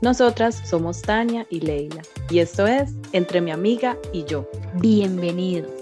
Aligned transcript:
Nosotras 0.00 0.54
somos 0.54 1.02
Tania 1.02 1.44
y 1.50 1.58
Leila 1.58 2.02
y 2.30 2.38
esto 2.38 2.68
es 2.68 2.94
Entre 3.10 3.40
mi 3.40 3.50
amiga 3.50 3.96
y 4.12 4.22
yo. 4.24 4.48
Bienvenidos. 4.74 5.72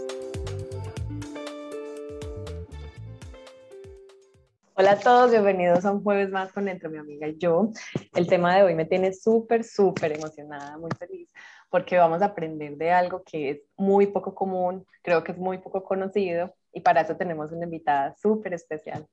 Hola 4.73 4.93
a 4.93 4.99
todos, 4.99 5.33
bienvenidos 5.33 5.85
a 5.85 5.93
un 5.93 6.03
jueves 6.03 6.31
más 6.31 6.51
con 6.51 6.67
Entre 6.67 6.89
mi 6.89 6.97
amiga 6.97 7.29
y 7.29 7.37
yo. 7.37 7.69
El 8.15 8.27
tema 8.27 8.57
de 8.57 8.63
hoy 8.63 8.75
me 8.75 8.87
tiene 8.87 9.13
súper, 9.13 9.65
súper 9.65 10.13
emocionada, 10.13 10.79
muy 10.79 10.91
feliz, 10.99 11.31
porque 11.69 11.99
vamos 11.99 12.23
a 12.23 12.27
aprender 12.27 12.79
de 12.79 12.93
algo 12.93 13.23
que 13.23 13.51
es 13.51 13.61
muy 13.77 14.07
poco 14.07 14.35
común, 14.35 14.87
creo 15.03 15.23
que 15.25 15.33
es 15.33 15.39
muy 15.39 15.59
poco 15.59 15.85
conocido 15.85 16.55
y 16.73 16.81
para 16.81 17.03
eso 17.03 17.17
tenemos 17.17 17.53
una 17.53 17.65
invitada 17.65 18.17
súper 18.17 18.55
especial 18.55 19.07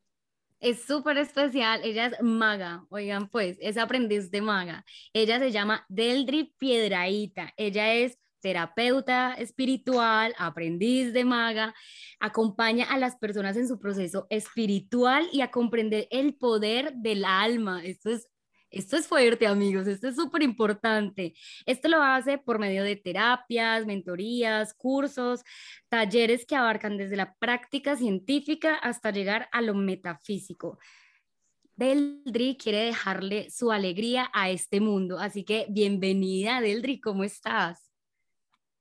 es 0.63 0.85
súper 0.85 1.17
especial, 1.17 1.81
ella 1.83 2.07
es 2.07 2.21
maga, 2.21 2.85
oigan 2.89 3.27
pues, 3.27 3.57
es 3.59 3.77
aprendiz 3.77 4.31
de 4.31 4.41
maga. 4.41 4.85
Ella 5.11 5.37
se 5.37 5.51
llama 5.51 5.85
Deldri 5.89 6.55
Piedraíta, 6.57 7.53
ella 7.57 7.93
es 7.93 8.17
terapeuta 8.39 9.33
espiritual, 9.33 10.33
aprendiz 10.37 11.11
de 11.11 11.25
maga, 11.25 11.75
acompaña 12.19 12.85
a 12.85 12.97
las 12.97 13.17
personas 13.17 13.57
en 13.57 13.67
su 13.67 13.77
proceso 13.77 14.25
espiritual 14.29 15.27
y 15.33 15.41
a 15.41 15.51
comprender 15.51 16.07
el 16.11 16.35
poder 16.35 16.93
del 16.95 17.25
alma. 17.25 17.83
Esto 17.83 18.09
es 18.09 18.29
esto 18.73 18.97
es 18.97 19.07
fuerte, 19.07 19.45
amigos, 19.47 19.87
esto 19.87 20.07
es 20.07 20.15
súper 20.15 20.41
importante. 20.41 21.33
Esto 21.65 21.87
lo 21.87 22.01
hace 22.01 22.37
por 22.37 22.59
medio 22.59 22.83
de 22.83 22.95
terapias, 22.95 23.85
mentorías, 23.85 24.73
cursos, 24.73 25.43
talleres 25.89 26.45
que 26.45 26.55
abarcan 26.55 26.97
desde 26.97 27.15
la 27.15 27.35
práctica 27.35 27.95
científica 27.95 28.75
hasta 28.75 29.11
llegar 29.11 29.47
a 29.51 29.61
lo 29.61 29.75
metafísico. 29.75 30.79
Deldri 31.75 32.57
quiere 32.57 32.85
dejarle 32.85 33.49
su 33.49 33.71
alegría 33.71 34.29
a 34.33 34.49
este 34.49 34.79
mundo, 34.79 35.19
así 35.19 35.43
que 35.43 35.65
bienvenida, 35.69 36.61
Deldri, 36.61 36.99
¿cómo 36.99 37.23
estás? 37.23 37.91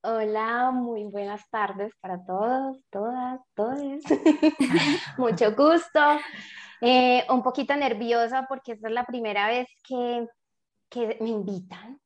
Hola, 0.05 0.73
muy 0.73 1.05
buenas 1.05 1.49
tardes 1.49 1.95
para 2.01 2.25
todos, 2.25 2.79
todas, 2.91 3.41
todos. 3.55 4.03
Mucho 5.17 5.55
gusto. 5.55 6.01
Eh, 6.85 7.25
un 7.31 7.45
poquito 7.45 7.77
nerviosa 7.77 8.47
porque 8.49 8.73
esta 8.73 8.89
es 8.89 8.95
la 8.95 9.07
primera 9.07 9.47
vez 9.47 9.69
que, 9.87 10.27
que 10.91 11.17
me 11.21 11.29
invitan 11.29 12.01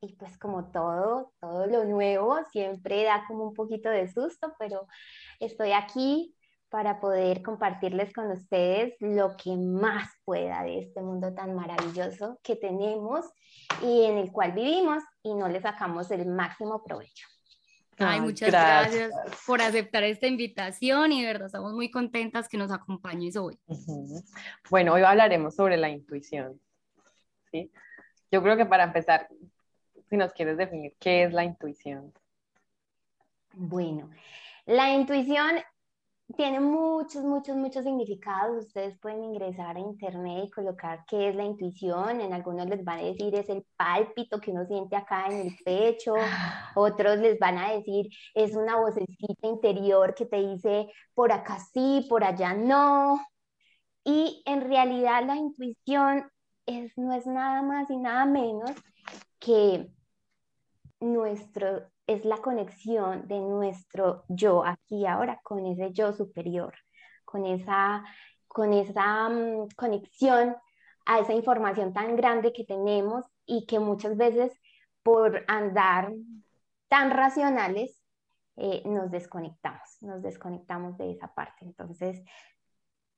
y 0.00 0.14
pues 0.14 0.38
como 0.38 0.70
todo, 0.70 1.32
todo 1.40 1.66
lo 1.66 1.84
nuevo 1.84 2.38
siempre 2.52 3.02
da 3.04 3.24
como 3.26 3.44
un 3.48 3.54
poquito 3.54 3.90
de 3.90 4.06
susto, 4.08 4.54
pero 4.58 4.86
estoy 5.40 5.72
aquí 5.72 6.34
para 6.68 7.00
poder 7.00 7.42
compartirles 7.42 8.12
con 8.12 8.30
ustedes 8.30 8.94
lo 9.00 9.36
que 9.36 9.56
más 9.56 10.08
pueda 10.24 10.62
de 10.62 10.78
este 10.78 11.02
mundo 11.02 11.34
tan 11.34 11.56
maravilloso 11.56 12.38
que 12.44 12.54
tenemos 12.54 13.26
y 13.82 14.04
en 14.04 14.16
el 14.16 14.30
cual 14.30 14.52
vivimos 14.52 15.02
y 15.24 15.34
no 15.34 15.48
le 15.48 15.60
sacamos 15.60 16.10
el 16.12 16.26
máximo 16.26 16.84
provecho. 16.84 17.26
Ay, 18.00 18.20
muchas 18.20 18.50
gracias. 18.50 19.12
por 19.46 19.60
aceptar 19.60 20.02
esta 20.04 20.26
invitación 20.26 21.12
y 21.12 21.20
de 21.20 21.26
verdad 21.26 21.46
estamos 21.46 21.74
muy 21.74 21.90
contentas 21.90 22.48
que 22.48 22.56
nos 22.56 22.72
acompañes 22.72 23.36
hoy. 23.36 23.58
Bueno, 24.70 24.94
hoy 24.94 25.02
hablaremos 25.02 25.54
sobre 25.54 25.76
la 25.76 25.90
intuición. 25.90 26.60
¿sí? 27.50 27.70
Yo 28.30 28.42
creo 28.42 28.56
que 28.56 28.66
para 28.66 28.84
empezar, 28.84 29.28
si 30.08 30.16
nos 30.16 30.32
quieres 30.32 30.56
definir 30.56 30.94
qué 30.98 31.24
es 31.24 31.32
la 31.32 31.44
intuición. 31.44 32.12
Bueno, 33.52 34.10
la 34.66 34.94
intuición 34.94 35.56
tiene 36.36 36.60
muchos, 36.60 37.24
muchos, 37.24 37.56
muchos 37.56 37.84
significados. 37.84 38.66
Ustedes 38.66 38.98
pueden 38.98 39.24
ingresar 39.24 39.76
a 39.76 39.80
internet 39.80 40.44
y 40.46 40.50
colocar 40.50 41.04
qué 41.06 41.28
es 41.28 41.34
la 41.34 41.44
intuición. 41.44 42.20
En 42.20 42.32
algunos 42.32 42.68
les 42.68 42.84
van 42.84 42.98
a 43.00 43.02
decir 43.02 43.34
es 43.34 43.48
el 43.48 43.64
pálpito 43.76 44.40
que 44.40 44.50
uno 44.50 44.66
siente 44.66 44.96
acá 44.96 45.26
en 45.26 45.48
el 45.48 45.56
pecho. 45.64 46.14
Otros 46.74 47.18
les 47.18 47.38
van 47.38 47.58
a 47.58 47.72
decir 47.72 48.08
es 48.34 48.54
una 48.54 48.76
vocecita 48.76 49.46
interior 49.46 50.14
que 50.14 50.26
te 50.26 50.36
dice 50.36 50.88
por 51.14 51.32
acá 51.32 51.58
sí, 51.72 52.06
por 52.08 52.24
allá 52.24 52.54
no. 52.54 53.20
Y 54.04 54.42
en 54.46 54.62
realidad 54.62 55.24
la 55.26 55.36
intuición 55.36 56.30
es, 56.66 56.96
no 56.96 57.12
es 57.14 57.26
nada 57.26 57.62
más 57.62 57.90
y 57.90 57.96
nada 57.96 58.24
menos 58.24 58.72
que 59.38 59.90
nuestro 61.00 61.90
es 62.10 62.24
la 62.24 62.38
conexión 62.38 63.28
de 63.28 63.38
nuestro 63.38 64.24
yo 64.28 64.64
aquí 64.64 65.06
ahora 65.06 65.40
con 65.44 65.64
ese 65.64 65.92
yo 65.92 66.12
superior, 66.12 66.74
con 67.24 67.46
esa, 67.46 68.04
con 68.48 68.72
esa 68.72 69.28
mm, 69.28 69.68
conexión 69.76 70.56
a 71.06 71.20
esa 71.20 71.32
información 71.34 71.92
tan 71.92 72.16
grande 72.16 72.52
que 72.52 72.64
tenemos 72.64 73.24
y 73.46 73.64
que 73.66 73.78
muchas 73.78 74.16
veces 74.16 74.52
por 75.04 75.44
andar 75.46 76.12
tan 76.88 77.12
racionales 77.12 78.02
eh, 78.56 78.82
nos 78.84 79.12
desconectamos, 79.12 79.96
nos 80.00 80.20
desconectamos 80.20 80.98
de 80.98 81.12
esa 81.12 81.32
parte. 81.32 81.64
Entonces, 81.64 82.20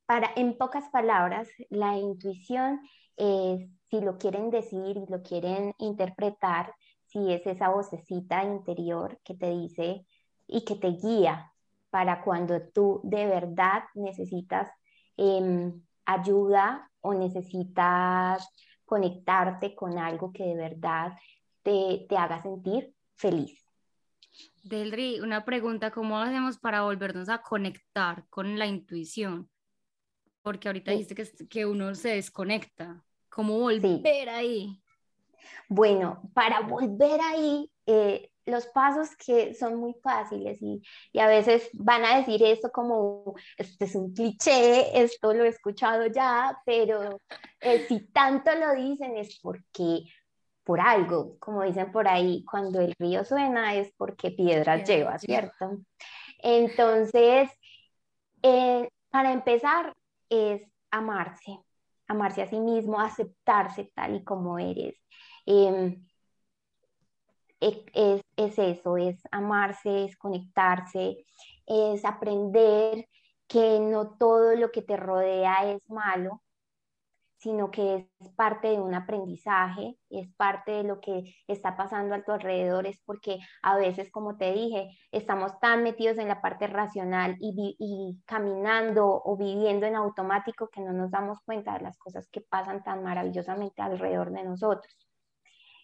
para, 0.05 0.31
en 0.37 0.59
pocas 0.59 0.91
palabras, 0.91 1.49
la 1.71 1.97
intuición, 1.97 2.81
es, 3.17 3.71
si 3.89 4.01
lo 4.01 4.19
quieren 4.19 4.51
decir 4.51 4.97
y 4.97 5.07
lo 5.11 5.23
quieren 5.23 5.75
interpretar, 5.79 6.75
si 7.13 7.33
es 7.33 7.47
esa 7.47 7.69
vocecita 7.69 8.43
interior 8.43 9.21
que 9.23 9.35
te 9.35 9.51
dice 9.51 10.07
y 10.47 10.65
que 10.65 10.77
te 10.77 10.89
guía 10.89 11.53
para 11.91 12.23
cuando 12.23 12.63
tú 12.69 13.01
de 13.05 13.27
verdad 13.27 13.83
necesitas 13.95 14.71
em, 15.17 15.83
ayuda 16.07 16.91
o 17.01 17.13
necesitas 17.13 18.49
conectarte 18.87 19.75
con 19.75 19.99
algo 19.99 20.33
que 20.33 20.45
de 20.45 20.55
verdad 20.55 21.13
te, 21.63 22.07
te 22.09 22.17
haga 22.17 22.43
sentir 22.43 22.95
feliz. 23.15 23.63
Delri, 24.63 25.21
una 25.21 25.45
pregunta, 25.45 25.91
¿cómo 25.91 26.19
hacemos 26.19 26.59
para 26.59 26.83
volvernos 26.83 27.29
a 27.29 27.43
conectar 27.43 28.27
con 28.31 28.59
la 28.59 28.67
intuición? 28.67 29.51
Porque 30.41 30.69
ahorita 30.69 30.93
dijiste 30.93 31.15
que, 31.15 31.49
que 31.49 31.67
uno 31.67 31.95
se 31.95 32.11
desconecta. 32.11 33.05
¿Cómo 33.29 33.59
volver 33.59 34.29
ahí? 34.29 34.83
Bueno, 35.69 36.23
para 36.35 36.61
volver 36.61 37.21
ahí, 37.21 37.71
eh, 37.87 38.31
los 38.47 38.67
pasos 38.67 39.15
que 39.17 39.55
son 39.55 39.77
muy 39.77 39.95
fáciles 40.03 40.59
y, 40.61 40.83
a 41.19 41.27
veces 41.27 41.69
van 41.75 42.05
a 42.05 42.19
decir 42.19 42.43
esto 42.43 42.71
como, 42.71 43.35
este 43.57 43.85
es 43.85 43.95
un 43.95 44.13
cliché, 44.13 45.01
esto 45.03 45.33
lo 45.33 45.45
he 45.45 45.49
escuchado 45.49 46.07
ya, 46.07 46.59
pero 46.65 47.19
eh, 47.61 47.85
si 47.89 48.01
tanto 48.09 48.55
lo 48.55 48.75
dicen 48.75 49.17
es 49.17 49.39
porque 49.41 50.05
por 50.65 50.81
algo, 50.81 51.37
como 51.39 51.63
dicen 51.63 51.91
por 51.93 52.09
ahí, 52.09 52.45
cuando 52.45 52.81
el 52.81 52.95
río 52.99 53.25
suena 53.25 53.75
es 53.75 53.93
porque 53.97 54.31
piedras 54.31 54.89
lleva, 54.89 55.19
¿cierto? 55.19 55.79
Entonces, 56.39 57.51
eh, 58.43 58.89
para 59.11 59.33
empezar 59.33 59.95
es 60.29 60.63
amarse, 60.91 61.59
amarse 62.07 62.43
a 62.43 62.47
sí 62.49 62.59
mismo, 62.61 63.01
aceptarse 63.01 63.91
tal 63.95 64.17
y 64.17 64.25
como 64.25 64.59
eres, 64.59 64.97
Em, 65.47 66.05
es, 67.61 67.79
es, 68.37 68.59
eso, 68.59 68.97
es 68.97 69.23
amarse, 69.31 70.05
es 70.05 70.17
conectarse, 70.17 71.25
es 71.67 72.05
aprender 72.05 73.07
que 73.47 73.81
no 73.81 74.17
todo 74.17 74.55
lo 74.57 74.71
que 74.73 74.83
te 74.83 74.97
rodea 74.97 75.71
es 75.73 75.81
malo, 75.91 76.43
sino 77.39 77.71
que 77.73 78.09
es 78.21 78.31
parte 78.37 78.69
de 78.69 78.81
un 78.81 78.95
aprendizaje, 78.95 79.99
es 80.11 80.29
parte 80.37 80.73
de 80.73 80.85
lo 80.85 81.01
que 81.01 81.35
está 81.49 81.77
pasando 81.77 82.15
a 82.15 82.23
tu 82.25 82.33
alrededor, 82.33 82.87
es 82.87 82.99
porque 83.05 83.39
a 83.63 83.77
veces, 83.77 84.11
como 84.13 84.37
te 84.37 84.53
dije, 84.53 84.91
estamos 85.11 85.59
tan 85.61 85.83
metidos 85.83 86.19
en 86.19 86.29
la 86.29 86.41
parte 86.41 86.69
racional 86.69 87.37
y, 87.41 87.77
y 87.81 88.23
caminando 88.27 89.23
o 89.25 89.37
viviendo 89.37 89.87
en 89.87 89.97
automático 89.97 90.69
que 90.69 90.83
no 90.83 90.93
nos 90.93 91.11
damos 91.11 91.41
cuenta 91.45 91.75
de 91.75 91.81
las 91.81 91.99
cosas 91.99 92.29
que 92.31 92.41
pasan 92.43 92.85
tan 92.85 93.03
maravillosamente 93.03 93.83
alrededor 93.83 94.31
de 94.33 94.45
nosotros. 94.45 95.12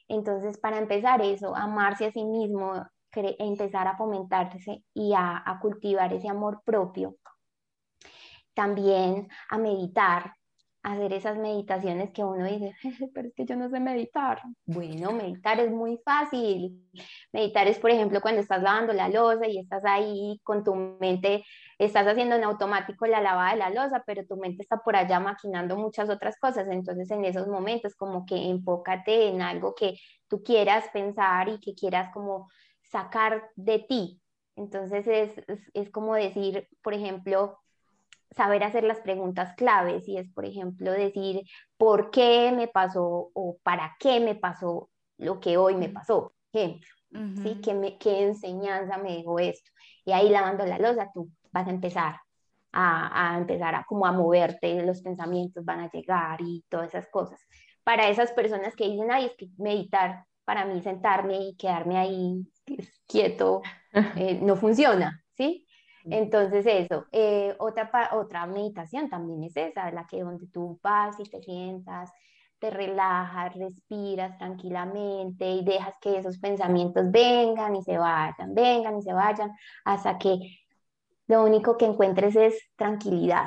Entonces, 0.08 0.58
para 0.58 0.78
empezar 0.78 1.20
eso, 1.22 1.55
amarse 1.55 2.06
a 2.06 2.12
sí 2.12 2.25
mismo, 2.25 2.75
empezar 3.14 3.87
a 3.88 3.96
fomentarse 3.96 4.84
y 4.94 5.12
a, 5.14 5.58
cultivar 5.60 6.12
ese 6.12 6.28
amor 6.28 6.62
propio. 6.64 7.16
También 8.55 9.28
a 9.50 9.58
meditar, 9.58 10.34
hacer 10.82 11.12
esas 11.12 11.37
meditaciones 11.37 12.10
que 12.12 12.25
uno 12.25 12.44
dice, 12.46 12.75
pero 13.14 13.28
es 13.28 13.34
que 13.34 13.44
yo 13.44 13.56
no 13.56 13.69
sé 13.69 13.81
meditar. 13.81 14.43
Bueno, 14.64 15.12
meditar 15.12 15.60
es 15.60 15.70
muy 15.70 15.99
fácil. 16.05 16.88
Meditar 17.32 17.66
es, 17.69 17.78
por 17.78 17.90
ejemplo, 17.90 18.20
cuando 18.20 18.40
estás 18.40 18.62
lavando 18.62 18.93
la 18.93 19.08
losa 19.08 19.46
y 19.46 19.58
estás 19.58 19.84
ahí 19.84 20.40
con 20.43 20.64
tu 20.64 20.75
mente, 20.75 21.44
estás 21.79 22.07
haciendo 22.07 22.35
en 22.35 22.45
automático 22.45 23.07
la 23.07 23.21
lavada 23.21 23.53
de 23.53 23.59
la 23.59 23.71
losa, 23.71 24.03
pero 24.07 24.27
tu 24.27 24.37
mente 24.37 24.63
está 24.63 24.79
por 24.79 24.97
allá 24.97 25.21
maquinando 25.21 25.77
muchas 25.77 26.11
otras 26.11 26.39
cosas. 26.39 26.67
Entonces, 26.69 27.11
en 27.11 27.25
esos 27.25 27.47
momentos, 27.47 27.95
como 27.95 28.27
que 28.27 28.37
enfócate 28.37 29.29
en 29.29 29.43
algo 29.43 29.75
que 29.75 29.99
tú 30.29 30.43
quieras 30.43 30.87
pensar 30.93 31.49
y 31.49 31.61
que 31.61 31.75
quieras 31.75 32.11
como 32.13 32.49
sacar 32.83 33.49
de 33.55 33.79
ti. 33.79 34.21
Entonces, 34.57 35.07
es, 35.07 35.39
es, 35.47 35.61
es 35.73 35.91
como 35.91 36.15
decir, 36.15 36.69
por 36.83 36.95
ejemplo, 36.95 37.59
saber 38.37 38.65
hacer 38.65 38.85
las 38.85 39.01
preguntas 39.01 39.55
claves 39.57 40.09
y 40.09 40.19
es, 40.19 40.31
por 40.33 40.45
ejemplo, 40.45 40.93
decir 40.93 41.43
por 41.77 42.11
qué 42.11 42.53
me 42.55 42.69
pasó 42.69 43.31
o 43.33 43.59
para 43.63 43.97
qué 43.99 44.21
me 44.21 44.35
pasó 44.35 44.91
lo 45.17 45.41
que 45.41 45.57
hoy 45.57 45.75
me 45.75 45.89
pasó, 45.89 46.35
ejemplo, 46.53 46.87
¿sí? 47.43 47.61
¿Qué, 47.63 47.75
me, 47.75 47.99
¿Qué, 47.99 48.23
enseñanza 48.23 48.99
me 48.99 49.17
dejó 49.17 49.39
esto? 49.39 49.71
Y 50.05 50.13
ahí 50.13 50.29
lavando 50.29 50.65
la 50.67 50.79
losa, 50.79 51.11
tú 51.13 51.31
vas 51.53 51.67
a 51.67 51.71
empezar 51.71 52.21
a, 52.73 53.35
a, 53.35 53.39
empezar 53.39 53.75
a 53.75 53.85
como 53.85 54.06
a 54.06 54.12
moverte, 54.12 54.85
los 54.85 55.03
pensamientos 55.03 55.65
van 55.65 55.81
a 55.81 55.91
llegar 55.91 56.41
y 56.41 56.65
todas 56.69 56.89
esas 56.89 57.09
cosas. 57.09 57.41
Para 57.85 58.09
esas 58.09 58.33
personas 58.33 58.77
que 58.77 58.89
dicen, 58.89 59.11
ay, 59.11 59.27
es 59.27 59.37
que 59.37 59.49
meditar, 59.59 60.25
para 60.45 60.65
mí 60.65 60.81
sentarme 60.83 61.39
y 61.41 61.56
quedarme 61.56 61.97
ahí 61.97 62.47
quieto, 63.06 63.62
eh, 64.17 64.39
no 64.43 64.56
funciona, 64.56 65.25
¿sí? 65.35 65.67
Entonces 66.05 66.65
eso, 66.67 67.06
eh, 67.12 67.55
otra, 67.59 67.91
otra 68.12 68.47
meditación 68.47 69.11
también 69.11 69.44
es 69.44 69.56
esa, 69.56 69.91
la 69.91 70.06
que 70.06 70.23
donde 70.23 70.47
tú 70.47 70.79
vas 70.83 71.19
y 71.21 71.25
te 71.25 71.43
sientas, 71.43 72.11
te 72.59 72.71
relajas, 72.71 73.55
respiras 73.55 74.37
tranquilamente 74.39 75.49
y 75.49 75.65
dejas 75.65 75.94
que 76.01 76.19
esos 76.19 76.39
pensamientos 76.39 77.11
vengan 77.11 77.77
y 77.77 77.83
se 77.83 77.99
vayan, 77.99 78.55
vengan 78.55 78.99
y 78.99 79.03
se 79.03 79.12
vayan, 79.12 79.53
hasta 79.85 80.19
que 80.19 80.57
lo 81.29 81.45
único 81.45 81.77
que 81.77 81.85
encuentres 81.85 82.35
es 82.37 82.61
tranquilidad 82.77 83.47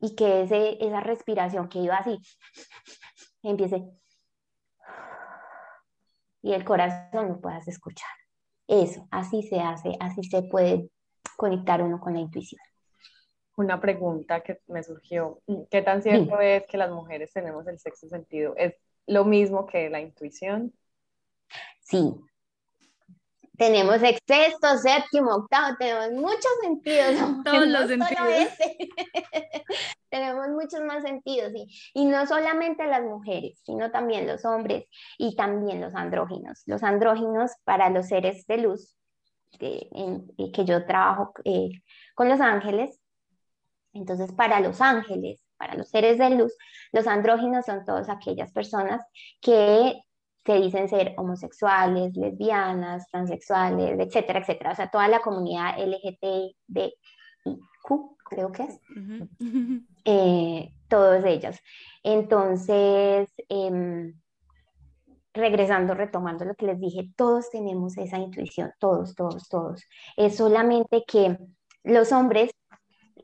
y 0.00 0.16
que 0.16 0.42
ese, 0.42 0.84
esa 0.84 1.00
respiración 1.00 1.68
que 1.68 1.78
iba 1.78 1.96
así 1.96 2.18
empiece 3.42 3.84
y 6.42 6.52
el 6.52 6.64
corazón 6.64 7.28
lo 7.28 7.40
puedas 7.40 7.68
escuchar. 7.68 8.08
Eso, 8.66 9.06
así 9.10 9.42
se 9.42 9.60
hace, 9.60 9.96
así 10.00 10.22
se 10.24 10.42
puede 10.42 10.88
conectar 11.36 11.82
uno 11.82 12.00
con 12.00 12.14
la 12.14 12.20
intuición. 12.20 12.60
Una 13.56 13.80
pregunta 13.80 14.40
que 14.40 14.60
me 14.68 14.82
surgió, 14.82 15.42
¿qué 15.70 15.82
tan 15.82 16.02
cierto 16.02 16.40
es 16.40 16.64
que 16.66 16.78
las 16.78 16.90
mujeres 16.90 17.32
tenemos 17.32 17.66
el 17.66 17.78
sexto 17.78 18.08
sentido? 18.08 18.54
¿Es 18.56 18.74
lo 19.06 19.24
mismo 19.24 19.66
que 19.66 19.90
la 19.90 20.00
intuición? 20.00 20.72
Sí. 21.80 22.14
Tenemos 23.60 23.98
sexto, 23.98 24.78
séptimo, 24.78 25.34
octavo, 25.34 25.76
tenemos 25.78 26.12
muchos 26.12 26.50
sentidos. 26.62 27.14
Todos 27.44 27.66
los 27.66 27.88
sentidos. 27.88 28.48
tenemos 30.08 30.48
muchos 30.48 30.80
más 30.80 31.02
sentidos, 31.02 31.52
sí. 31.52 31.66
Y 31.92 32.06
no 32.06 32.26
solamente 32.26 32.86
las 32.86 33.02
mujeres, 33.02 33.60
sino 33.62 33.90
también 33.90 34.26
los 34.26 34.46
hombres 34.46 34.86
y 35.18 35.36
también 35.36 35.82
los 35.82 35.94
andróginos. 35.94 36.62
Los 36.64 36.82
andróginos 36.82 37.50
para 37.64 37.90
los 37.90 38.06
seres 38.06 38.46
de 38.46 38.56
luz 38.56 38.96
que, 39.58 39.88
en, 39.92 40.26
que 40.54 40.64
yo 40.64 40.86
trabajo 40.86 41.34
eh, 41.44 41.82
con 42.14 42.30
los 42.30 42.40
ángeles. 42.40 42.98
Entonces, 43.92 44.32
para 44.32 44.60
los 44.60 44.80
ángeles, 44.80 45.44
para 45.58 45.74
los 45.74 45.90
seres 45.90 46.16
de 46.16 46.30
luz, 46.30 46.56
los 46.92 47.06
andróginos 47.06 47.66
son 47.66 47.84
todas 47.84 48.08
aquellas 48.08 48.52
personas 48.52 49.02
que 49.42 50.00
se 50.44 50.54
dicen 50.54 50.88
ser 50.88 51.14
homosexuales, 51.16 52.16
lesbianas, 52.16 53.06
transexuales, 53.10 53.98
etcétera, 53.98 54.40
etcétera. 54.40 54.72
O 54.72 54.74
sea, 54.74 54.90
toda 54.90 55.08
la 55.08 55.20
comunidad 55.20 55.78
LGTBIQ, 55.78 56.94
creo 58.24 58.52
que 58.52 58.62
es. 58.64 58.80
Eh, 60.04 60.72
todos 60.88 61.24
ellos. 61.24 61.56
Entonces, 62.02 63.28
eh, 63.48 64.12
regresando, 65.32 65.94
retomando 65.94 66.44
lo 66.44 66.54
que 66.54 66.66
les 66.66 66.80
dije, 66.80 67.10
todos 67.16 67.50
tenemos 67.50 67.96
esa 67.98 68.18
intuición, 68.18 68.72
todos, 68.78 69.14
todos, 69.14 69.48
todos. 69.48 69.82
Es 70.16 70.36
solamente 70.36 71.04
que 71.06 71.38
los 71.84 72.12
hombres 72.12 72.50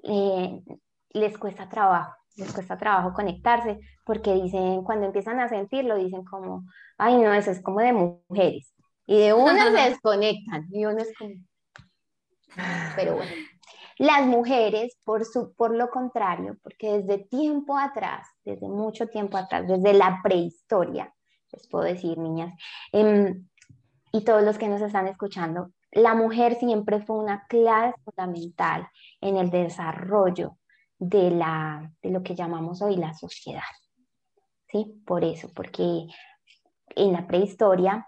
eh, 0.02 0.62
les 1.10 1.38
cuesta 1.38 1.68
trabajo, 1.68 2.14
les 2.36 2.52
cuesta 2.52 2.76
trabajo 2.76 3.12
conectarse 3.12 3.80
porque 4.04 4.34
dicen, 4.34 4.82
cuando 4.84 5.06
empiezan 5.06 5.40
a 5.40 5.48
sentirlo, 5.48 5.96
dicen 5.96 6.24
como, 6.24 6.64
ay 6.98 7.16
no, 7.16 7.32
eso 7.32 7.50
es 7.50 7.62
como 7.62 7.80
de 7.80 7.92
mujeres. 7.92 8.74
Y 9.06 9.18
de 9.18 9.32
una 9.32 9.64
se 9.64 9.70
desconectan 9.90 10.66
y 10.70 10.84
uno 10.84 10.98
es 10.98 11.12
como... 11.18 11.34
Pero 12.94 13.16
bueno, 13.16 13.30
las 13.98 14.26
mujeres, 14.26 14.96
por, 15.04 15.24
su, 15.24 15.54
por 15.54 15.74
lo 15.74 15.90
contrario, 15.90 16.56
porque 16.62 16.98
desde 16.98 17.24
tiempo 17.24 17.78
atrás, 17.78 18.26
desde 18.44 18.68
mucho 18.68 19.08
tiempo 19.08 19.36
atrás, 19.36 19.66
desde 19.66 19.92
la 19.94 20.20
prehistoria, 20.22 21.12
les 21.52 21.68
puedo 21.68 21.84
decir, 21.84 22.18
niñas, 22.18 22.52
em, 22.92 23.46
y 24.12 24.24
todos 24.24 24.42
los 24.42 24.58
que 24.58 24.68
nos 24.68 24.80
están 24.80 25.06
escuchando, 25.06 25.70
la 25.92 26.14
mujer 26.14 26.56
siempre 26.56 27.00
fue 27.00 27.16
una 27.16 27.46
clave 27.48 27.94
fundamental 28.04 28.88
en 29.20 29.36
el 29.36 29.50
desarrollo 29.50 30.56
de, 30.98 31.30
la, 31.30 31.92
de 32.02 32.10
lo 32.10 32.22
que 32.22 32.34
llamamos 32.34 32.82
hoy 32.82 32.96
la 32.96 33.14
sociedad. 33.14 33.62
¿Sí? 34.68 35.02
Por 35.06 35.24
eso, 35.24 35.48
porque 35.54 36.06
en 36.88 37.12
la 37.12 37.26
prehistoria, 37.26 38.06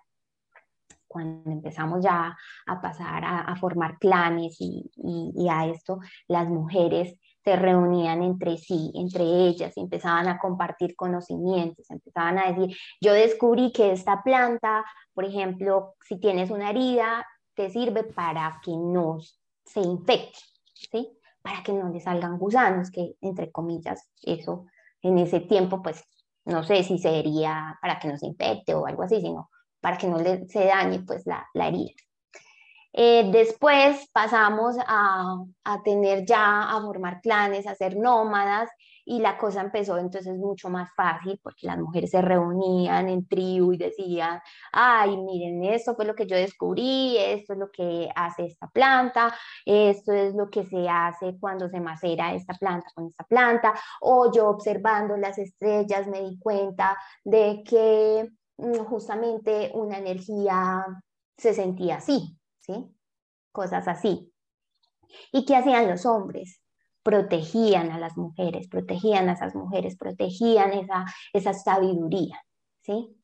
cuando 1.06 1.50
empezamos 1.50 2.02
ya 2.02 2.36
a 2.66 2.80
pasar 2.80 3.22
a, 3.24 3.56
formar 3.56 3.98
clanes 3.98 4.56
y, 4.60 4.90
y, 4.96 5.48
a 5.48 5.66
esto, 5.66 6.00
las 6.26 6.48
mujeres 6.48 7.18
se 7.44 7.56
reunían 7.56 8.22
entre 8.22 8.58
sí, 8.58 8.92
entre 8.94 9.24
ellas, 9.24 9.74
y 9.76 9.80
empezaban 9.80 10.28
a 10.28 10.38
compartir 10.38 10.94
conocimientos, 10.96 11.90
empezaban 11.90 12.38
a 12.38 12.52
decir, 12.52 12.76
yo 13.00 13.14
descubrí 13.14 13.72
que 13.72 13.92
esta 13.92 14.22
planta, 14.22 14.84
por 15.14 15.24
ejemplo, 15.24 15.94
si 16.06 16.18
tienes 16.18 16.50
una 16.50 16.70
herida, 16.70 17.26
te 17.54 17.70
sirve 17.70 18.04
para 18.04 18.60
que 18.62 18.72
no 18.72 19.18
se 19.64 19.80
infecte, 19.80 20.38
¿sí? 20.74 21.17
Para 21.42 21.62
que 21.62 21.72
no 21.72 21.88
le 21.88 22.00
salgan 22.00 22.38
gusanos, 22.38 22.90
que 22.90 23.14
entre 23.20 23.50
comillas, 23.50 24.08
eso 24.22 24.66
en 25.02 25.18
ese 25.18 25.40
tiempo, 25.40 25.82
pues 25.82 26.02
no 26.44 26.62
sé 26.64 26.82
si 26.82 26.98
sería 26.98 27.78
para 27.80 27.98
que 27.98 28.08
no 28.08 28.16
se 28.16 28.26
infecte 28.26 28.74
o 28.74 28.86
algo 28.86 29.02
así, 29.02 29.20
sino 29.20 29.50
para 29.80 29.96
que 29.96 30.08
no 30.08 30.18
le, 30.18 30.46
se 30.48 30.64
dañe 30.64 31.00
pues 31.00 31.26
la, 31.26 31.46
la 31.54 31.68
herida. 31.68 31.92
Eh, 32.92 33.30
después 33.30 34.08
pasamos 34.12 34.76
a, 34.86 35.36
a, 35.64 35.82
tener 35.82 36.24
ya, 36.24 36.62
a 36.62 36.80
formar 36.80 37.20
clanes, 37.20 37.66
a 37.66 37.74
ser 37.74 37.96
nómadas 37.96 38.70
y 39.10 39.20
la 39.20 39.38
cosa 39.38 39.62
empezó 39.62 39.96
entonces 39.96 40.36
mucho 40.36 40.68
más 40.68 40.90
fácil 40.94 41.40
porque 41.42 41.66
las 41.66 41.78
mujeres 41.78 42.10
se 42.10 42.20
reunían 42.20 43.08
en 43.08 43.26
tribu 43.26 43.72
y 43.72 43.78
decían, 43.78 44.38
ay, 44.70 45.16
miren, 45.16 45.64
esto 45.64 45.94
fue 45.94 46.04
lo 46.04 46.14
que 46.14 46.26
yo 46.26 46.36
descubrí, 46.36 47.16
esto 47.16 47.54
es 47.54 47.58
lo 47.58 47.70
que 47.70 48.10
hace 48.14 48.44
esta 48.44 48.68
planta, 48.68 49.34
esto 49.64 50.12
es 50.12 50.34
lo 50.34 50.50
que 50.50 50.66
se 50.66 50.86
hace 50.90 51.38
cuando 51.40 51.70
se 51.70 51.80
macera 51.80 52.34
esta 52.34 52.52
planta 52.52 52.86
con 52.94 53.06
esta 53.06 53.24
planta, 53.24 53.72
o 54.02 54.30
yo 54.30 54.50
observando 54.50 55.16
las 55.16 55.38
estrellas 55.38 56.06
me 56.06 56.20
di 56.20 56.38
cuenta 56.38 56.94
de 57.24 57.62
que 57.64 58.28
mm, 58.58 58.84
justamente 58.84 59.70
una 59.72 59.96
energía 59.96 60.84
se 61.38 61.54
sentía 61.54 61.96
así, 61.96 62.36
Cosas 63.52 63.88
así. 63.88 64.30
¿Y 65.32 65.46
qué 65.46 65.56
hacían 65.56 65.88
los 65.88 66.04
hombres? 66.04 66.60
Protegían 67.02 67.90
a 67.90 67.98
las 67.98 68.16
mujeres, 68.16 68.68
protegían 68.68 69.28
a 69.28 69.32
esas 69.32 69.54
mujeres, 69.54 69.96
protegían 69.96 70.72
esa, 70.72 71.06
esa 71.32 71.54
sabiduría, 71.54 72.42
¿sí? 72.82 73.14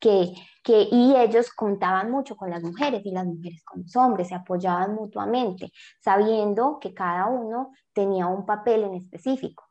Que, 0.00 0.32
que, 0.62 0.88
y 0.90 1.16
ellos 1.16 1.50
contaban 1.52 2.10
mucho 2.10 2.36
con 2.36 2.50
las 2.50 2.62
mujeres 2.62 3.04
y 3.04 3.10
las 3.10 3.26
mujeres 3.26 3.62
con 3.64 3.82
los 3.82 3.96
hombres, 3.96 4.28
se 4.28 4.34
apoyaban 4.34 4.94
mutuamente, 4.94 5.72
sabiendo 6.00 6.78
que 6.80 6.94
cada 6.94 7.26
uno 7.26 7.72
tenía 7.92 8.26
un 8.26 8.46
papel 8.46 8.84
en 8.84 8.94
específico, 8.94 9.64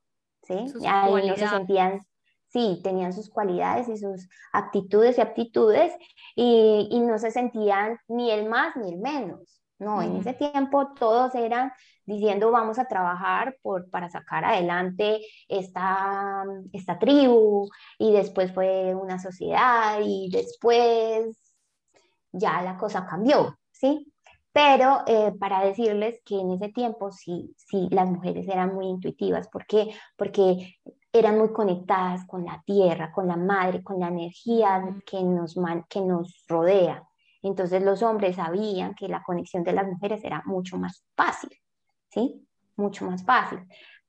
¿sí? 0.44 0.66
Ahí 0.86 1.28
no 1.28 1.36
se 1.36 1.48
sentían, 1.48 2.02
sí, 2.48 2.82
tenían 2.84 3.14
sus 3.14 3.30
cualidades 3.30 3.88
y 3.90 3.98
sus 3.98 4.28
actitudes 4.52 5.18
y 5.18 5.22
aptitudes 5.22 5.94
y, 6.36 6.90
y 6.92 7.00
no 7.00 7.18
se 7.18 7.32
sentían 7.32 7.98
ni 8.08 8.32
el 8.32 8.50
más 8.50 8.76
ni 8.76 8.94
el 8.94 9.00
menos. 9.00 9.62
No, 9.80 10.02
en 10.02 10.16
ese 10.18 10.34
tiempo 10.34 10.94
todos 10.96 11.36
eran 11.36 11.72
diciendo 12.08 12.50
vamos 12.50 12.80
a 12.80 12.88
trabajar 12.88 13.58
por, 13.62 13.90
para 13.92 14.10
sacar 14.10 14.46
adelante 14.46 15.20
esta, 15.48 16.44
esta 16.74 16.98
tribu 16.98 17.70
y 18.00 18.14
después 18.14 18.52
fue 18.54 18.96
una 18.96 19.20
sociedad 19.20 20.00
y 20.04 20.30
después 20.32 21.38
ya 22.32 22.62
la 22.62 22.78
cosa 22.78 23.06
cambió, 23.06 23.58
¿sí? 23.72 24.12
Pero 24.54 25.04
eh, 25.06 25.34
para 25.40 25.64
decirles 25.64 26.20
que 26.26 26.40
en 26.40 26.52
ese 26.52 26.70
tiempo 26.70 27.12
sí, 27.12 27.54
sí, 27.58 27.88
las 27.92 28.10
mujeres 28.10 28.48
eran 28.48 28.74
muy 28.74 28.88
intuitivas. 28.88 29.48
¿Por 29.50 29.68
qué? 29.68 29.94
Porque 30.16 30.78
eran 31.14 31.38
muy 31.38 31.52
conectadas 31.52 32.26
con 32.26 32.44
la 32.46 32.64
tierra, 32.66 33.12
con 33.12 33.28
la 33.28 33.38
madre, 33.38 33.84
con 33.84 34.00
la 34.00 34.08
energía 34.08 34.84
que 35.06 35.22
nos, 35.22 35.56
que 35.90 36.02
nos 36.02 36.44
rodea. 36.48 37.04
Entonces 37.44 37.84
los 37.84 38.02
hombres 38.02 38.38
sabían 38.38 38.96
que 38.96 39.08
la 39.08 39.22
conexión 39.22 39.64
de 39.64 39.74
las 39.74 39.86
mujeres 39.86 40.24
era 40.24 40.42
mucho 40.46 40.78
más 40.78 41.06
fácil, 41.16 41.52
¿sí? 42.10 42.48
Mucho 42.76 43.06
más 43.06 43.24
fácil. 43.24 43.60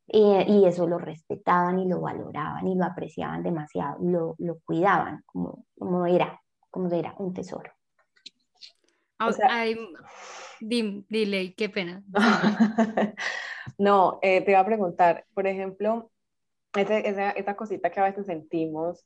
y 0.07 0.65
eso 0.65 0.87
lo 0.87 0.99
respetaban 0.99 1.79
y 1.79 1.89
lo 1.89 2.01
valoraban 2.01 2.67
y 2.67 2.75
lo 2.75 2.85
apreciaban 2.85 3.43
demasiado, 3.43 3.99
lo, 4.01 4.35
lo 4.39 4.59
cuidaban 4.61 5.23
como, 5.27 5.67
como, 5.79 6.07
era, 6.07 6.41
como 6.71 6.91
era 6.95 7.15
un 7.19 7.35
tesoro. 7.35 7.73
O 9.21 9.33
sea, 9.33 9.65
dile, 10.61 11.55
qué 11.55 11.69
pena. 11.69 12.03
no, 13.79 14.19
eh, 14.23 14.43
te 14.43 14.53
iba 14.53 14.61
a 14.61 14.67
preguntar, 14.67 15.27
por 15.35 15.47
ejemplo, 15.47 16.11
esa, 16.75 16.99
esa, 17.31 17.57
cosita 17.57 17.91
que 17.91 18.01
a 18.01 18.05
veces 18.05 18.27
sentimos 18.27 19.05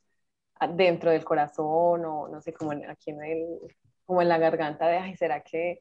dentro 0.74 1.10
del 1.10 1.24
corazón 1.24 2.04
o 2.04 2.28
no 2.28 2.40
sé, 2.42 2.52
como 2.52 2.72
aquí 2.72 3.10
en 3.10 3.24
el, 3.24 3.46
como 4.04 4.22
en 4.22 4.28
la 4.28 4.38
garganta 4.38 4.86
de, 4.86 4.98
ay, 4.98 5.16
¿será 5.16 5.42
que 5.42 5.80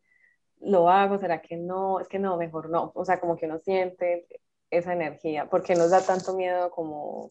lo 0.62 0.90
hago? 0.90 1.18
¿Será 1.20 1.42
que 1.42 1.58
no? 1.58 2.00
Es 2.00 2.08
que 2.08 2.20
no, 2.20 2.38
mejor 2.38 2.70
no. 2.70 2.92
O 2.96 3.06
sea, 3.06 3.20
como 3.20 3.36
que 3.36 3.46
uno 3.46 3.60
siente 3.60 4.28
esa 4.70 4.94
energía, 4.94 5.50
porque 5.50 5.76
nos 5.76 5.92
da 5.92 6.02
tanto 6.02 6.34
miedo 6.34 6.72
como 6.72 7.30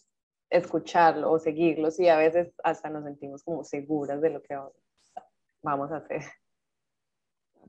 escucharlo 0.51 1.31
o 1.31 1.39
seguirlo, 1.39 1.89
y 1.97 2.09
a 2.09 2.17
veces 2.17 2.53
hasta 2.63 2.91
nos 2.91 3.05
sentimos 3.05 3.43
como 3.45 3.65
seguras 3.65 4.21
de 4.21 4.31
lo 4.31 4.43
que 4.43 4.59
vamos 5.63 5.91
a 5.93 5.97
hacer. 5.97 6.23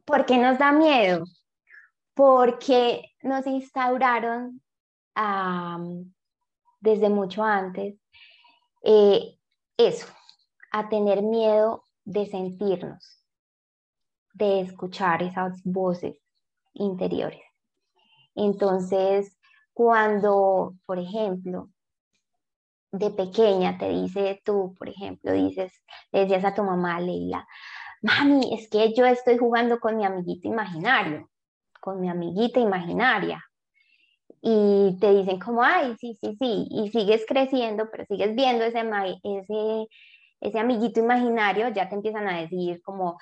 ¿Por 0.03 0.25
qué 0.25 0.38
nos 0.38 0.58
da 0.58 0.72
miedo? 0.72 1.24
Porque 2.13 3.03
nos 3.22 3.46
instauraron 3.48 4.62
desde 6.80 7.10
mucho 7.10 7.44
antes 7.44 7.96
eh, 8.84 9.38
eso, 9.77 10.08
a 10.72 10.89
tener 10.89 11.22
miedo 11.22 11.84
de 12.03 12.25
sentirnos, 12.25 13.20
de 14.33 14.61
escuchar 14.61 15.23
esas 15.23 15.61
voces 15.63 16.17
interiores. 16.73 17.41
Entonces, 18.35 19.38
cuando, 19.73 20.75
por 20.85 21.00
ejemplo, 21.00 21.69
de 22.91 23.09
pequeña 23.11 23.77
te 23.77 23.89
dice 23.89 24.41
tú, 24.43 24.75
por 24.77 24.89
ejemplo, 24.89 25.31
dices, 25.31 25.73
le 26.11 26.21
decías 26.21 26.43
a 26.45 26.53
tu 26.53 26.63
mamá, 26.63 27.00
Leila, 27.00 27.47
mami, 28.01 28.53
es 28.53 28.69
que 28.69 28.93
yo 28.93 29.05
estoy 29.05 29.38
jugando 29.38 29.79
con 29.79 29.97
mi 29.97 30.05
amiguito 30.05 30.47
imaginario, 30.47 31.29
con 31.79 32.00
mi 32.01 32.09
amiguita 32.09 32.59
imaginaria. 32.59 33.43
Y 34.41 34.97
te 35.00 35.13
dicen 35.13 35.39
como, 35.39 35.63
ay, 35.63 35.95
sí, 36.00 36.17
sí, 36.19 36.35
sí, 36.39 36.67
y 36.71 36.89
sigues 36.89 37.25
creciendo, 37.27 37.89
pero 37.91 38.05
sigues 38.05 38.35
viendo 38.35 38.63
ese, 38.65 38.81
ese 39.23 39.88
ese 40.41 40.59
amiguito 40.59 41.00
imaginario, 41.00 41.69
ya 41.69 41.88
te 41.88 41.95
empiezan 41.95 42.27
a 42.27 42.41
decir 42.41 42.81
como, 42.81 43.17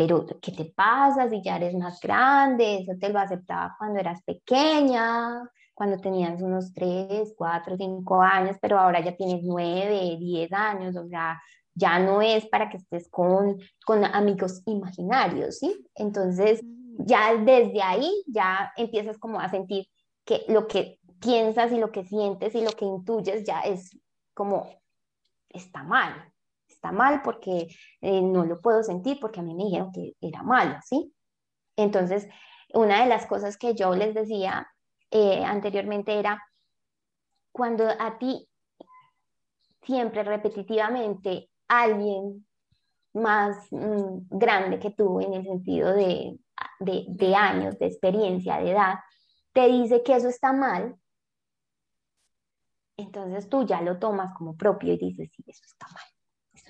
pero 0.00 0.24
¿qué 0.40 0.52
te 0.52 0.64
pasa 0.64 1.28
si 1.28 1.42
ya 1.42 1.56
eres 1.56 1.74
más 1.74 2.00
grande? 2.00 2.76
Eso 2.76 2.92
te 2.98 3.10
lo 3.10 3.18
aceptaba 3.18 3.76
cuando 3.76 4.00
eras 4.00 4.22
pequeña, 4.22 5.46
cuando 5.74 5.98
tenías 5.98 6.40
unos 6.40 6.72
3, 6.72 7.34
4, 7.36 7.76
5 7.76 8.22
años, 8.22 8.56
pero 8.62 8.78
ahora 8.78 9.04
ya 9.04 9.14
tienes 9.14 9.42
9, 9.42 10.16
10 10.18 10.52
años, 10.54 10.96
o 10.96 11.06
sea, 11.06 11.38
ya 11.74 11.98
no 11.98 12.22
es 12.22 12.46
para 12.46 12.70
que 12.70 12.78
estés 12.78 13.10
con, 13.10 13.58
con 13.84 14.02
amigos 14.06 14.62
imaginarios, 14.64 15.58
¿sí? 15.58 15.86
Entonces, 15.94 16.62
mm. 16.64 17.04
ya 17.04 17.34
desde 17.36 17.82
ahí 17.82 18.10
ya 18.26 18.72
empiezas 18.78 19.18
como 19.18 19.38
a 19.38 19.50
sentir 19.50 19.84
que 20.24 20.46
lo 20.48 20.66
que 20.66 20.98
piensas 21.20 21.72
y 21.72 21.76
lo 21.76 21.92
que 21.92 22.06
sientes 22.06 22.54
y 22.54 22.62
lo 22.62 22.70
que 22.70 22.86
intuyes 22.86 23.44
ya 23.44 23.60
es 23.60 23.94
como 24.32 24.66
está 25.50 25.82
mal, 25.82 26.29
está 26.80 26.92
mal 26.92 27.20
porque 27.22 27.68
eh, 28.00 28.22
no 28.22 28.46
lo 28.46 28.60
puedo 28.60 28.82
sentir 28.82 29.20
porque 29.20 29.40
a 29.40 29.42
mí 29.42 29.54
me 29.54 29.64
dijeron 29.64 29.92
que 29.92 30.14
era 30.20 30.42
malo, 30.42 30.78
¿sí? 30.82 31.14
Entonces, 31.76 32.26
una 32.72 33.02
de 33.02 33.08
las 33.08 33.26
cosas 33.26 33.58
que 33.58 33.74
yo 33.74 33.94
les 33.94 34.14
decía 34.14 34.66
eh, 35.10 35.44
anteriormente 35.44 36.18
era, 36.18 36.42
cuando 37.52 37.84
a 37.86 38.16
ti 38.18 38.48
siempre 39.82 40.22
repetitivamente 40.22 41.50
alguien 41.68 42.46
más 43.12 43.70
mm, 43.70 44.28
grande 44.30 44.78
que 44.78 44.90
tú 44.92 45.20
en 45.20 45.34
el 45.34 45.44
sentido 45.44 45.92
de, 45.92 46.38
de, 46.78 47.04
de 47.08 47.34
años, 47.34 47.78
de 47.78 47.86
experiencia, 47.86 48.58
de 48.58 48.70
edad, 48.70 48.94
te 49.52 49.66
dice 49.68 50.02
que 50.02 50.14
eso 50.14 50.28
está 50.28 50.52
mal, 50.52 50.96
entonces 52.96 53.48
tú 53.48 53.66
ya 53.66 53.82
lo 53.82 53.98
tomas 53.98 54.32
como 54.36 54.56
propio 54.56 54.94
y 54.94 54.98
dices, 54.98 55.30
sí, 55.34 55.42
eso 55.46 55.64
está 55.66 55.86
mal, 55.88 56.19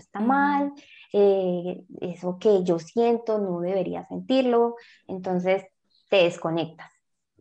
está 0.00 0.20
mal, 0.20 0.72
eh, 1.12 1.82
eso 2.00 2.38
que 2.38 2.62
yo 2.64 2.78
siento 2.78 3.38
no 3.38 3.60
debería 3.60 4.06
sentirlo, 4.06 4.76
entonces 5.06 5.64
te 6.08 6.24
desconectas. 6.24 6.90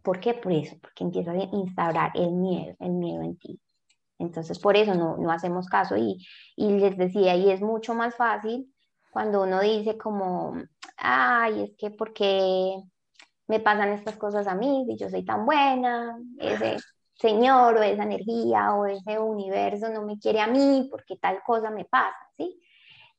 ¿Por 0.04 0.20
qué? 0.20 0.34
Por 0.34 0.54
eso, 0.54 0.78
porque 0.82 1.04
empiezas 1.04 1.36
a 1.36 1.56
instaurar 1.56 2.12
el 2.16 2.32
miedo, 2.32 2.76
el 2.80 2.92
miedo 2.92 3.22
en 3.24 3.38
ti. 3.38 3.60
Entonces, 4.18 4.60
por 4.60 4.76
eso 4.78 4.96
no, 4.96 5.18
no 5.18 5.32
hacemos 5.32 5.68
caso 5.68 5.98
y, 5.98 6.26
y 6.56 6.72
les 6.80 6.98
decía, 6.98 7.36
y 7.36 7.52
es 7.52 7.62
mucho 7.62 7.94
más 7.96 8.16
fácil 8.16 8.74
cuando 9.12 9.44
uno 9.44 9.62
dice 9.62 9.98
como, 9.98 10.56
ay, 10.98 11.64
es 11.64 11.76
que 11.78 11.92
porque 11.92 12.76
me 13.48 13.60
pasan 13.60 13.90
estas 13.94 14.18
cosas 14.18 14.48
a 14.48 14.56
mí, 14.56 14.86
si 14.88 14.98
yo 14.98 15.10
soy 15.10 15.26
tan 15.26 15.46
buena, 15.46 16.18
ese, 16.40 16.78
señor 17.20 17.78
o 17.78 17.84
esa 17.84 18.04
energía 18.04 18.74
o 18.74 18.86
ese 18.86 19.20
universo 19.20 19.90
no 19.90 20.04
me 20.04 20.18
quiere 20.18 20.40
a 20.40 20.48
mí 20.48 20.88
porque 20.90 21.18
tal 21.18 21.42
cosa 21.46 21.70
me 21.70 21.86
pasa, 21.86 22.18
¿sí? 22.38 22.60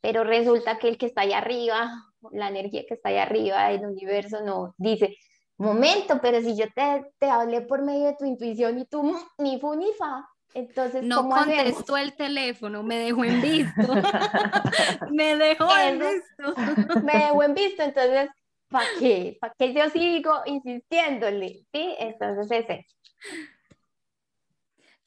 Pero 0.00 0.24
resulta 0.24 0.78
que 0.78 0.88
el 0.88 0.96
que 0.96 1.06
está 1.06 1.22
allá 1.22 1.38
arriba, 1.38 1.90
la 2.32 2.48
energía 2.48 2.84
que 2.88 2.94
está 2.94 3.10
allá 3.10 3.24
arriba 3.24 3.68
del 3.68 3.84
universo 3.84 4.40
no 4.42 4.74
dice, 4.78 5.16
momento, 5.58 6.18
pero 6.22 6.40
si 6.40 6.56
yo 6.56 6.66
te, 6.74 7.04
te 7.18 7.28
hablé 7.28 7.60
por 7.60 7.82
medio 7.82 8.06
de 8.06 8.16
tu 8.18 8.24
intuición 8.24 8.78
y 8.78 8.86
tú 8.86 9.02
ni 9.38 9.60
fu 9.60 9.74
ni 9.74 9.92
fa, 9.92 10.26
entonces, 10.52 11.04
no 11.04 11.28
contestó 11.28 11.96
el 11.96 12.16
teléfono, 12.16 12.82
me 12.82 12.98
dejó 12.98 13.24
en 13.24 13.40
visto. 13.40 13.94
me 15.12 15.36
dejó 15.36 15.68
en 15.78 15.98
visto. 16.00 16.54
me 17.04 17.12
dejó 17.12 17.42
en 17.44 17.54
visto, 17.54 17.82
entonces, 17.84 18.30
¿para 18.68 18.86
qué? 18.98 19.38
¿Para 19.40 19.54
qué 19.56 19.72
yo 19.72 19.88
sigo 19.90 20.32
insistiéndole? 20.46 21.66
¿Sí? 21.72 21.94
Entonces 22.00 22.50
es 22.50 22.68
eso 22.68 22.96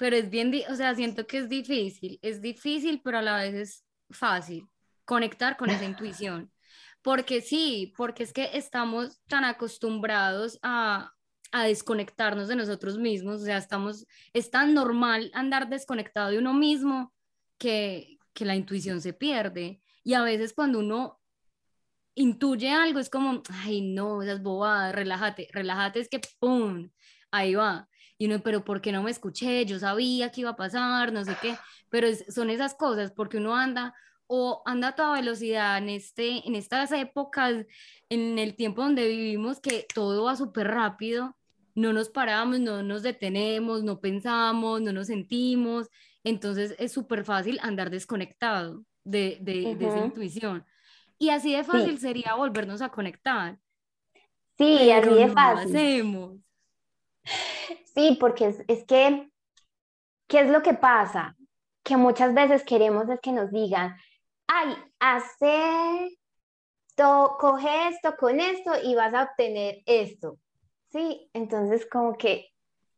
pero 0.04 0.18
es 0.18 0.30
bien, 0.30 0.52
o 0.70 0.76
sea, 0.76 0.94
siento 0.96 1.26
que 1.26 1.38
es 1.38 1.48
difícil, 1.48 2.20
es 2.22 2.42
difícil, 2.42 3.00
pero 3.02 3.20
a 3.20 3.22
la 3.22 3.38
vez 3.38 3.54
es 3.54 3.86
fácil 4.10 4.68
conectar 5.06 5.56
con 5.56 5.70
esa 5.70 5.86
intuición. 5.86 6.52
Porque 7.02 7.40
sí, 7.40 7.94
porque 7.96 8.24
es 8.24 8.34
que 8.34 8.50
estamos 8.52 9.22
tan 9.30 9.46
acostumbrados 9.46 10.60
a, 10.62 11.14
a 11.54 11.64
desconectarnos 11.64 12.50
de 12.50 12.58
nosotros 12.58 12.98
mismos, 12.98 13.44
o 13.44 13.46
sea, 13.46 13.58
estamos, 13.58 14.06
es 14.34 14.52
tan 14.52 14.74
normal 14.74 15.32
andar 15.34 15.70
desconectado 15.70 16.32
de 16.32 16.40
uno 16.40 16.54
mismo 16.54 17.14
que, 17.58 18.18
que 18.34 18.44
la 18.44 18.58
intuición 18.58 19.00
se 19.00 19.14
pierde. 19.14 19.82
Y 20.04 20.16
a 20.16 20.22
veces 20.22 20.52
cuando 20.52 20.80
uno 20.80 21.22
intuye 22.14 22.72
algo 22.72 23.00
es 23.00 23.10
como, 23.10 23.42
ay, 23.48 23.94
no, 23.94 24.22
esas 24.22 24.44
bobadas, 24.44 24.94
relájate, 24.94 25.48
relájate, 25.54 26.02
es 26.02 26.10
que 26.10 26.20
¡pum! 26.42 26.90
Ahí 27.32 27.56
va 27.56 27.88
y 28.18 28.28
uno, 28.28 28.42
pero 28.44 28.64
¿por 28.64 28.82
qué 28.82 28.92
no 28.92 29.04
me 29.04 29.12
escuché? 29.12 29.66
Yo 29.66 29.80
sabía 29.80 30.32
que 30.32 30.42
iba 30.42 30.52
a 30.52 30.56
pasar, 30.56 31.12
no 31.12 31.26
sé 31.26 31.36
qué, 31.42 31.58
pero 31.90 32.08
son 32.30 32.50
esas 32.50 32.76
cosas, 32.76 33.12
porque 33.12 33.38
uno 33.38 33.56
anda 33.56 33.94
o 34.28 34.62
anda 34.66 34.90
a 34.90 34.96
toda 34.96 35.14
velocidad 35.14 35.78
en, 35.78 35.90
este, 35.90 36.48
en 36.48 36.56
estas 36.56 36.92
épocas, 36.92 37.66
en 38.10 38.40
el 38.40 38.56
tiempo 38.56 38.82
donde 38.82 39.08
vivimos, 39.08 39.60
que 39.60 39.86
todo 39.94 40.24
va 40.24 40.36
súper 40.36 40.68
rápido, 40.68 41.36
no 41.76 41.92
nos 41.92 42.10
paramos, 42.10 42.60
no 42.60 42.84
nos 42.84 43.04
detenemos, 43.04 43.84
no 43.84 44.00
pensamos, 44.00 44.82
no 44.82 44.94
nos 44.94 45.08
sentimos, 45.08 45.90
entonces 46.24 46.76
es 46.80 46.92
súper 46.92 47.26
fácil 47.26 47.60
andar 47.62 47.90
desconectado 47.90 48.86
de, 49.04 49.38
de, 49.42 49.72
esa 49.72 50.06
intuición. 50.06 50.66
Y 51.20 51.30
así 51.30 51.54
de 51.54 51.64
fácil 51.64 52.00
sería 52.00 52.36
volvernos 52.36 52.82
a 52.82 52.90
conectar. 52.90 53.58
Sí, 54.58 54.92
así 54.92 55.10
de 55.10 55.30
fácil. 55.30 55.76
hacemos. 55.76 56.53
Sí, 57.94 58.18
porque 58.20 58.56
es, 58.68 58.84
que, 58.86 59.30
¿qué 60.28 60.40
es 60.42 60.50
lo 60.50 60.62
que 60.62 60.74
pasa? 60.74 61.36
que 61.84 61.98
muchas 61.98 62.34
veces 62.34 62.64
queremos 62.64 63.10
es 63.10 63.20
que 63.20 63.32
nos 63.32 63.52
digan, 63.52 63.96
ay, 64.48 64.76
hace, 65.00 66.18
coge 66.96 67.90
esto 67.90 68.16
con 68.18 68.40
esto 68.40 68.72
y 68.84 68.96
vas 68.96 69.14
a 69.14 69.24
obtener 69.24 69.82
esto. 69.86 70.38
Sí, 70.92 71.30
entonces 71.34 71.86
como 71.92 72.14
que, 72.14 72.48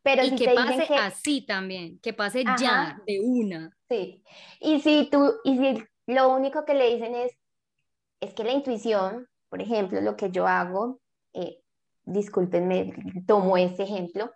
pero 0.03 0.23
y 0.23 0.29
si 0.29 0.35
que 0.35 0.47
te 0.49 0.55
pase 0.55 0.85
que, 0.85 0.95
así 0.95 1.45
también, 1.45 1.99
que 1.99 2.13
pase 2.13 2.43
ya 2.59 3.01
de 3.07 3.19
una. 3.21 3.75
sí, 3.89 4.23
y 4.59 4.79
si 4.81 5.09
tú, 5.09 5.33
y 5.43 5.57
si 5.57 5.83
lo 6.07 6.29
único 6.29 6.63
que 6.65 6.75
le 6.75 6.93
dicen 6.93 7.15
es, 7.15 7.35
es 8.21 8.33
que 8.33 8.43
la 8.43 8.51
intuición, 8.51 9.27
por 9.49 9.61
ejemplo, 9.61 9.99
lo 10.01 10.15
que 10.15 10.29
yo 10.29 10.47
hago, 10.47 10.99
eh, 11.33 11.59
discúlpenme, 12.05 12.93
tomo 13.27 13.57
ese 13.57 13.83
ejemplo. 13.83 14.31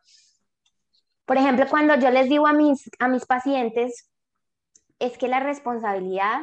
Por 1.26 1.38
ejemplo, 1.38 1.66
cuando 1.70 1.96
yo 1.96 2.10
les 2.10 2.28
digo 2.30 2.48
a 2.48 2.54
mis, 2.54 2.90
a 3.00 3.08
mis 3.08 3.26
pacientes, 3.26 4.10
es 4.98 5.18
que 5.18 5.28
la 5.28 5.40
responsabilidad 5.40 6.42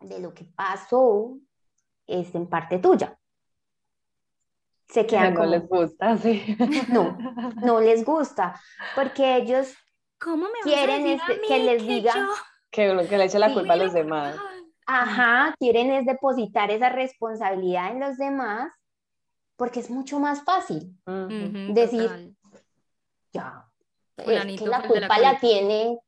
de 0.00 0.18
lo 0.20 0.34
que 0.34 0.44
pasó 0.44 1.38
es 2.06 2.34
en 2.34 2.48
parte 2.48 2.78
tuya. 2.78 3.16
Se 4.88 5.02
Que 5.02 5.06
quedan 5.16 5.34
no 5.34 5.40
como, 5.40 5.50
les 5.52 5.66
gusta, 5.68 6.18
sí. 6.18 6.56
no, 6.88 7.16
no 7.62 7.80
les 7.80 8.04
gusta, 8.04 8.60
porque 8.94 9.36
ellos 9.36 9.74
¿Cómo 10.20 10.44
me 10.46 10.60
Quieren 10.62 11.04
este- 11.06 11.40
que 11.48 11.58
les 11.58 11.82
diga- 11.82 12.14
yo 12.14 12.26
Que, 12.70 13.06
que 13.08 13.18
le 13.18 13.24
eche 13.24 13.38
la 13.40 13.48
Sí. 13.48 13.54
culpa 13.54 13.72
a 13.72 13.76
los 13.76 13.92
demás. 13.92 14.36
Ajá, 14.86 15.54
quieren 15.58 15.90
es 15.92 16.06
depositar 16.06 16.70
esa 16.70 16.90
responsabilidad 16.90 17.90
en 17.90 18.00
los 18.00 18.16
demás 18.18 18.72
porque 19.62 19.78
es 19.78 19.90
mucho 19.90 20.18
más 20.18 20.42
fácil. 20.42 20.98
Decir, 21.06 22.02
total. 22.02 22.36
Ya, 23.32 23.64
es 24.16 24.24
Fulanito 24.24 24.64
que 24.64 24.70
la 24.70 24.82
culpa 24.88 25.18
la 25.20 25.38
tiene 25.38 26.00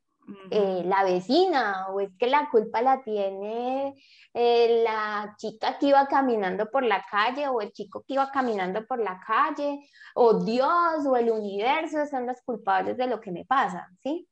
eh, 0.50 0.82
la 0.84 1.04
vecina 1.04 1.86
o 1.90 2.00
es 2.00 2.10
que 2.18 2.26
la 2.26 2.48
culpa 2.50 2.82
la 2.82 3.00
tiene 3.04 3.94
eh, 4.32 4.82
la 4.82 5.36
chica 5.38 5.78
que 5.78 5.86
iba 5.86 6.04
caminando 6.08 6.68
por 6.68 6.82
la 6.82 7.04
calle 7.08 7.46
o 7.46 7.60
el 7.60 7.70
chico 7.70 8.02
que 8.04 8.14
iba 8.14 8.28
caminando 8.32 8.84
por 8.88 8.98
la 8.98 9.20
calle 9.24 9.88
o 10.16 10.42
Dios 10.44 11.06
o 11.06 11.16
el 11.16 11.30
universo 11.30 12.06
son 12.06 12.26
los 12.26 12.42
culpables 12.42 12.96
de 12.96 13.06
lo 13.06 13.20
que 13.20 13.30
me 13.30 13.44
pasa, 13.44 13.88
¿sí? 14.02 14.26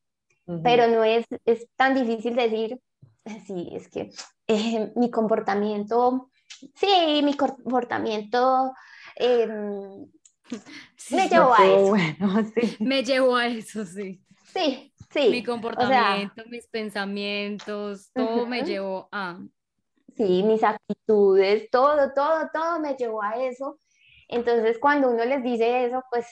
Pero 0.65 0.89
no 0.89 1.05
es, 1.05 1.27
es 1.45 1.69
tan 1.77 1.95
difícil 1.95 2.35
decir, 2.35 2.81
sí, 3.47 3.69
es 3.71 3.89
que 3.89 4.11
eh, 4.49 4.93
mi 4.97 5.13
comportamiento, 5.13 6.33
sí, 6.75 7.21
mi 7.23 7.37
comportamiento 7.37 8.73
em, 9.17 10.07
Sí, 10.97 11.17
me 11.17 11.29
llevó 11.29 11.55
a 11.55 11.67
eso. 11.67 11.89
bueno, 11.89 12.45
sí. 12.55 12.77
Me 12.81 13.03
llevó 13.03 13.37
a 13.37 13.47
eso, 13.47 13.85
sí. 13.85 14.23
Sí, 14.53 14.93
sí. 15.11 15.31
Mi 15.31 15.43
comportamiento, 15.43 16.43
mis 16.51 16.67
pensamientos, 16.67 18.11
todo 18.15 18.47
me 18.47 18.59
Ujú. 18.61 18.67
llevó 18.67 19.09
a... 19.13 19.39
Sí, 20.17 20.43
mis 20.43 20.63
actitudes, 20.63 21.71
todo, 21.71 22.13
todo, 22.15 22.51
todo 22.53 22.81
me 22.81 22.95
llevó 22.97 23.23
a 23.23 23.37
eso. 23.43 23.81
Entonces, 24.29 24.79
cuando 24.79 25.11
uno 25.11 25.25
les 25.25 25.43
dice 25.43 25.87
eso, 25.87 26.03
pues 26.11 26.27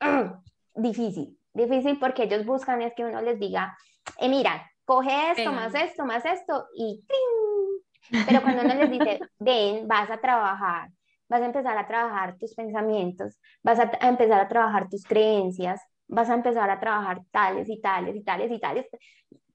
difícil, 0.74 1.38
difícil 1.54 1.98
porque 1.98 2.24
ellos 2.24 2.44
buscan 2.44 2.82
es 2.82 2.92
que 2.94 3.04
uno 3.04 3.22
les 3.22 3.38
diga, 3.38 3.76
eh, 4.18 4.28
mira, 4.28 4.68
coge 4.84 5.30
esto, 5.30 5.52
más 5.52 5.74
esto, 5.74 6.04
más 6.04 6.24
esto 6.24 6.66
y 6.74 7.04
¡ting! 7.06 8.20
Pero 8.26 8.42
cuando 8.42 8.62
uno 8.62 8.74
les 8.74 8.90
dice, 8.90 9.20
ven, 9.38 9.86
vas 9.86 10.10
a 10.10 10.20
trabajar, 10.20 10.90
vas 11.30 11.40
a 11.40 11.46
empezar 11.46 11.78
a 11.78 11.86
trabajar 11.86 12.36
tus 12.36 12.54
pensamientos, 12.54 13.38
vas 13.62 13.78
a, 13.78 13.90
a 14.00 14.08
empezar 14.08 14.40
a 14.40 14.48
trabajar 14.48 14.88
tus 14.90 15.04
creencias, 15.04 15.80
vas 16.08 16.28
a 16.28 16.34
empezar 16.34 16.68
a 16.68 16.80
trabajar 16.80 17.22
tales 17.30 17.68
y 17.68 17.80
tales 17.80 18.16
y 18.16 18.22
tales 18.24 18.50
y 18.50 18.58
tales, 18.58 18.86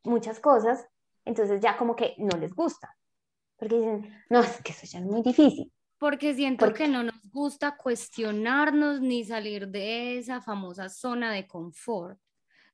muchas 0.04 0.40
cosas, 0.40 0.88
entonces 1.26 1.60
ya 1.62 1.76
como 1.78 1.96
que 1.96 2.16
no 2.18 2.38
les 2.38 2.54
gusta. 2.56 2.96
Porque 3.58 3.76
dicen, 3.76 4.24
no, 4.30 4.40
es 4.40 4.62
que 4.64 4.72
eso 4.72 4.86
ya 4.86 5.00
es 5.00 5.06
muy 5.06 5.22
difícil. 5.22 5.72
Porque 5.98 6.34
siento 6.34 6.66
Porque- 6.66 6.84
que 6.84 6.90
no 6.90 7.04
nos 7.04 7.22
gusta 7.32 7.76
cuestionarnos 7.78 9.02
ni 9.02 9.24
salir 9.24 9.68
de 9.68 10.18
esa 10.18 10.42
famosa 10.42 10.90
zona 10.90 11.32
de 11.32 11.46
confort. 11.48 12.20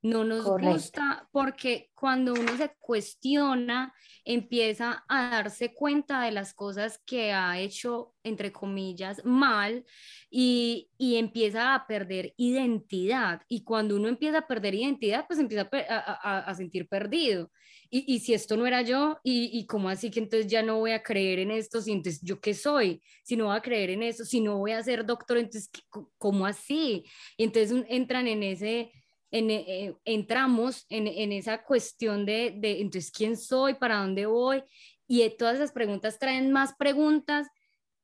No 0.03 0.23
nos 0.23 0.43
Correcto. 0.45 0.71
gusta 0.73 1.29
porque 1.31 1.91
cuando 1.93 2.33
uno 2.33 2.57
se 2.57 2.71
cuestiona, 2.79 3.93
empieza 4.25 5.03
a 5.07 5.29
darse 5.29 5.73
cuenta 5.75 6.23
de 6.23 6.31
las 6.31 6.53
cosas 6.55 6.99
que 7.05 7.31
ha 7.33 7.59
hecho, 7.59 8.15
entre 8.23 8.51
comillas, 8.51 9.23
mal 9.25 9.85
y, 10.29 10.89
y 10.97 11.17
empieza 11.17 11.75
a 11.75 11.85
perder 11.85 12.33
identidad. 12.37 13.41
Y 13.47 13.63
cuando 13.63 13.95
uno 13.95 14.07
empieza 14.07 14.39
a 14.39 14.47
perder 14.47 14.73
identidad, 14.75 15.25
pues 15.27 15.39
empieza 15.39 15.69
a, 15.71 15.97
a- 15.97 16.39
a- 16.39 16.55
sentir 16.55 16.87
perdido. 16.87 17.51
Y, 17.89 18.11
y 18.15 18.19
si 18.19 18.33
esto 18.33 18.55
no 18.57 18.65
era 18.65 18.81
yo, 18.81 19.19
y, 19.23 19.49
y 19.57 19.65
cómo 19.65 19.89
así 19.89 20.09
que 20.09 20.19
entonces 20.19 20.49
ya 20.49 20.63
no 20.63 20.79
voy 20.79 20.91
a 20.91 21.03
creer 21.03 21.39
en 21.39 21.51
esto, 21.51 21.81
si 21.81 21.91
entonces 21.91 22.21
yo 22.23 22.39
qué 22.39 22.53
soy, 22.53 23.01
si 23.23 23.35
no 23.35 23.45
voy 23.47 23.57
a 23.57 23.61
creer 23.61 23.89
en 23.91 24.03
eso, 24.03 24.23
si 24.25 24.39
no 24.41 24.57
voy 24.57 24.71
a 24.71 24.81
ser 24.83 25.05
doctor, 25.05 25.37
entonces 25.37 25.69
¿qué- 25.71 25.81
co- 25.89 26.11
¿cómo 26.17 26.45
así? 26.45 27.03
Y 27.37 27.43
entonces 27.43 27.83
entran 27.89 28.27
en 28.27 28.43
ese, 28.43 28.91
en, 29.31 29.49
eh, 29.49 29.97
entramos 30.05 30.85
en, 30.89 31.07
en 31.07 31.31
esa 31.31 31.63
cuestión 31.63 32.25
de, 32.25 32.53
de, 32.57 32.81
entonces, 32.81 33.11
¿quién 33.11 33.37
soy? 33.37 33.75
¿Para 33.75 33.99
dónde 33.99 34.25
voy? 34.25 34.63
Y 35.07 35.27
todas 35.37 35.55
esas 35.55 35.71
preguntas 35.71 36.19
traen 36.19 36.51
más 36.51 36.75
preguntas 36.75 37.47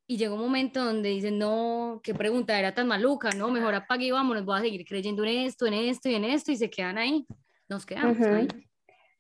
y 0.08 0.18
llega 0.18 0.34
un 0.34 0.40
momento 0.40 0.84
donde 0.84 1.10
dicen, 1.10 1.38
no, 1.38 2.00
qué 2.02 2.14
pregunta 2.14 2.58
era 2.58 2.74
tan 2.74 2.88
maluca, 2.88 3.30
no, 3.32 3.50
mejor 3.50 3.76
apague 3.76 4.06
y 4.06 4.12
vámonos, 4.12 4.46
voy 4.46 4.58
a 4.58 4.62
seguir 4.62 4.86
creyendo 4.86 5.24
en 5.26 5.46
esto, 5.46 5.66
en 5.66 5.74
esto 5.74 6.10
y 6.10 6.16
en 6.16 6.24
esto 6.24 6.52
y 6.54 6.58
se 6.58 6.70
quedan 6.70 6.98
ahí, 6.98 7.28
nos 7.68 7.86
quedamos 7.86 8.20
ahí. 8.22 8.48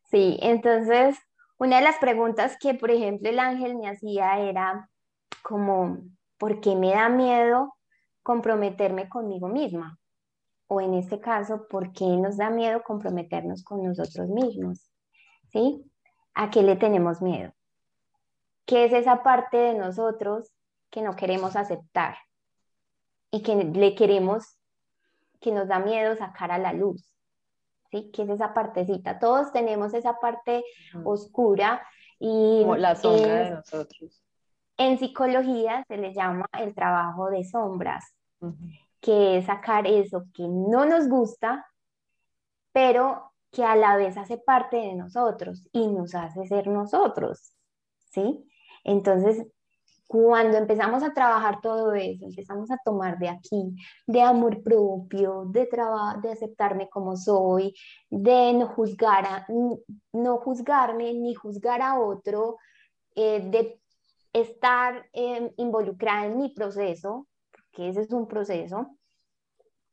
Sí, 0.09 0.37
entonces 0.41 1.17
una 1.57 1.77
de 1.77 1.83
las 1.83 1.97
preguntas 1.97 2.55
que, 2.59 2.73
por 2.73 2.91
ejemplo, 2.91 3.29
el 3.29 3.39
ángel 3.39 3.75
me 3.75 3.89
hacía 3.89 4.39
era 4.39 4.89
como, 5.41 5.99
¿por 6.37 6.61
qué 6.61 6.75
me 6.75 6.91
da 6.91 7.09
miedo 7.09 7.73
comprometerme 8.23 9.09
conmigo 9.09 9.49
misma? 9.49 9.99
O 10.67 10.81
en 10.81 10.93
este 10.95 11.19
caso, 11.19 11.67
¿por 11.67 11.93
qué 11.93 12.05
nos 12.05 12.37
da 12.37 12.49
miedo 12.49 12.83
comprometernos 12.83 13.63
con 13.63 13.83
nosotros 13.83 14.29
mismos? 14.29 14.91
¿Sí? 15.49 15.89
¿A 16.33 16.49
qué 16.49 16.61
le 16.61 16.75
tenemos 16.75 17.21
miedo? 17.21 17.53
¿Qué 18.65 18.85
es 18.85 18.93
esa 18.93 19.23
parte 19.23 19.57
de 19.57 19.73
nosotros 19.75 20.51
que 20.89 21.01
no 21.01 21.15
queremos 21.15 21.55
aceptar 21.55 22.17
y 23.31 23.41
que 23.41 23.55
le 23.55 23.95
queremos, 23.95 24.59
que 25.39 25.51
nos 25.51 25.67
da 25.69 25.79
miedo 25.79 26.15
sacar 26.17 26.51
a 26.51 26.57
la 26.57 26.73
luz? 26.73 27.15
¿Sí? 27.91 28.11
¿Qué 28.13 28.23
es 28.23 28.29
esa 28.29 28.53
partecita? 28.53 29.19
Todos 29.19 29.53
tenemos 29.53 29.93
esa 29.93 30.19
parte 30.19 30.65
oscura 31.05 31.81
y 32.19 32.59
Como 32.63 32.75
la 32.75 32.95
sombra 32.95 33.35
de 33.43 33.51
nosotros. 33.51 34.21
en 34.75 34.99
psicología 34.99 35.85
se 35.87 35.95
le 35.95 36.13
llama 36.13 36.45
el 36.59 36.75
trabajo 36.75 37.29
de 37.29 37.45
sombras. 37.45 38.13
Que 39.01 39.37
es 39.37 39.45
sacar 39.45 39.87
eso 39.87 40.25
que 40.33 40.47
no 40.47 40.85
nos 40.85 41.07
gusta, 41.07 41.65
pero 42.71 43.31
que 43.51 43.63
a 43.63 43.75
la 43.75 43.95
vez 43.95 44.17
hace 44.17 44.37
parte 44.37 44.77
de 44.77 44.95
nosotros 44.95 45.67
y 45.71 45.87
nos 45.87 46.13
hace 46.15 46.45
ser 46.45 46.67
nosotros, 46.67 47.53
¿sí? 48.11 48.45
Entonces, 48.83 49.45
cuando 50.07 50.57
empezamos 50.57 51.03
a 51.03 51.13
trabajar 51.13 51.59
todo 51.61 51.93
eso, 51.93 52.25
empezamos 52.25 52.71
a 52.71 52.77
tomar 52.83 53.19
de 53.19 53.27
aquí, 53.27 53.75
de 54.05 54.21
amor 54.21 54.63
propio, 54.63 55.43
de 55.47 55.65
trabajo, 55.65 56.21
de 56.21 56.31
aceptarme 56.31 56.89
como 56.89 57.17
soy, 57.17 57.73
de 58.09 58.53
no 58.53 58.67
juzgar 58.67 59.25
a, 59.25 59.47
no 60.13 60.37
juzgarme 60.37 61.13
ni 61.13 61.35
juzgar 61.35 61.81
a 61.81 61.99
otro, 61.99 62.57
eh, 63.15 63.41
de 63.49 63.81
estar 64.31 65.05
eh, 65.11 65.53
involucrada 65.57 66.25
en 66.25 66.37
mi 66.37 66.49
proceso, 66.49 67.27
que 67.77 67.89
ese 67.89 68.01
es 68.01 68.11
un 68.11 68.27
proceso, 68.27 68.97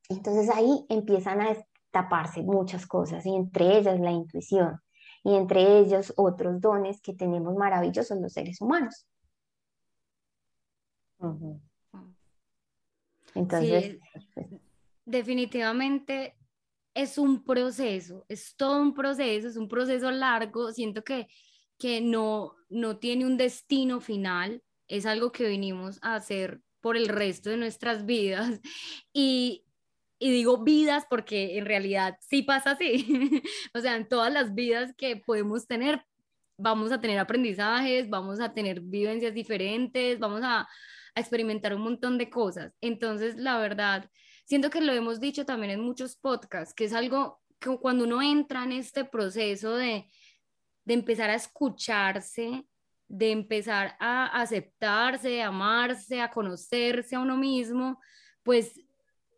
entonces 0.08 0.48
ahí 0.48 0.86
empiezan 0.88 1.42
a 1.42 1.50
destaparse 1.50 2.42
muchas 2.42 2.86
cosas 2.86 3.26
y 3.26 3.36
entre 3.36 3.76
ellas 3.76 4.00
la 4.00 4.10
intuición 4.10 4.80
y 5.22 5.34
entre 5.34 5.80
ellos 5.80 6.14
otros 6.16 6.62
dones 6.62 7.02
que 7.02 7.12
tenemos 7.12 7.54
maravillosos 7.54 8.18
los 8.18 8.32
seres 8.32 8.62
humanos. 8.62 9.06
Entonces, 13.34 13.98
Sí, 14.34 14.44
definitivamente 15.04 16.38
es 16.94 17.18
un 17.18 17.44
proceso, 17.44 18.24
es 18.30 18.56
todo 18.56 18.80
un 18.80 18.94
proceso, 18.94 19.48
es 19.48 19.58
un 19.58 19.68
proceso 19.68 20.10
largo, 20.10 20.72
siento 20.72 21.04
que, 21.04 21.28
que 21.78 22.00
no, 22.00 22.54
no 22.70 22.96
tiene 22.96 23.26
un 23.26 23.36
destino 23.36 24.00
final, 24.00 24.62
es 24.88 25.04
algo 25.04 25.32
que 25.32 25.44
venimos 25.44 25.98
a 26.02 26.14
hacer 26.14 26.62
por 26.84 26.98
el 26.98 27.08
resto 27.08 27.48
de 27.48 27.56
nuestras 27.56 28.04
vidas 28.04 28.60
y, 29.14 29.64
y 30.18 30.30
digo 30.30 30.62
vidas 30.62 31.06
porque 31.08 31.56
en 31.56 31.64
realidad 31.64 32.18
sí 32.20 32.42
pasa 32.42 32.72
así, 32.72 33.42
o 33.74 33.80
sea, 33.80 33.96
en 33.96 34.06
todas 34.06 34.30
las 34.30 34.54
vidas 34.54 34.92
que 34.94 35.16
podemos 35.16 35.66
tener, 35.66 36.04
vamos 36.58 36.92
a 36.92 37.00
tener 37.00 37.18
aprendizajes, 37.18 38.10
vamos 38.10 38.38
a 38.38 38.52
tener 38.52 38.82
vivencias 38.82 39.32
diferentes, 39.32 40.18
vamos 40.18 40.42
a, 40.44 40.68
a 41.14 41.20
experimentar 41.20 41.74
un 41.74 41.80
montón 41.80 42.18
de 42.18 42.28
cosas. 42.28 42.74
Entonces, 42.82 43.36
la 43.36 43.56
verdad, 43.58 44.10
siento 44.44 44.68
que 44.68 44.82
lo 44.82 44.92
hemos 44.92 45.20
dicho 45.20 45.46
también 45.46 45.72
en 45.72 45.80
muchos 45.80 46.16
podcasts, 46.16 46.74
que 46.74 46.84
es 46.84 46.92
algo 46.92 47.40
que 47.58 47.74
cuando 47.78 48.04
uno 48.04 48.20
entra 48.20 48.62
en 48.62 48.72
este 48.72 49.06
proceso 49.06 49.74
de, 49.74 50.04
de 50.84 50.94
empezar 50.94 51.30
a 51.30 51.34
escucharse, 51.34 52.66
de 53.08 53.30
empezar 53.30 53.96
a 54.00 54.26
aceptarse, 54.40 55.42
a 55.42 55.48
amarse, 55.48 56.20
a 56.20 56.30
conocerse 56.30 57.16
a 57.16 57.20
uno 57.20 57.36
mismo, 57.36 58.00
pues 58.42 58.80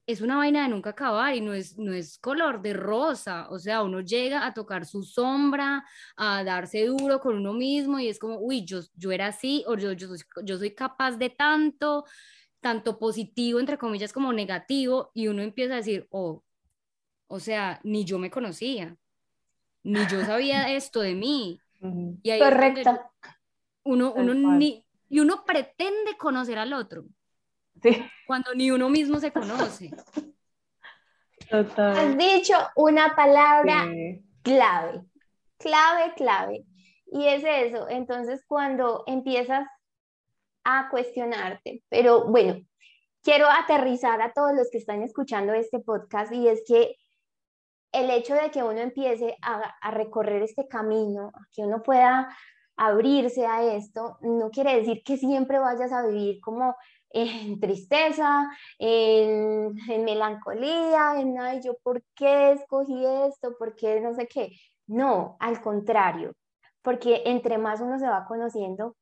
es 0.07 0.21
una 0.21 0.37
vaina 0.37 0.63
de 0.63 0.69
nunca 0.69 0.91
acabar 0.91 1.35
y 1.35 1.41
no 1.41 1.53
es, 1.53 1.77
no 1.77 1.93
es 1.93 2.19
color 2.19 2.63
de 2.63 2.73
rosa, 2.73 3.49
o 3.51 3.59
sea, 3.59 3.83
uno 3.83 4.01
llega 4.01 4.47
a 4.47 4.55
tocar 4.55 4.87
su 4.87 5.03
sombra, 5.03 5.85
a 6.17 6.45
darse 6.45 6.87
duro 6.87 7.19
con 7.19 7.35
uno 7.35 7.53
mismo 7.53 7.99
y 7.99 8.09
es 8.09 8.19
como, 8.19 8.39
uy, 8.39 8.65
yo, 8.65 8.81
yo 8.95 9.11
era 9.11 9.27
así 9.29 9.65
o 9.67 9.77
yo, 9.77 9.93
yo, 9.93 10.09
yo 10.45 10.59
soy 10.59 10.75
capaz 10.75 11.17
de 11.17 11.31
tanto, 11.31 12.05
tanto 12.61 12.99
positivo, 12.99 13.59
entre 13.59 13.79
comillas, 13.79 14.13
como 14.13 14.33
negativo, 14.33 15.11
y 15.13 15.27
uno 15.27 15.43
empieza 15.43 15.75
a 15.75 15.79
decir, 15.79 16.07
oh, 16.11 16.45
o 17.27 17.41
sea, 17.41 17.81
ni 17.83 18.05
yo 18.05 18.21
me 18.21 18.31
conocía, 18.31 18.97
ni 19.83 20.01
yo 20.07 20.25
sabía 20.25 20.73
esto 20.77 21.01
de 21.01 21.15
mí. 21.15 21.61
Y 22.23 22.39
Correcto. 22.39 22.99
Uno, 23.87 24.13
uno 24.13 24.35
ni, 24.35 24.85
y 25.09 25.21
uno 25.21 25.45
pretende 25.45 26.17
conocer 26.19 26.59
al 26.59 26.73
otro. 26.73 27.05
Sí. 27.83 28.05
Cuando 28.27 28.55
ni 28.55 28.71
uno 28.71 28.89
mismo 28.89 29.19
se 29.19 29.33
conoce. 29.33 29.91
Total. 31.51 31.97
Has 31.97 32.19
dicho 32.19 32.55
una 32.75 33.15
palabra 33.15 33.89
clave, 34.43 35.05
clave, 35.59 36.13
clave. 36.17 36.65
Y 37.07 37.27
es 37.27 37.45
eso. 37.45 37.89
Entonces, 37.89 38.45
cuando 38.47 39.05
empiezas 39.07 39.67
a 40.65 40.89
cuestionarte, 40.91 41.85
pero 41.89 42.25
bueno, 42.27 42.61
quiero 43.23 43.47
aterrizar 43.49 44.21
a 44.21 44.33
todos 44.33 44.53
los 44.55 44.69
que 44.71 44.79
están 44.79 45.03
escuchando 45.03 45.53
este 45.53 45.79
podcast 45.79 46.33
y 46.33 46.49
es 46.49 46.63
que 46.67 46.97
el 47.93 48.11
hecho 48.11 48.35
de 48.35 48.51
que 48.51 48.63
uno 48.63 48.79
empiece 48.79 49.37
a, 49.43 49.91
recorrer 49.91 50.43
este 50.43 50.69
camino, 50.69 51.33
que 51.53 51.63
uno 51.63 51.83
pueda 51.83 52.29
abrirse 52.77 53.47
a 53.47 53.75
esto, 53.75 54.19
no 54.21 54.51
quiere 54.51 54.77
decir 54.77 55.03
que 55.05 55.17
siempre 55.17 55.59
vayas 55.59 55.93
a 55.93 56.07
vivir 56.07 56.41
como 56.41 56.77
en 57.11 57.59
tristeza, 57.61 58.47
en, 58.79 59.75
melancolía, 60.05 61.19
en, 61.19 61.39
ay, 61.39 61.61
yo 61.65 61.77
por 61.83 62.03
qué 62.15 62.53
escogí 62.53 63.05
esto, 63.27 63.57
por 63.59 63.75
qué 63.75 64.01
no 64.01 64.15
sé 64.15 64.27
qué. 64.27 64.51
No, 64.87 65.37
al 65.41 65.61
contrario, 65.61 66.33
porque 66.83 67.23
entre 67.27 67.59
más 67.59 67.81
uno 67.81 67.99
se 67.99 68.07
va 68.07 68.27
conociendo, 68.27 68.97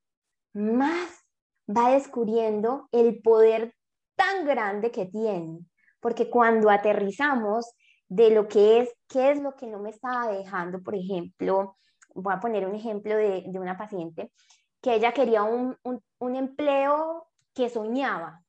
más 0.53 1.25
va 1.69 1.91
descubriendo 1.91 2.89
el 2.93 3.21
poder 3.21 3.75
tan 4.17 4.47
grande 4.47 4.91
que 4.91 5.07
tiene. 5.07 5.61
Porque 6.01 6.31
cuando 6.31 6.71
aterrizamos 6.71 7.75
de 8.09 8.31
lo 8.31 8.47
que 8.49 8.81
es, 8.81 8.95
qué 9.09 9.33
es 9.33 9.41
lo 9.41 9.55
que 9.57 9.67
no 9.67 9.81
me 9.81 9.91
estaba 9.91 10.29
dejando, 10.29 10.83
por 10.83 10.95
ejemplo, 10.95 11.77
voy 12.15 12.35
a 12.35 12.41
poner 12.41 12.67
un 12.67 12.75
ejemplo 12.75 13.17
de, 13.17 13.45
una 13.55 13.77
paciente 13.77 14.33
que 14.81 14.95
ella 14.95 15.13
quería 15.13 15.43
un, 15.43 15.77
empleo 16.21 17.29
que 17.55 17.71
soñaba, 17.71 18.43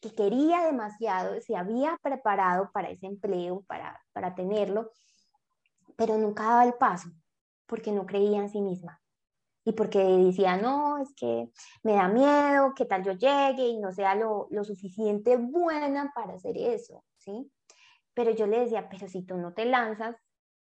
que 0.00 0.14
quería 0.14 0.64
demasiado, 0.64 1.40
se 1.40 1.56
había 1.56 1.96
preparado 2.02 2.70
para 2.72 2.90
ese 2.90 3.06
empleo, 3.06 3.62
para, 3.66 4.00
para 4.12 4.34
tenerlo, 4.34 4.90
pero 5.96 6.18
nunca 6.18 6.44
daba 6.44 6.64
el 6.64 6.74
paso 6.74 7.08
porque 7.66 7.92
no 7.92 8.06
creía 8.06 8.38
en 8.38 8.50
sí 8.50 8.60
misma 8.60 9.02
y 9.64 9.72
porque 9.72 9.98
decía, 9.98 10.56
no, 10.56 10.98
es 10.98 11.14
que 11.14 11.48
me 11.82 11.92
da 11.92 12.08
miedo, 12.08 12.74
que 12.74 12.84
tal 12.84 13.04
yo 13.04 13.12
llegue 13.12 13.68
y 13.68 13.78
no 13.78 13.92
sea 13.92 14.14
lo, 14.14 14.48
lo 14.50 14.64
suficiente 14.64 15.36
buena 15.36 16.12
para 16.14 16.34
hacer 16.34 16.56
eso, 16.58 17.04
¿sí? 17.18 17.50
Pero 18.14 18.32
yo 18.32 18.46
le 18.46 18.60
decía, 18.60 18.88
pero 18.88 19.08
si 19.08 19.22
tú 19.22 19.36
no 19.36 19.52
te 19.54 19.64
lanzas, 19.64 20.16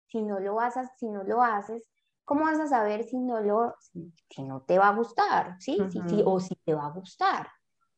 si 0.09 0.23
no 0.23 0.41
lo 0.41 0.61
haces, 0.61 0.89
si 0.99 1.09
no 1.09 1.23
lo 1.25 1.43
haces, 1.43 1.89
¿cómo 2.25 2.45
vas 2.45 2.59
a 2.59 2.67
saber 2.67 3.05
si 3.05 3.19
no 3.19 3.41
lo, 3.41 3.75
si, 3.81 4.43
no 4.43 4.63
te 4.63 4.79
va 4.79 4.89
a 4.89 4.95
gustar, 4.95 5.57
¿sí? 5.61 5.79
sí, 5.91 6.23
o 6.25 6.41
si 6.41 6.55
te 6.57 6.75
va 6.75 6.87
a 6.87 6.91
gustar, 6.91 7.49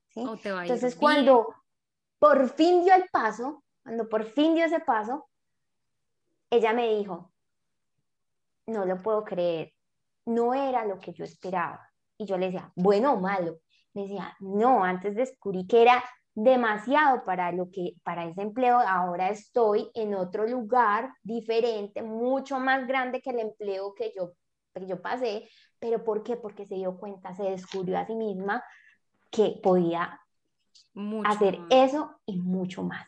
¿sí? 0.09 0.25
Entonces 0.45 0.97
cuando 0.97 1.55
por 2.19 2.49
fin 2.51 2.85
dio 2.85 2.95
el 2.95 3.09
paso, 3.11 3.65
cuando 3.83 4.09
por 4.09 4.25
fin 4.25 4.55
dio 4.55 4.65
ese 4.65 4.81
paso, 4.81 5.29
ella 6.51 6.73
me 6.73 6.97
dijo, 6.97 7.33
no 8.67 8.85
lo 8.85 9.03
puedo 9.03 9.25
creer, 9.25 9.73
no 10.27 10.55
era 10.55 10.85
lo 10.85 10.99
que 10.99 11.13
yo 11.13 11.25
esperaba. 11.25 11.91
Y 12.19 12.27
yo 12.27 12.37
le 12.37 12.47
decía, 12.47 12.73
bueno 12.75 13.15
o 13.15 13.21
malo. 13.21 13.61
Me 13.95 14.03
decía, 14.03 14.37
no, 14.41 14.85
antes 14.85 15.15
descubrí 15.15 15.67
que 15.67 15.83
era 15.83 16.05
demasiado 16.43 17.25
para 17.25 17.51
lo 17.51 17.69
que 17.69 17.95
para 18.05 18.25
ese 18.25 18.43
empleo 18.43 18.79
ahora 18.79 19.31
estoy 19.31 19.91
en 19.95 20.15
otro 20.15 20.47
lugar 20.47 21.11
diferente 21.25 22.01
mucho 22.03 22.61
más 22.61 22.87
grande 22.87 23.21
que 23.21 23.31
el 23.31 23.41
empleo 23.41 23.93
que 23.95 24.13
yo 24.17 24.33
que 24.73 24.87
yo 24.87 25.03
pasé. 25.03 25.49
Pero 25.81 26.05
por 26.05 26.23
qué 26.23 26.37
porque 26.37 26.65
se 26.67 26.77
dio 26.77 26.97
cuenta 26.97 27.35
se 27.35 27.43
descubrió 27.43 27.99
a 27.99 28.07
sí 28.07 28.15
misma 28.15 28.63
que 29.33 29.59
podía 29.61 30.21
hacer 31.25 31.59
eso 31.71 32.21
y 32.25 32.39
mucho 32.39 32.85
más 32.85 33.07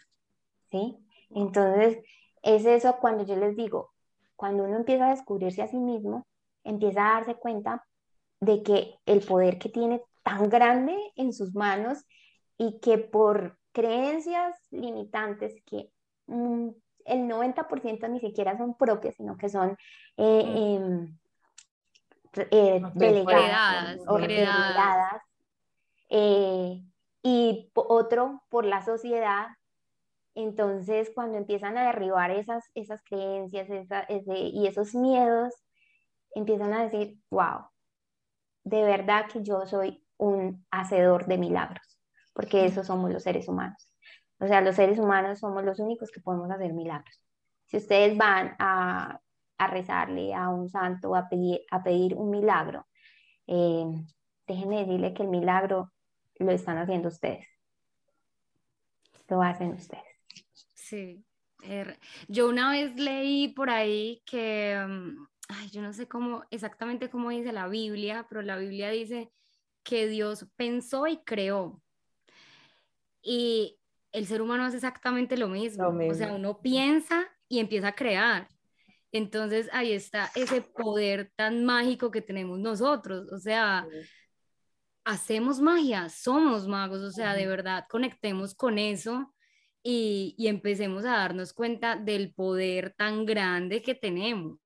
sí 0.73 0.99
entonces 1.31 1.99
es 2.43 2.67
eso 2.67 2.97
cuando 3.01 3.25
yo 3.25 3.37
les 3.37 3.55
digo 3.57 3.93
cuando 4.35 4.65
uno 4.65 4.77
empieza 4.77 5.07
a 5.07 5.11
descubrirse 5.11 5.63
a 5.63 5.69
sí 5.69 5.79
mismo 5.79 6.27
empieza 6.65 7.01
a 7.01 7.15
darse 7.15 7.37
cuenta 7.37 7.85
de 8.41 8.63
que 8.63 8.97
el 9.07 9.21
poder 9.21 9.59
que 9.59 9.69
tiene 9.69 10.03
tan 10.25 10.49
grande 10.49 10.97
en 11.17 11.33
sus 11.33 11.55
manos 11.55 12.05
y 12.61 12.79
que 12.79 12.99
por 12.99 13.59
creencias 13.73 14.55
limitantes 14.71 15.63
que 15.65 15.91
mm, 16.27 16.69
el 17.07 17.21
90% 17.21 18.11
ni 18.11 18.21
siquiera 18.21 18.59
son 18.59 18.77
propias, 18.77 19.15
sino 19.15 19.39
que 19.39 19.49
son 19.49 19.79
eh, 20.19 20.43
em, 20.45 21.19
eh, 22.51 22.83
delegadas, 22.93 23.99
o 24.07 24.19
heredadas, 24.19 25.23
eh, 26.11 26.83
y 27.23 27.71
otro 27.75 28.43
por 28.51 28.67
la 28.67 28.85
sociedad. 28.85 29.47
Entonces, 30.35 31.11
cuando 31.15 31.39
empiezan 31.39 31.79
a 31.79 31.87
derribar 31.87 32.31
esas, 32.31 32.65
esas 32.75 33.03
creencias 33.03 33.69
y 34.29 34.67
esos 34.67 34.95
miedos, 34.95 35.55
empiezan 36.35 36.75
a 36.75 36.85
decir, 36.85 37.17
wow, 37.31 37.71
de 38.65 38.83
verdad 38.83 39.29
que 39.33 39.43
yo 39.43 39.65
soy 39.65 40.05
un 40.19 40.67
hacedor 40.71 41.25
de 41.25 41.39
milagros 41.39 41.90
porque 42.33 42.65
esos 42.65 42.87
somos 42.87 43.11
los 43.11 43.23
seres 43.23 43.49
humanos. 43.49 43.93
O 44.39 44.47
sea, 44.47 44.61
los 44.61 44.77
seres 44.77 44.99
humanos 44.99 45.39
somos 45.41 45.65
los 45.65 45.79
únicos 45.79 46.11
que 46.11 46.21
podemos 46.21 46.51
hacer 46.51 46.73
milagros. 46.73 47.21
Si 47.67 47.77
ustedes 47.77 48.17
van 48.17 48.57
a, 48.59 49.21
a 49.59 49.67
rezarle 49.67 50.35
a 50.35 50.49
un 50.49 50.69
santo 50.69 51.15
a 51.15 51.29
pedir, 51.29 51.61
a 51.71 51.83
pedir 51.83 52.15
un 52.15 52.31
milagro, 52.31 52.87
eh, 53.47 53.85
déjenme 54.47 54.81
decirle 54.81 55.13
que 55.13 55.23
el 55.23 55.29
milagro 55.29 55.93
lo 56.39 56.51
están 56.51 56.79
haciendo 56.79 57.09
ustedes. 57.09 57.47
Lo 59.29 59.43
hacen 59.43 59.73
ustedes. 59.75 60.05
Sí. 60.75 61.25
Er, 61.63 61.99
yo 62.27 62.49
una 62.49 62.71
vez 62.71 62.97
leí 62.97 63.49
por 63.49 63.69
ahí 63.71 64.23
que, 64.25 64.77
mm, 64.89 65.27
ay, 65.49 65.69
yo 65.71 65.83
no 65.83 65.93
sé 65.93 66.09
cómo, 66.09 66.43
exactamente 66.51 67.11
cómo 67.11 67.31
dice 67.31 67.53
la 67.53 67.69
Biblia, 67.69 68.27
pero 68.29 68.41
la 68.43 68.57
Biblia 68.57 68.89
dice 68.91 69.31
que 69.83 70.09
Dios 70.09 70.47
pensó 70.57 71.07
y 71.07 71.19
creó. 71.19 71.83
Y 73.23 73.79
el 74.13 74.27
ser 74.27 74.43
humano 74.43 74.65
hace 74.65 74.77
exactamente 74.77 75.37
lo 75.37 75.49
mismo. 75.49 75.89
O 75.89 76.15
sea, 76.15 76.33
uno 76.33 76.61
piensa 76.61 77.27
y 77.49 77.59
empieza 77.59 77.89
a 77.89 77.95
crear. 77.95 78.49
Entonces 79.13 79.69
ahí 79.73 79.93
está 79.93 80.31
ese 80.35 80.63
poder 80.63 81.33
tan 81.37 81.65
mágico 81.65 82.11
que 82.11 82.23
tenemos 82.23 82.59
nosotros. 82.59 83.31
O 83.33 83.39
sea, 83.39 83.87
hacemos 85.05 85.61
magia, 85.61 86.09
somos 86.09 86.67
magos. 86.67 87.03
O 87.03 87.11
sea, 87.11 87.35
de 87.35 87.47
verdad, 87.47 87.85
conectemos 87.89 88.55
con 88.55 88.79
eso 88.79 89.33
y, 89.83 90.35
y 90.39 90.49
empecemos 90.49 91.05
a 91.05 91.13
darnos 91.13 91.53
cuenta 91.53 91.97
del 91.97 92.33
poder 92.33 92.95
tan 92.97 93.27
grande 93.27 93.83
que 93.83 93.95
tenemos. 93.95 94.59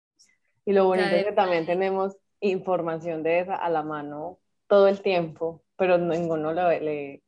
Y 0.66 0.72
lo 0.72 0.86
bonito 0.86 1.08
es 1.08 1.26
que 1.26 1.32
también 1.32 1.66
tenemos 1.66 2.16
información 2.40 3.22
de 3.22 3.40
esa 3.40 3.54
a 3.54 3.68
la 3.70 3.82
mano 3.82 4.38
todo 4.66 4.88
el 4.88 5.00
tiempo, 5.00 5.62
pero 5.76 5.98
ninguno 5.98 6.52
le, 6.52 6.80
le, 6.80 7.22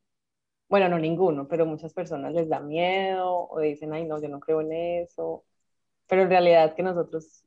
bueno, 0.69 0.89
no 0.89 0.99
ninguno, 0.99 1.47
pero 1.49 1.67
muchas 1.67 1.93
personas 1.93 2.35
les 2.35 2.49
da 2.49 2.61
miedo 2.61 3.49
o 3.49 3.61
dicen, 3.61 3.93
ay, 3.93 4.05
no, 4.05 4.21
yo 4.21 4.29
no 4.29 4.41
creo 4.41 4.61
en 4.61 4.73
eso, 4.73 5.45
pero 6.09 6.23
en 6.23 6.31
realidad 6.31 6.75
que 6.75 6.83
nosotros 6.83 7.45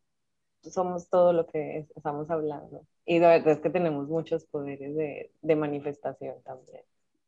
somos 0.63 1.09
todo 1.09 1.33
lo 1.33 1.45
que 1.45 1.87
estamos 1.95 2.29
hablando. 2.29 2.85
Y 3.05 3.19
la 3.19 3.29
verdad 3.29 3.53
es 3.53 3.59
que 3.59 3.69
tenemos 3.69 4.07
muchos 4.07 4.45
poderes 4.45 4.95
de, 4.95 5.31
de 5.41 5.55
manifestación 5.55 6.41
también. 6.43 6.83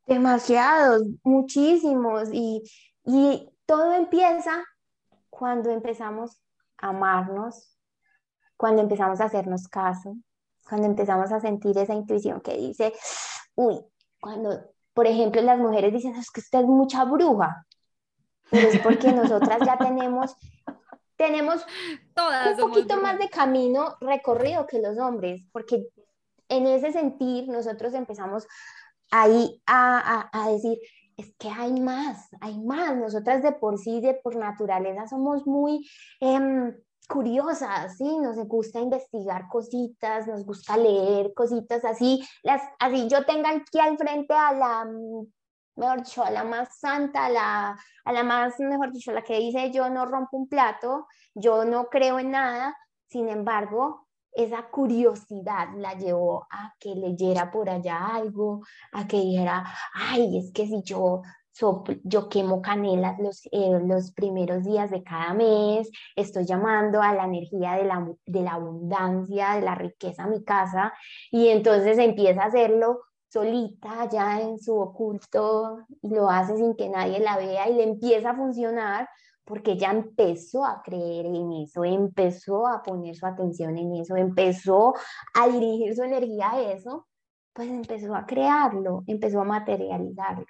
Demasiados, 0.05 1.03
muchísimos. 1.23 2.29
Y, 2.31 2.63
y 3.05 3.49
todo 3.65 3.93
empieza 3.93 4.63
cuando 5.29 5.71
empezamos 5.71 6.41
a 6.77 6.89
amarnos, 6.89 7.77
cuando 8.57 8.81
empezamos 8.81 9.21
a 9.21 9.25
hacernos 9.25 9.67
caso, 9.67 10.15
cuando 10.67 10.87
empezamos 10.87 11.31
a 11.31 11.39
sentir 11.39 11.77
esa 11.77 11.93
intuición 11.93 12.41
que 12.41 12.57
dice, 12.57 12.93
uy, 13.55 13.79
cuando 14.19 14.71
por 14.93 15.07
ejemplo, 15.07 15.41
las 15.41 15.59
mujeres 15.59 15.93
dicen, 15.93 16.15
es 16.15 16.31
que 16.31 16.41
usted 16.41 16.59
es 16.59 16.65
mucha 16.65 17.03
bruja, 17.05 17.65
pero 18.49 18.67
es 18.67 18.79
porque 18.79 19.11
nosotras 19.11 19.59
ya 19.65 19.77
tenemos 19.79 20.35
tenemos 21.15 21.63
Todas 22.15 22.59
un 22.59 22.69
poquito 22.69 22.99
más 22.99 23.19
de 23.19 23.29
camino 23.29 23.95
recorrido 24.01 24.65
que 24.65 24.81
los 24.81 24.97
hombres, 24.97 25.47
porque 25.51 25.87
en 26.49 26.65
ese 26.65 26.91
sentir 26.91 27.47
nosotros 27.47 27.93
empezamos 27.93 28.47
ahí 29.11 29.61
a, 29.67 30.29
a, 30.33 30.45
a 30.45 30.51
decir, 30.51 30.79
es 31.17 31.33
que 31.37 31.49
hay 31.49 31.79
más, 31.79 32.27
hay 32.41 32.57
más. 32.59 32.97
Nosotras 32.97 33.43
de 33.43 33.51
por 33.51 33.77
sí, 33.77 34.01
de 34.01 34.15
por 34.15 34.35
naturaleza, 34.35 35.07
somos 35.07 35.45
muy 35.45 35.87
eh, 36.21 36.73
curiosas, 37.11 37.97
¿sí? 37.97 38.17
Nos 38.19 38.37
gusta 38.47 38.79
investigar 38.79 39.47
cositas, 39.47 40.27
nos 40.27 40.45
gusta 40.45 40.77
leer 40.77 41.33
cositas 41.33 41.83
así. 41.85 42.23
Las, 42.43 42.61
así 42.79 43.07
yo 43.07 43.25
tenga 43.25 43.49
aquí 43.49 43.79
al 43.79 43.97
frente 43.97 44.33
a 44.33 44.53
la, 44.53 44.87
mejor 45.75 46.03
dicho, 46.03 46.23
a 46.23 46.31
la 46.31 46.43
más 46.43 46.79
santa, 46.79 47.25
a 47.25 47.29
la, 47.29 47.79
a 48.05 48.13
la 48.13 48.23
más, 48.23 48.59
mejor 48.59 48.91
dicho, 48.91 49.11
la 49.11 49.23
que 49.23 49.39
dice 49.39 49.71
yo 49.71 49.89
no 49.89 50.05
rompo 50.05 50.37
un 50.37 50.47
plato, 50.47 51.07
yo 51.35 51.65
no 51.65 51.87
creo 51.89 52.19
en 52.19 52.31
nada. 52.31 52.77
Sin 53.07 53.27
embargo, 53.27 54.07
esa 54.31 54.69
curiosidad 54.69 55.67
la 55.75 55.93
llevó 55.93 56.47
a 56.49 56.73
que 56.79 56.95
leyera 56.95 57.51
por 57.51 57.69
allá 57.69 58.07
algo, 58.15 58.61
a 58.93 59.05
que 59.07 59.17
dijera, 59.17 59.65
ay, 59.93 60.37
es 60.37 60.51
que 60.53 60.65
si 60.67 60.81
yo, 60.83 61.21
yo 62.03 62.29
quemo 62.29 62.61
canelas 62.61 63.19
los, 63.19 63.45
eh, 63.51 63.79
los 63.83 64.11
primeros 64.13 64.63
días 64.63 64.89
de 64.89 65.03
cada 65.03 65.33
mes, 65.33 65.89
estoy 66.15 66.45
llamando 66.45 67.01
a 67.01 67.13
la 67.13 67.25
energía 67.25 67.73
de 67.73 67.85
la, 67.85 68.07
de 68.25 68.41
la 68.41 68.53
abundancia, 68.53 69.55
de 69.55 69.61
la 69.61 69.75
riqueza 69.75 70.23
a 70.23 70.27
mi 70.27 70.43
casa, 70.43 70.93
y 71.29 71.49
entonces 71.49 71.97
empieza 71.97 72.43
a 72.43 72.47
hacerlo 72.47 73.01
solita, 73.29 74.09
ya 74.09 74.41
en 74.41 74.59
su 74.59 74.77
oculto, 74.77 75.85
y 76.01 76.09
lo 76.09 76.29
hace 76.29 76.57
sin 76.57 76.75
que 76.75 76.89
nadie 76.89 77.19
la 77.19 77.37
vea 77.37 77.69
y 77.69 77.75
le 77.75 77.83
empieza 77.83 78.31
a 78.31 78.35
funcionar 78.35 79.07
porque 79.43 79.71
ella 79.71 79.91
empezó 79.91 80.65
a 80.65 80.81
creer 80.81 81.25
en 81.25 81.51
eso, 81.53 81.83
empezó 81.83 82.67
a 82.67 82.81
poner 82.81 83.15
su 83.15 83.25
atención 83.25 83.77
en 83.77 83.95
eso, 83.95 84.15
empezó 84.15 84.93
a 85.33 85.47
dirigir 85.47 85.95
su 85.95 86.03
energía 86.03 86.51
a 86.51 86.61
eso, 86.73 87.07
pues 87.53 87.69
empezó 87.69 88.15
a 88.15 88.25
crearlo, 88.25 89.03
empezó 89.07 89.41
a 89.41 89.45
materializarlo. 89.45 90.45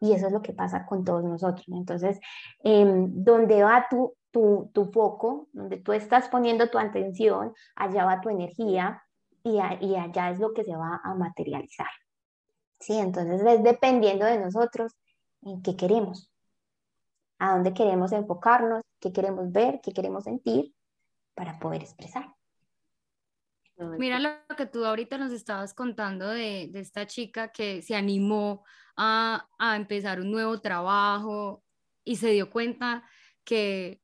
Y 0.00 0.12
eso 0.12 0.26
es 0.26 0.32
lo 0.32 0.42
que 0.42 0.52
pasa 0.52 0.86
con 0.86 1.04
todos 1.04 1.22
nosotros. 1.24 1.66
Entonces, 1.68 2.18
eh, 2.64 2.84
donde 3.08 3.62
va 3.62 3.86
tu, 3.90 4.14
tu, 4.30 4.70
tu, 4.72 4.86
foco, 4.86 5.48
donde 5.52 5.76
tú 5.76 5.92
estás 5.92 6.28
poniendo 6.28 6.70
tu 6.70 6.78
atención, 6.78 7.52
allá 7.76 8.06
va 8.06 8.20
tu 8.20 8.30
energía 8.30 9.02
y, 9.42 9.58
allá 9.58 10.30
es 10.30 10.38
lo 10.38 10.52
que 10.52 10.64
se 10.64 10.76
va 10.76 11.00
a 11.02 11.14
materializar. 11.14 11.88
Sí, 12.78 12.98
entonces 12.98 13.42
es 13.44 13.62
dependiendo 13.62 14.24
de 14.24 14.38
nosotros 14.38 14.96
en 15.42 15.62
qué 15.62 15.76
queremos 15.76 16.30
a 17.38 17.52
dónde 17.54 17.72
queremos 17.72 18.12
enfocarnos, 18.12 18.82
qué 19.00 19.12
queremos 19.12 19.50
ver, 19.50 19.80
qué 19.82 19.92
queremos 19.92 20.24
sentir 20.24 20.74
para 21.34 21.58
poder 21.58 21.82
expresar. 21.82 22.26
Mira 23.98 24.18
lo 24.18 24.56
que 24.56 24.66
tú 24.66 24.84
ahorita 24.84 25.18
nos 25.18 25.32
estabas 25.32 25.74
contando 25.74 26.28
de, 26.28 26.68
de 26.70 26.80
esta 26.80 27.06
chica 27.06 27.50
que 27.50 27.82
se 27.82 27.94
animó 27.94 28.64
a, 28.96 29.48
a, 29.58 29.76
empezar 29.76 30.20
un 30.20 30.30
nuevo 30.30 30.60
trabajo 30.60 31.64
y 32.04 32.16
se 32.16 32.30
dio 32.30 32.50
cuenta 32.50 33.04
que, 33.44 34.00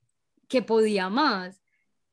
que 0.49 0.62
podía 0.62 1.09
más 1.09 1.62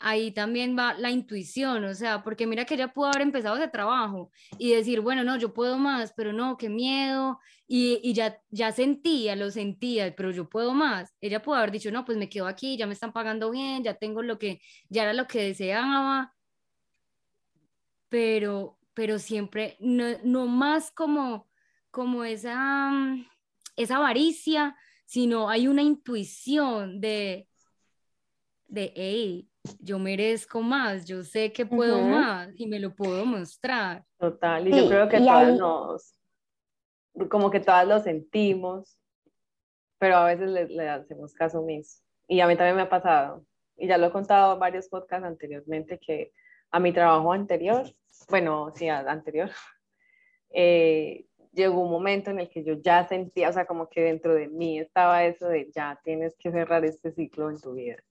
ahí 0.04 0.32
también 0.32 0.78
va 0.78 0.93
la 0.95 1.12
intuición, 1.12 1.86
o 1.86 1.93
sea, 1.93 2.23
porque 2.23 2.45
mira 2.45 2.65
que 2.65 2.73
ella 2.73 2.93
pudo 2.93 3.08
haber 3.08 3.21
empezado 3.21 3.56
ese 3.56 3.69
trabajo 3.69 4.32
y 4.60 4.73
decir, 4.73 4.99
bueno, 4.99 5.23
no, 5.23 5.38
yo 5.38 5.54
puedo 5.54 5.78
más, 5.78 6.13
pero 6.15 6.34
no, 6.34 6.58
qué 6.58 6.69
miedo, 6.69 7.39
y, 7.67 8.02
y 8.04 8.13
ya, 8.13 8.38
ya 8.49 8.73
sentía, 8.73 9.36
lo 9.38 9.49
sentía, 9.49 10.13
pero 10.13 10.32
yo 10.32 10.49
puedo 10.49 10.73
más. 10.73 11.15
Ella 11.21 11.41
pudo 11.41 11.56
haber 11.56 11.71
dicho, 11.71 11.89
no, 11.89 12.04
pues 12.04 12.17
me 12.17 12.28
quedo 12.28 12.47
aquí, 12.47 12.76
ya 12.78 12.86
me 12.86 12.93
están 12.93 13.13
pagando 13.13 13.49
bien, 13.49 13.82
ya 13.84 13.93
tengo 13.93 14.21
lo 14.21 14.38
que, 14.38 14.60
ya 14.89 15.04
era 15.04 15.13
lo 15.13 15.26
que 15.26 15.41
deseaba, 15.41 16.34
pero, 18.13 18.78
pero 18.93 19.17
siempre, 19.17 19.76
no, 19.80 20.06
no 20.23 20.45
más 20.45 20.91
como, 20.91 21.47
como 21.89 22.23
esa, 22.23 22.91
esa 23.76 23.95
avaricia, 23.95 24.78
sino 25.04 25.49
hay 25.49 25.67
una 25.67 25.82
intuición 25.82 27.02
de, 27.02 27.47
de, 28.67 28.93
hey, 28.95 29.49
yo 29.80 29.97
merezco 29.97 30.62
más, 30.62 31.06
yo 31.06 31.23
sé 31.23 31.52
que 31.52 31.65
puedo 31.65 32.04
más 32.04 32.49
y 32.56 32.67
me 32.67 32.80
lo 32.80 32.93
puedo 32.93 33.26
mostrar. 33.26 34.06
Total, 34.19 34.67
y 34.67 34.78
yo 34.78 34.88
creo 34.88 35.10
que 35.10 35.17
todas 35.17 35.58
nos, 35.58 36.13
como 37.32 37.49
que 37.49 37.62
todas 37.62 37.88
lo 37.88 37.99
sentimos, 37.99 38.99
pero 39.97 40.17
a 40.17 40.26
veces 40.26 40.52
le, 40.52 40.88
hacemos 40.88 41.34
caso 41.34 41.62
omiso. 41.62 42.04
Y 42.28 42.41
a 42.41 42.47
mí 42.47 42.56
también 42.56 42.76
me 42.76 42.84
ha 42.84 42.89
pasado, 42.89 43.43
y 43.76 43.88
ya 43.88 43.97
lo 43.97 44.06
he 44.06 44.12
contado 44.12 44.54
en 44.54 44.60
varios 44.60 44.88
podcasts 44.88 45.26
anteriormente, 45.26 45.97
que 45.97 46.32
a 46.73 46.79
mi 46.79 46.91
trabajo 46.91 47.31
anterior, 47.31 47.86
bueno, 48.29 48.71
sí, 48.75 48.89
anterior, 48.89 49.49
eh, 50.49 51.25
llegó 51.53 51.81
un 51.81 51.91
momento 51.91 52.31
en 52.31 52.39
el 52.39 52.49
que 52.49 52.63
yo 52.63 52.73
ya 52.81 53.07
sentía, 53.07 53.49
o 53.49 53.53
sea, 53.53 53.65
como 53.65 53.88
que 53.89 54.01
dentro 54.01 54.33
de 54.33 54.49
mí 54.49 54.79
estaba 54.79 55.23
eso 55.23 55.47
de 55.47 55.71
ya 55.73 56.01
tienes 56.03 56.36
que 56.38 56.51
cerrar 56.51 56.83
este 56.83 57.12
ciclo 57.13 57.49
en 57.49 57.62
tu 57.62 57.73
vida 57.73 58.03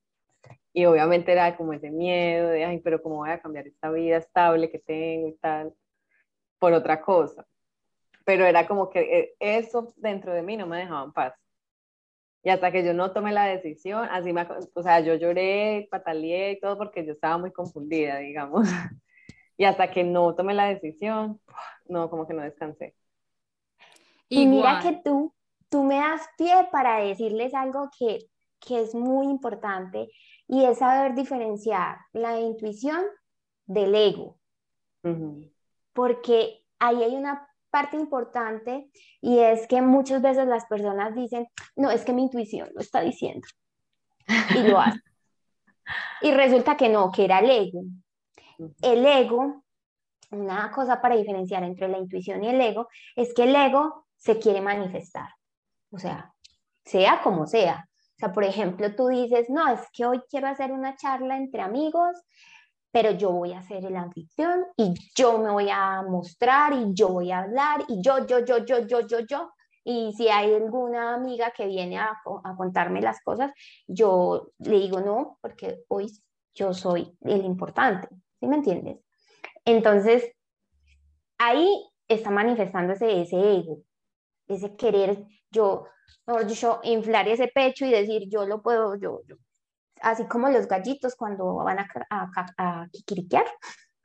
y 0.73 0.87
obviamente 0.87 1.33
era 1.33 1.57
como 1.57 1.73
ese 1.73 1.91
miedo 1.91 2.49
de, 2.49 2.65
ay, 2.65 2.79
pero 2.81 3.03
¿cómo 3.03 3.17
voy 3.17 3.31
a 3.31 3.41
cambiar 3.41 3.67
esta 3.67 3.91
vida 3.91 4.17
estable 4.17 4.71
que 4.71 4.79
tengo 4.79 5.29
y 5.29 5.35
tal? 5.35 5.75
Por 6.59 6.73
otra 6.73 7.01
cosa. 7.01 7.47
Pero 8.25 8.47
era 8.47 8.67
como 8.67 8.89
que 8.89 9.01
eh, 9.01 9.35
eso 9.39 9.93
dentro 9.97 10.33
de 10.33 10.43
mí 10.43 10.57
no 10.57 10.67
me 10.67 10.79
dejaba 10.79 11.05
en 11.05 11.13
paz. 11.13 11.35
Y 12.45 12.51
hasta 12.51 12.73
que 12.73 12.85
yo 12.85 12.93
no 12.93 13.13
tomé 13.13 13.33
la 13.33 13.45
decisión, 13.45 14.09
así 14.11 14.33
me, 14.33 14.47
o 14.75 14.83
sea, 14.83 15.01
yo 15.01 15.15
lloré, 15.15 15.87
pataleé 15.91 16.53
y 16.53 16.61
todo 16.61 16.77
porque 16.77 17.07
yo 17.07 17.13
estaba 17.13 17.39
muy 17.39 17.53
confundida, 17.53 18.19
digamos. 18.19 18.69
Y 19.59 19.65
hasta 19.65 19.93
que 19.93 20.03
no 20.03 20.35
tomé 20.35 20.55
la 20.55 20.65
decisión, 20.65 21.41
no, 21.87 22.11
como 22.11 22.27
que 22.27 22.35
no 22.35 22.43
descansé. 22.43 22.97
Y 24.29 24.47
mira 24.47 24.81
que 24.83 25.01
tú, 25.05 25.33
tú 25.69 25.85
me 25.85 25.97
das 25.97 26.23
pie 26.37 26.69
para 26.73 26.99
decirles 27.01 27.55
algo 27.55 27.91
que, 27.97 28.19
que 28.59 28.81
es 28.81 28.95
muy 28.95 29.27
importante 29.27 30.11
y 30.49 30.65
es 30.65 30.79
saber 30.79 31.15
diferenciar 31.15 31.99
la 32.13 32.41
intuición 32.41 33.05
del 33.67 33.95
ego. 33.95 34.39
Porque 35.93 36.65
ahí 36.79 37.03
hay 37.03 37.15
una 37.15 37.47
parte 37.73 37.97
importante 37.97 38.89
y 39.21 39.41
es 39.41 39.67
que 39.67 39.83
muchas 39.83 40.23
veces 40.23 40.47
las 40.47 40.67
personas 40.67 41.15
dicen, 41.15 41.49
no, 41.75 41.91
es 41.91 42.05
que 42.05 42.13
mi 42.13 42.23
intuición 42.23 42.71
lo 42.75 42.81
está 42.81 43.01
diciendo. 43.01 43.49
Y 44.55 44.69
lo 44.69 44.79
hace. 44.79 45.01
y 46.23 46.31
resulta 46.33 46.77
que 46.77 46.89
no, 46.89 47.11
que 47.11 47.25
era 47.25 47.41
el 47.41 47.51
ego. 47.51 47.83
El 48.81 49.05
ego, 49.05 49.65
una 50.31 50.71
cosa 50.71 51.01
para 51.01 51.17
diferenciar 51.17 51.65
entre 51.65 51.89
la 51.89 51.99
intuición 51.99 52.45
y 52.45 52.49
el 52.51 52.61
ego, 52.61 52.89
es 53.17 53.35
que 53.35 53.45
el 53.45 53.57
ego 53.57 54.07
se 54.17 54.39
quiere 54.39 54.61
manifestar. 54.61 55.31
O 55.91 55.99
sea, 55.99 56.33
sea 56.85 57.21
como 57.23 57.47
sea, 57.47 57.89
sea, 58.23 58.33
por 58.33 58.45
ejemplo, 58.45 58.95
tú 58.95 59.09
dices, 59.09 59.51
no, 59.51 59.69
es 59.69 59.81
que 59.93 60.07
hoy 60.07 60.21
quiero 60.31 60.47
hacer 60.47 60.71
una 60.71 60.97
charla 60.97 61.37
entre 61.37 61.63
amigos, 61.63 62.17
pero 62.93 63.11
yo 63.13 63.33
voy 63.33 63.53
a 63.53 63.61
hacer 63.61 63.85
el 63.85 63.97
anfitrión 63.97 64.67
y 64.77 64.95
yo 65.17 65.39
me 65.39 65.51
voy 65.51 65.69
a 65.71 66.03
mostrar 66.03 66.75
y 66.75 66.93
yo 66.93 67.09
voy 67.09 67.33
a 67.33 67.41
hablar 67.41 67.85
y 67.89 68.03
yo, 68.03 68.27
yo, 68.27 68.45
yo, 68.45 68.59
yo, 68.59 68.87
yo, 68.87 69.01
yo, 69.01 69.21
yo. 69.21 69.51
Y 69.85 70.13
si 70.13 70.29
hay 70.29 70.55
alguna 70.55 71.15
amiga 71.15 71.51
que 71.51 71.67
viene 71.67 71.99
a, 71.99 72.21
a 72.45 72.57
contarme 72.57 73.01
las 73.01 73.21
cosas, 73.23 73.51
yo 73.89 74.53
le 74.59 74.79
digo 74.79 75.01
no, 75.01 75.39
porque 75.41 75.83
hoy 75.89 76.13
yo 76.55 76.75
soy 76.75 77.17
el 77.23 77.45
importante, 77.45 78.09
¿sí 78.39 78.47
me 78.47 78.57
entiendes? 78.57 78.99
Entonces, 79.65 80.31
ahí 81.39 81.69
está 82.07 82.31
manifestándose 82.31 83.23
ese 83.23 83.37
ego, 83.37 83.79
ese 84.47 84.77
querer, 84.77 85.25
yo, 85.51 85.87
mejor 86.27 86.47
dicho, 86.47 86.81
inflar 86.83 87.27
ese 87.29 87.49
pecho 87.49 87.87
y 87.87 87.91
decir, 87.91 88.29
yo 88.29 88.47
lo 88.47 88.63
puedo, 88.63 88.97
yo, 88.97 89.21
yo. 89.27 89.37
Así 90.03 90.27
como 90.27 90.49
los 90.49 90.67
gallitos 90.67 91.15
cuando 91.15 91.55
van 91.57 91.79
a, 91.79 91.89
a, 92.11 92.29
a 92.59 92.89
kikiriquear, 92.91 93.47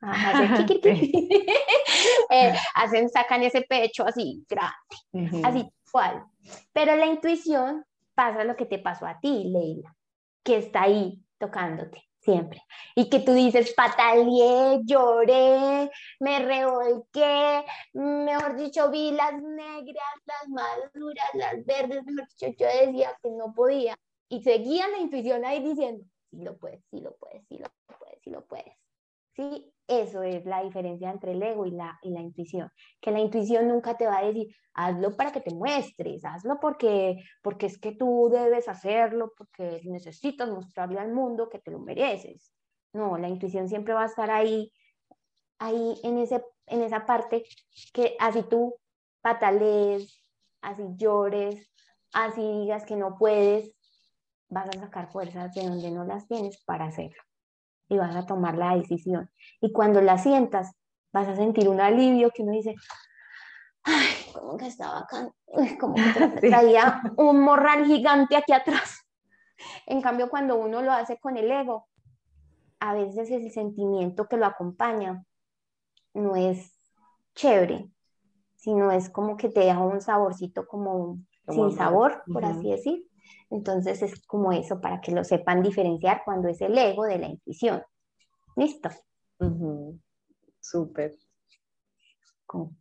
eh, 2.30 2.54
hacen, 2.74 3.08
sacan 3.08 3.42
ese 3.42 3.62
pecho 3.62 4.06
así 4.06 4.44
grande, 4.48 5.42
así 5.44 5.68
cual. 5.90 6.24
Pero 6.72 6.94
la 6.96 7.06
intuición 7.06 7.84
pasa 8.14 8.44
lo 8.44 8.56
que 8.56 8.66
te 8.66 8.78
pasó 8.78 9.06
a 9.06 9.18
ti, 9.18 9.44
Leila, 9.44 9.96
que 10.42 10.58
está 10.58 10.82
ahí 10.82 11.22
tocándote 11.38 12.04
siempre. 12.20 12.62
Y 12.94 13.08
que 13.08 13.20
tú 13.20 13.32
dices, 13.32 13.72
pataleé, 13.74 14.80
lloré, 14.84 15.90
me 16.20 16.38
revolqué, 16.40 17.64
mejor 17.94 18.56
dicho, 18.56 18.90
vi 18.90 19.12
las 19.12 19.40
negras, 19.40 20.04
las 20.26 20.48
maduras, 20.48 21.30
las 21.34 21.64
verdes, 21.64 22.04
mejor 22.04 22.28
dicho, 22.28 22.48
yo 22.58 22.66
decía 22.66 23.16
que 23.22 23.30
no 23.30 23.54
podía. 23.54 23.96
Y 24.28 24.42
seguía 24.42 24.88
la 24.88 24.98
intuición 24.98 25.44
ahí 25.44 25.62
diciendo, 25.62 26.04
sí 26.30 26.42
lo 26.42 26.56
puedes, 26.58 26.84
sí 26.90 27.00
lo 27.00 27.16
puedes, 27.16 27.46
sí 27.48 27.58
lo 27.58 27.68
puedes, 27.98 28.22
sí 28.22 28.30
lo 28.30 28.46
puedes. 28.46 28.74
¿sí? 29.34 29.72
Eso 29.86 30.22
es 30.22 30.44
la 30.44 30.62
diferencia 30.62 31.10
entre 31.10 31.32
el 31.32 31.42
ego 31.42 31.64
y 31.64 31.70
la, 31.70 31.98
y 32.02 32.10
la 32.10 32.20
intuición, 32.20 32.70
que 33.00 33.10
la 33.10 33.20
intuición 33.20 33.68
nunca 33.68 33.96
te 33.96 34.06
va 34.06 34.18
a 34.18 34.26
decir, 34.26 34.54
hazlo 34.74 35.16
para 35.16 35.32
que 35.32 35.40
te 35.40 35.54
muestres, 35.54 36.24
hazlo 36.26 36.58
porque, 36.60 37.16
porque 37.42 37.66
es 37.66 37.78
que 37.78 37.92
tú 37.92 38.28
debes 38.30 38.68
hacerlo, 38.68 39.32
porque 39.36 39.80
necesitas 39.84 40.50
mostrarle 40.50 41.00
al 41.00 41.12
mundo 41.12 41.48
que 41.48 41.60
te 41.60 41.70
lo 41.70 41.78
mereces. 41.78 42.52
No, 42.92 43.16
la 43.16 43.28
intuición 43.28 43.68
siempre 43.68 43.94
va 43.94 44.02
a 44.02 44.06
estar 44.06 44.30
ahí, 44.30 44.70
ahí 45.58 45.98
en, 46.02 46.18
ese, 46.18 46.44
en 46.66 46.82
esa 46.82 47.06
parte 47.06 47.44
que 47.94 48.14
así 48.20 48.42
tú 48.42 48.74
patalees, 49.22 50.22
así 50.60 50.82
llores, 50.96 51.72
así 52.12 52.42
digas 52.42 52.84
que 52.84 52.96
no 52.96 53.16
puedes, 53.16 53.74
vas 54.48 54.68
a 54.68 54.80
sacar 54.80 55.10
fuerzas 55.10 55.54
de 55.54 55.66
donde 55.66 55.90
no 55.90 56.04
las 56.04 56.26
tienes 56.26 56.62
para 56.64 56.86
hacerlo 56.86 57.22
y 57.88 57.96
vas 57.96 58.14
a 58.14 58.26
tomar 58.26 58.56
la 58.56 58.76
decisión. 58.76 59.30
Y 59.60 59.72
cuando 59.72 60.00
la 60.00 60.18
sientas, 60.18 60.72
vas 61.12 61.28
a 61.28 61.36
sentir 61.36 61.68
un 61.68 61.80
alivio 61.80 62.30
que 62.30 62.42
uno 62.42 62.52
dice, 62.52 62.74
ay, 63.84 64.06
como 64.32 64.56
que 64.56 64.66
estaba 64.66 65.00
acá, 65.00 65.30
como 65.80 65.94
que 65.94 66.02
traía 66.48 67.02
un 67.16 67.40
morral 67.40 67.86
gigante 67.86 68.36
aquí 68.36 68.52
atrás. 68.52 69.00
En 69.86 70.02
cambio, 70.02 70.28
cuando 70.28 70.56
uno 70.56 70.82
lo 70.82 70.92
hace 70.92 71.18
con 71.18 71.36
el 71.36 71.50
ego, 71.50 71.88
a 72.80 72.94
veces 72.94 73.30
el 73.30 73.50
sentimiento 73.50 74.28
que 74.28 74.36
lo 74.36 74.46
acompaña 74.46 75.24
no 76.14 76.36
es 76.36 76.78
chévere, 77.34 77.90
sino 78.54 78.92
es 78.92 79.10
como 79.10 79.36
que 79.36 79.48
te 79.48 79.60
deja 79.60 79.80
un 79.80 80.00
saborcito 80.00 80.66
como, 80.66 81.18
sin 81.48 81.72
sabor, 81.72 82.22
por 82.32 82.44
así 82.44 82.70
decir. 82.70 83.07
Entonces 83.50 84.02
es 84.02 84.26
como 84.26 84.52
eso, 84.52 84.80
para 84.80 85.00
que 85.00 85.12
lo 85.12 85.24
sepan 85.24 85.62
diferenciar 85.62 86.22
cuando 86.24 86.48
es 86.48 86.60
el 86.60 86.76
ego 86.76 87.04
de 87.04 87.18
la 87.18 87.26
intuición. 87.28 87.82
¿Listo? 88.56 88.90
Súper. 90.60 91.14
Con, 92.44 92.76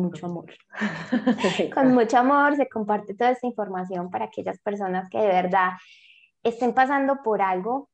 mucho 0.00 0.26
amor. 0.26 0.52
con 1.74 1.94
mucho 1.94 2.18
amor 2.18 2.56
se 2.56 2.68
comparte 2.68 3.14
toda 3.14 3.30
esta 3.30 3.46
información 3.46 4.10
para 4.10 4.26
aquellas 4.26 4.58
personas 4.60 5.08
que 5.10 5.18
de 5.18 5.28
verdad 5.28 5.72
estén 6.42 6.72
pasando 6.72 7.22
por 7.22 7.42
algo 7.42 7.88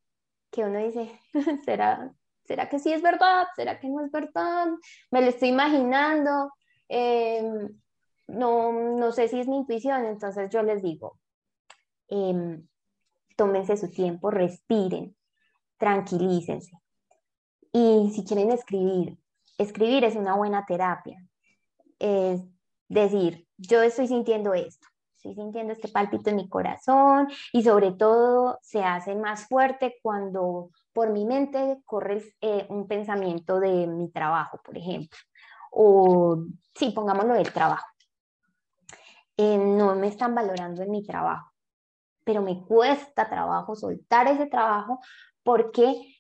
que 0.51 0.65
uno 0.65 0.79
dice, 0.79 1.11
¿será, 1.65 2.13
¿será 2.45 2.69
que 2.69 2.79
sí 2.79 2.93
es 2.93 3.03
verdad? 3.03 3.47
¿Será 3.57 3.79
que 3.81 3.89
no 3.89 4.05
es 4.05 4.11
verdad? 4.11 4.69
Me 5.11 5.21
lo 5.21 5.29
estoy 5.29 5.49
imaginando. 5.49 6.53
Em, 6.89 7.69
no, 8.29 8.73
no 8.73 9.13
sé 9.13 9.29
si 9.29 9.41
es 9.41 9.49
mi 9.49 9.59
intuición, 9.59 10.07
entonces 10.07 10.51
yo 10.51 10.63
les 10.63 10.83
digo, 10.83 11.19
Em, 12.09 12.67
tómense 13.37 13.77
su 13.77 13.91
tiempo, 13.91 14.31
respiren, 14.31 15.17
tranquilícense. 15.79 16.73
Y 17.73 18.13
si 18.15 18.25
quieren 18.25 18.53
escribir, 18.53 19.19
escribir 19.59 20.05
es 20.05 20.17
una 20.17 20.37
buena 20.37 20.65
terapia. 20.67 21.19
Es 21.99 22.41
decir, 22.89 23.47
yo 23.57 23.83
estoy 23.83 24.07
sintiendo 24.07 24.55
esto, 24.55 24.87
estoy 25.17 25.35
sintiendo 25.35 25.73
este 25.73 25.89
palpito 25.89 26.31
en 26.31 26.37
mi 26.37 26.49
corazón 26.49 27.29
y 27.53 27.63
sobre 27.63 27.93
todo 27.93 28.59
se 28.63 28.83
hace 28.85 29.15
más 29.17 29.47
fuerte 29.49 29.97
cuando 30.03 30.71
por 30.93 31.11
mi 31.11 31.25
mente 31.25 31.81
corre 31.85 32.23
eh, 32.41 32.67
un 32.69 32.87
pensamiento 32.87 33.59
de 33.59 33.87
mi 33.87 34.11
trabajo, 34.11 34.61
por 34.65 34.77
ejemplo. 34.79 35.19
O 35.73 36.45
sí, 36.75 36.91
pongámoslo 36.91 37.35
del 37.35 37.53
trabajo. 37.53 37.87
Eh, 39.37 39.59
no 39.59 39.97
me 39.97 40.07
están 40.07 40.33
valorando 40.33 40.83
en 40.83 40.91
mi 40.93 41.03
trabajo 41.03 41.54
pero 42.25 42.43
me 42.43 42.63
cuesta 42.65 43.29
trabajo 43.29 43.77
soltar 43.77 44.27
ese 44.29 44.47
trabajo 44.47 45.01
porque 45.43 46.17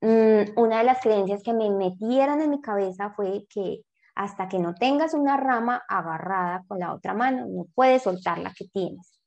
mm, 0.00 0.58
una 0.58 0.78
de 0.78 0.84
las 0.84 1.00
creencias 1.00 1.42
que 1.42 1.52
me 1.52 1.70
metieron 1.70 2.40
en 2.40 2.50
mi 2.50 2.60
cabeza 2.60 3.10
fue 3.10 3.46
que 3.50 3.82
hasta 4.14 4.48
que 4.48 4.60
no 4.60 4.74
tengas 4.74 5.12
una 5.12 5.36
rama 5.36 5.82
agarrada 5.88 6.62
con 6.68 6.78
la 6.78 6.94
otra 6.94 7.14
mano, 7.14 7.46
no 7.46 7.66
puedes 7.74 8.04
soltar 8.04 8.38
la 8.38 8.52
que 8.56 8.66
tienes, 8.66 9.20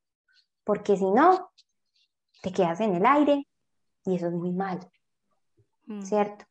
porque 0.64 0.96
si 0.96 1.12
no, 1.12 1.52
te 2.42 2.54
quedas 2.54 2.80
en 2.80 2.96
el 2.96 3.06
aire 3.06 3.46
y 4.06 4.16
eso 4.16 4.28
es 4.28 4.34
muy 4.34 4.54
malo, 4.54 4.90
mm. 5.88 6.04
¿cierto? 6.04 6.46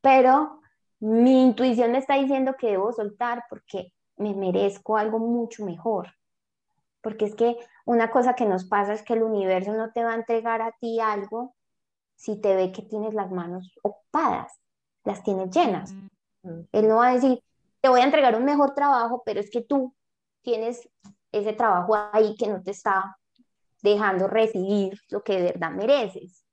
Pero 0.00 0.60
mi 1.00 1.42
intuición 1.42 1.92
me 1.92 1.98
está 1.98 2.14
diciendo 2.14 2.54
que 2.58 2.68
debo 2.68 2.90
soltar 2.92 3.44
porque 3.50 3.92
me 4.16 4.34
merezco 4.34 4.96
algo 4.96 5.18
mucho 5.18 5.64
mejor 5.66 6.08
porque 7.02 7.26
es 7.26 7.34
que 7.34 7.56
una 7.84 8.10
cosa 8.10 8.34
que 8.34 8.46
nos 8.46 8.64
pasa 8.64 8.94
es 8.94 9.02
que 9.02 9.14
el 9.14 9.22
universo 9.22 9.74
no 9.74 9.92
te 9.92 10.04
va 10.04 10.12
a 10.12 10.16
entregar 10.16 10.62
a 10.62 10.72
ti 10.80 11.00
algo 11.00 11.54
si 12.16 12.40
te 12.40 12.54
ve 12.54 12.72
que 12.72 12.82
tienes 12.82 13.14
las 13.14 13.30
manos 13.30 13.72
ocupadas, 13.82 14.52
las 15.04 15.22
tienes 15.22 15.50
llenas. 15.50 15.92
Él 16.42 16.88
no 16.88 16.96
va 16.96 17.08
a 17.08 17.14
decir, 17.14 17.42
te 17.80 17.88
voy 17.88 18.00
a 18.00 18.04
entregar 18.04 18.36
un 18.36 18.44
mejor 18.44 18.74
trabajo, 18.74 19.22
pero 19.26 19.40
es 19.40 19.50
que 19.50 19.62
tú 19.62 19.94
tienes 20.42 20.88
ese 21.32 21.52
trabajo 21.52 21.96
ahí 22.12 22.36
que 22.36 22.46
no 22.46 22.62
te 22.62 22.70
está 22.70 23.16
dejando 23.82 24.28
recibir 24.28 24.98
lo 25.10 25.22
que 25.24 25.34
de 25.34 25.42
verdad 25.52 25.72
mereces. 25.72 26.44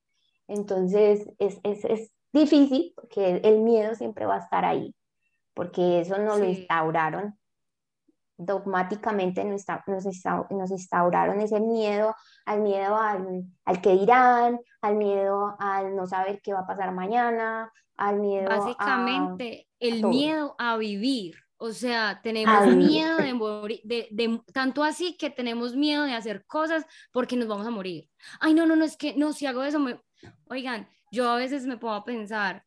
Entonces 0.48 1.30
es, 1.38 1.60
es, 1.64 1.86
es 1.86 2.12
difícil 2.34 2.94
porque 2.96 3.42
el 3.44 3.60
miedo 3.60 3.94
siempre 3.94 4.26
va 4.26 4.38
a 4.38 4.40
estar 4.40 4.66
ahí, 4.66 4.96
porque 5.54 6.02
eso 6.02 6.18
no 6.18 6.38
lo 6.38 6.46
instauraron 6.46 7.39
dogmáticamente 8.40 9.44
nos, 9.44 9.66
nos, 9.86 10.72
instauraron 10.72 11.42
ese 11.42 11.60
miedo, 11.60 12.16
al 12.46 12.62
miedo 12.62 12.96
al, 12.96 13.44
al, 13.66 13.82
que 13.82 13.92
dirán, 13.92 14.60
al 14.82 14.96
miedo 14.96 15.58
al 15.60 15.96
no 15.96 16.08
saber 16.08 16.40
qué 16.42 16.54
va 16.54 16.62
a 16.62 16.68
pasar 16.68 16.94
mañana, 16.94 17.72
al 17.98 18.20
miedo 18.20 18.48
Básicamente, 18.50 19.68
el 19.80 20.06
miedo 20.06 20.56
a 20.58 20.78
vivir. 20.78 21.36
O 21.58 21.74
sea, 21.74 22.22
tenemos 22.24 22.74
miedo 22.74 23.18
de 23.18 23.34
morir, 23.34 23.82
de, 23.84 24.08
de, 24.12 24.42
tanto 24.54 24.86
así 24.86 25.18
que 25.18 25.30
tenemos 25.30 25.76
miedo 25.76 26.06
de 26.06 26.14
hacer 26.14 26.46
cosas 26.46 26.86
porque 27.12 27.36
nos 27.36 27.50
vamos 27.50 27.68
a 27.68 27.72
morir. 27.72 28.10
Ay, 28.40 28.54
no, 28.54 28.66
no, 28.66 28.78
no, 28.78 28.86
es 28.86 28.96
que 28.96 29.14
no, 29.18 29.34
si 29.34 29.46
hago 29.46 29.64
eso, 29.64 29.78
me... 29.78 30.00
oigan, 30.50 30.88
yo 31.12 31.30
a 31.30 31.36
veces 31.36 31.66
me 31.66 31.76
puedo 31.76 32.02
pensar, 32.06 32.64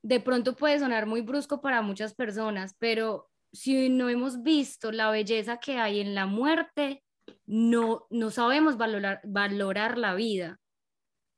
de 0.00 0.20
pronto 0.20 0.56
puede 0.56 0.78
sonar 0.78 1.04
muy 1.04 1.20
brusco 1.20 1.60
para 1.60 1.82
muchas 1.82 2.14
personas, 2.14 2.74
pero 2.78 3.28
si 3.52 3.88
no 3.88 4.08
hemos 4.08 4.42
visto 4.42 4.92
la 4.92 5.10
belleza 5.10 5.58
que 5.58 5.78
hay 5.78 6.00
en 6.00 6.14
la 6.14 6.26
muerte, 6.26 7.02
no, 7.46 8.06
no 8.10 8.30
sabemos 8.30 8.76
valorar, 8.76 9.20
valorar 9.24 9.98
la 9.98 10.14
vida. 10.14 10.60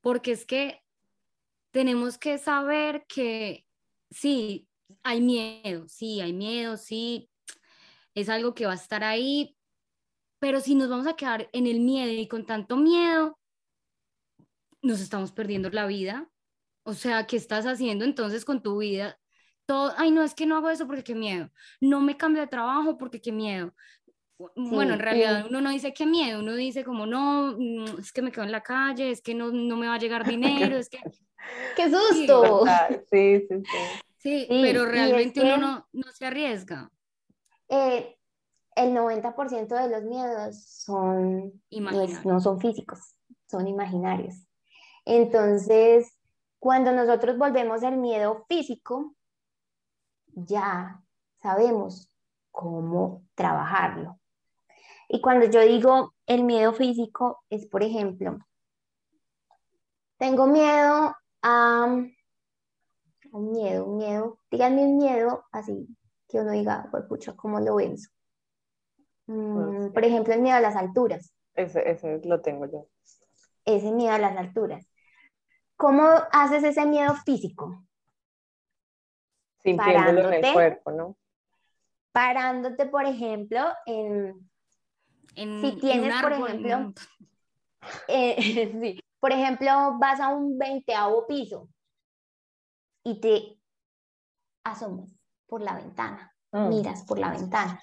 Porque 0.00 0.32
es 0.32 0.46
que 0.46 0.82
tenemos 1.70 2.18
que 2.18 2.38
saber 2.38 3.04
que 3.06 3.66
sí, 4.10 4.68
hay 5.02 5.20
miedo, 5.20 5.86
sí, 5.88 6.20
hay 6.20 6.32
miedo, 6.32 6.76
sí, 6.76 7.30
es 8.14 8.28
algo 8.28 8.54
que 8.54 8.66
va 8.66 8.72
a 8.72 8.76
estar 8.76 9.04
ahí, 9.04 9.56
pero 10.38 10.60
si 10.60 10.74
nos 10.74 10.88
vamos 10.88 11.06
a 11.06 11.16
quedar 11.16 11.48
en 11.52 11.66
el 11.66 11.80
miedo 11.80 12.12
y 12.12 12.26
con 12.26 12.46
tanto 12.46 12.76
miedo, 12.76 13.38
nos 14.82 15.00
estamos 15.00 15.32
perdiendo 15.32 15.68
la 15.70 15.86
vida. 15.86 16.30
O 16.82 16.94
sea, 16.94 17.26
¿qué 17.26 17.36
estás 17.36 17.66
haciendo 17.66 18.04
entonces 18.04 18.44
con 18.44 18.62
tu 18.62 18.78
vida 18.78 19.20
ay, 19.96 20.10
no, 20.10 20.22
es 20.22 20.34
que 20.34 20.46
no 20.46 20.56
hago 20.56 20.70
eso 20.70 20.86
porque 20.86 21.04
qué 21.04 21.14
miedo, 21.14 21.50
no 21.80 22.00
me 22.00 22.16
cambio 22.16 22.42
de 22.42 22.48
trabajo 22.48 22.96
porque 22.98 23.20
qué 23.20 23.32
miedo. 23.32 23.72
bueno, 24.56 24.94
en 24.94 25.00
realidad 25.00 25.46
uno 25.48 25.60
no 25.60 25.70
dice 25.70 25.92
qué 25.92 26.06
miedo, 26.06 26.40
uno 26.40 26.54
dice 26.54 26.84
como 26.84 27.06
no, 27.06 27.56
mm, 27.58 28.00
es 28.00 28.12
que 28.12 28.22
me 28.22 28.32
quedo 28.32 28.44
en 28.44 28.52
la 28.52 28.62
calle, 28.62 29.10
es 29.10 29.20
que 29.20 29.34
no, 29.34 29.50
no 29.50 29.76
me 29.76 29.86
va 29.86 29.94
a 29.94 29.98
llegar 29.98 30.26
dinero, 30.26 30.76
es 30.76 30.88
que... 30.88 30.98
¡Qué 31.76 31.90
susto! 31.90 32.64
Sí, 33.10 33.46
sí, 33.48 33.62
sí. 33.64 33.78
Sí, 34.18 34.46
pero 34.48 34.84
realmente 34.84 35.40
uno 35.40 35.56
no, 35.56 35.88
no, 35.92 36.12
se 36.12 36.26
arriesga. 36.26 36.90
Eh, 37.70 38.18
el 38.76 38.94
90% 38.94 39.66
de 39.66 39.88
los 39.88 40.02
miedos 40.04 40.62
son, 40.62 41.62
no 42.24 42.40
son 42.40 42.60
físicos, 42.60 43.14
son 43.46 43.66
imaginarios. 43.66 44.34
Entonces, 45.06 46.18
cuando 46.58 46.92
nosotros 46.92 47.38
volvemos 47.38 47.82
al 47.82 47.96
miedo 47.96 48.44
físico, 48.46 49.16
ya 50.46 51.02
sabemos 51.42 52.08
cómo 52.50 53.24
trabajarlo. 53.34 54.18
Y 55.08 55.20
cuando 55.20 55.46
yo 55.46 55.60
digo 55.60 56.14
el 56.26 56.44
miedo 56.44 56.72
físico 56.72 57.42
es, 57.50 57.66
por 57.66 57.82
ejemplo, 57.82 58.38
tengo 60.18 60.46
miedo 60.46 61.14
a 61.42 61.86
un 63.32 63.52
miedo, 63.52 63.86
un 63.86 63.96
miedo, 63.98 64.38
díganme 64.50 64.84
un 64.84 64.98
miedo 64.98 65.44
así 65.52 65.88
que 66.28 66.38
uno 66.38 66.52
diga, 66.52 66.86
pues 66.90 67.04
pucha, 67.04 67.34
¿cómo 67.34 67.58
lo 67.58 67.76
venzo? 67.76 68.08
Mm, 69.26 69.92
por 69.92 70.04
ejemplo, 70.04 70.32
el 70.32 70.42
miedo 70.42 70.56
a 70.56 70.60
las 70.60 70.76
alturas. 70.76 71.34
Ese, 71.54 71.90
ese 71.90 72.20
lo 72.24 72.40
tengo 72.40 72.66
yo. 72.66 72.86
Ese 73.64 73.90
miedo 73.90 74.14
a 74.14 74.18
las 74.18 74.36
alturas. 74.36 74.86
¿Cómo 75.76 76.04
haces 76.30 76.62
ese 76.62 76.86
miedo 76.86 77.14
físico? 77.24 77.84
Sintiéndolo 79.62 80.32
en 80.32 80.44
el 80.44 80.52
cuerpo, 80.52 80.90
¿no? 80.90 81.16
Parándote, 82.12 82.86
por 82.86 83.04
ejemplo, 83.04 83.60
en, 83.86 84.50
si 85.34 85.78
tienes, 85.80 86.20
por 86.20 86.32
ejemplo, 86.32 86.92
eh, 88.08 88.70
sí, 88.80 89.00
por 89.20 89.32
ejemplo, 89.32 89.98
vas 89.98 90.20
a 90.20 90.28
un 90.28 90.58
veinteavo 90.58 91.26
piso 91.26 91.68
y 93.04 93.20
te 93.20 93.58
asomas 94.64 95.14
por 95.46 95.62
la 95.62 95.74
ventana, 95.74 96.34
mm. 96.52 96.68
miras 96.68 97.04
por 97.04 97.18
la 97.18 97.30
ventana. 97.30 97.82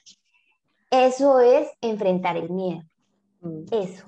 Eso 0.90 1.40
es 1.40 1.70
enfrentar 1.82 2.38
el 2.38 2.50
miedo. 2.50 2.84
Mm. 3.42 3.66
Eso. 3.72 4.06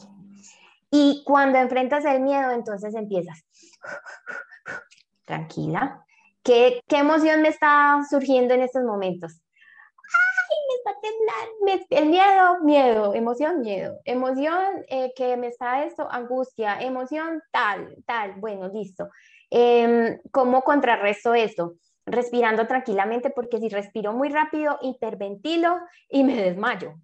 Y 0.92 1.24
cuando 1.26 1.60
enfrentas 1.60 2.04
el 2.06 2.22
miedo, 2.22 2.52
entonces 2.52 2.96
empiezas, 2.96 3.44
tranquila, 5.26 6.04
¿Qué, 6.44 6.82
¿qué, 6.88 6.98
emoción 6.98 7.42
me 7.42 7.50
está 7.50 8.02
surgiendo 8.10 8.54
en 8.54 8.62
estos 8.62 8.84
momentos? 8.84 9.42
¡Ay, 10.10 10.58
me 10.68 10.76
está 10.76 10.92
temblando! 11.02 11.50
el 11.90 12.10
miedo, 12.10 12.60
miedo, 12.64 13.14
emoción, 13.14 13.62
miedo, 13.62 14.00
emoción 14.06 14.86
eh, 14.88 15.12
que 15.16 15.38
me 15.38 15.48
está 15.48 15.84
esto, 15.84 16.08
angustia, 16.10 16.82
emoción 16.82 17.42
tal, 17.52 17.96
tal, 18.06 18.34
bueno, 18.40 18.68
listo. 18.70 19.10
Em, 19.50 20.20
¿Cómo 20.32 20.62
contrarresto 20.62 21.34
esto? 21.34 21.76
Respirando 22.06 22.68
tranquilamente, 22.68 23.30
porque 23.30 23.60
si 23.60 23.70
respiro 23.70 24.14
muy 24.14 24.30
rápido, 24.30 24.80
hiperventilo 24.82 25.80
y 26.10 26.24
me 26.24 26.36
desmayo. 26.36 26.96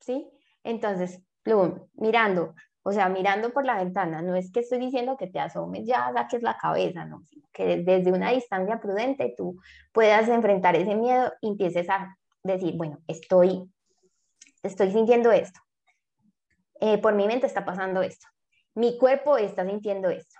¿Sí? 0.00 0.28
Entonces, 0.62 1.22
plum, 1.42 1.88
mirando, 1.94 2.54
o 2.88 2.92
sea, 2.92 3.08
mirando 3.08 3.52
por 3.52 3.64
la 3.64 3.78
ventana, 3.78 4.22
no 4.22 4.36
es 4.36 4.52
que 4.52 4.60
estoy 4.60 4.78
diciendo 4.78 5.16
que 5.16 5.26
te 5.26 5.40
asomes 5.40 5.84
ya, 5.88 6.12
saques 6.12 6.40
la 6.40 6.56
cabeza, 6.56 7.04
no, 7.04 7.20
sino 7.24 7.44
que 7.52 7.78
desde 7.78 8.12
una 8.12 8.30
distancia 8.30 8.78
prudente 8.78 9.34
tú 9.36 9.60
puedas 9.90 10.28
enfrentar 10.28 10.76
ese 10.76 10.94
miedo 10.94 11.32
y 11.40 11.48
empieces 11.48 11.90
a 11.90 12.16
decir, 12.44 12.76
bueno, 12.76 13.00
estoy, 13.08 13.68
estoy 14.62 14.92
sintiendo 14.92 15.32
esto, 15.32 15.58
eh, 16.80 16.98
por 16.98 17.16
mi 17.16 17.26
mente 17.26 17.48
está 17.48 17.64
pasando 17.64 18.02
esto, 18.02 18.28
mi 18.74 18.96
cuerpo 18.98 19.36
está 19.36 19.66
sintiendo 19.66 20.08
esto, 20.08 20.38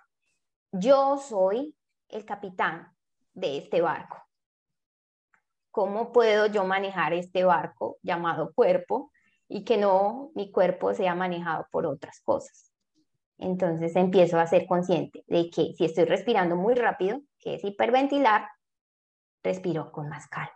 yo 0.70 1.18
soy 1.18 1.74
el 2.10 2.24
capitán 2.24 2.92
de 3.34 3.58
este 3.58 3.80
barco. 3.80 4.22
¿Cómo 5.72 6.12
puedo 6.12 6.46
yo 6.46 6.64
manejar 6.64 7.12
este 7.12 7.42
barco 7.42 7.98
llamado 8.02 8.52
cuerpo 8.54 9.10
y 9.48 9.64
que 9.64 9.76
no 9.76 10.30
mi 10.34 10.50
cuerpo 10.50 10.94
sea 10.94 11.14
manejado 11.14 11.66
por 11.70 11.86
otras 11.86 12.20
cosas? 12.20 12.72
Entonces 13.38 13.94
empiezo 13.96 14.38
a 14.38 14.46
ser 14.46 14.66
consciente 14.66 15.24
de 15.26 15.50
que 15.50 15.74
si 15.76 15.84
estoy 15.84 16.04
respirando 16.04 16.56
muy 16.56 16.74
rápido, 16.74 17.20
que 17.38 17.54
es 17.56 17.64
hiperventilar, 17.64 18.48
respiro 19.42 19.92
con 19.92 20.08
más 20.08 20.26
calma. 20.28 20.52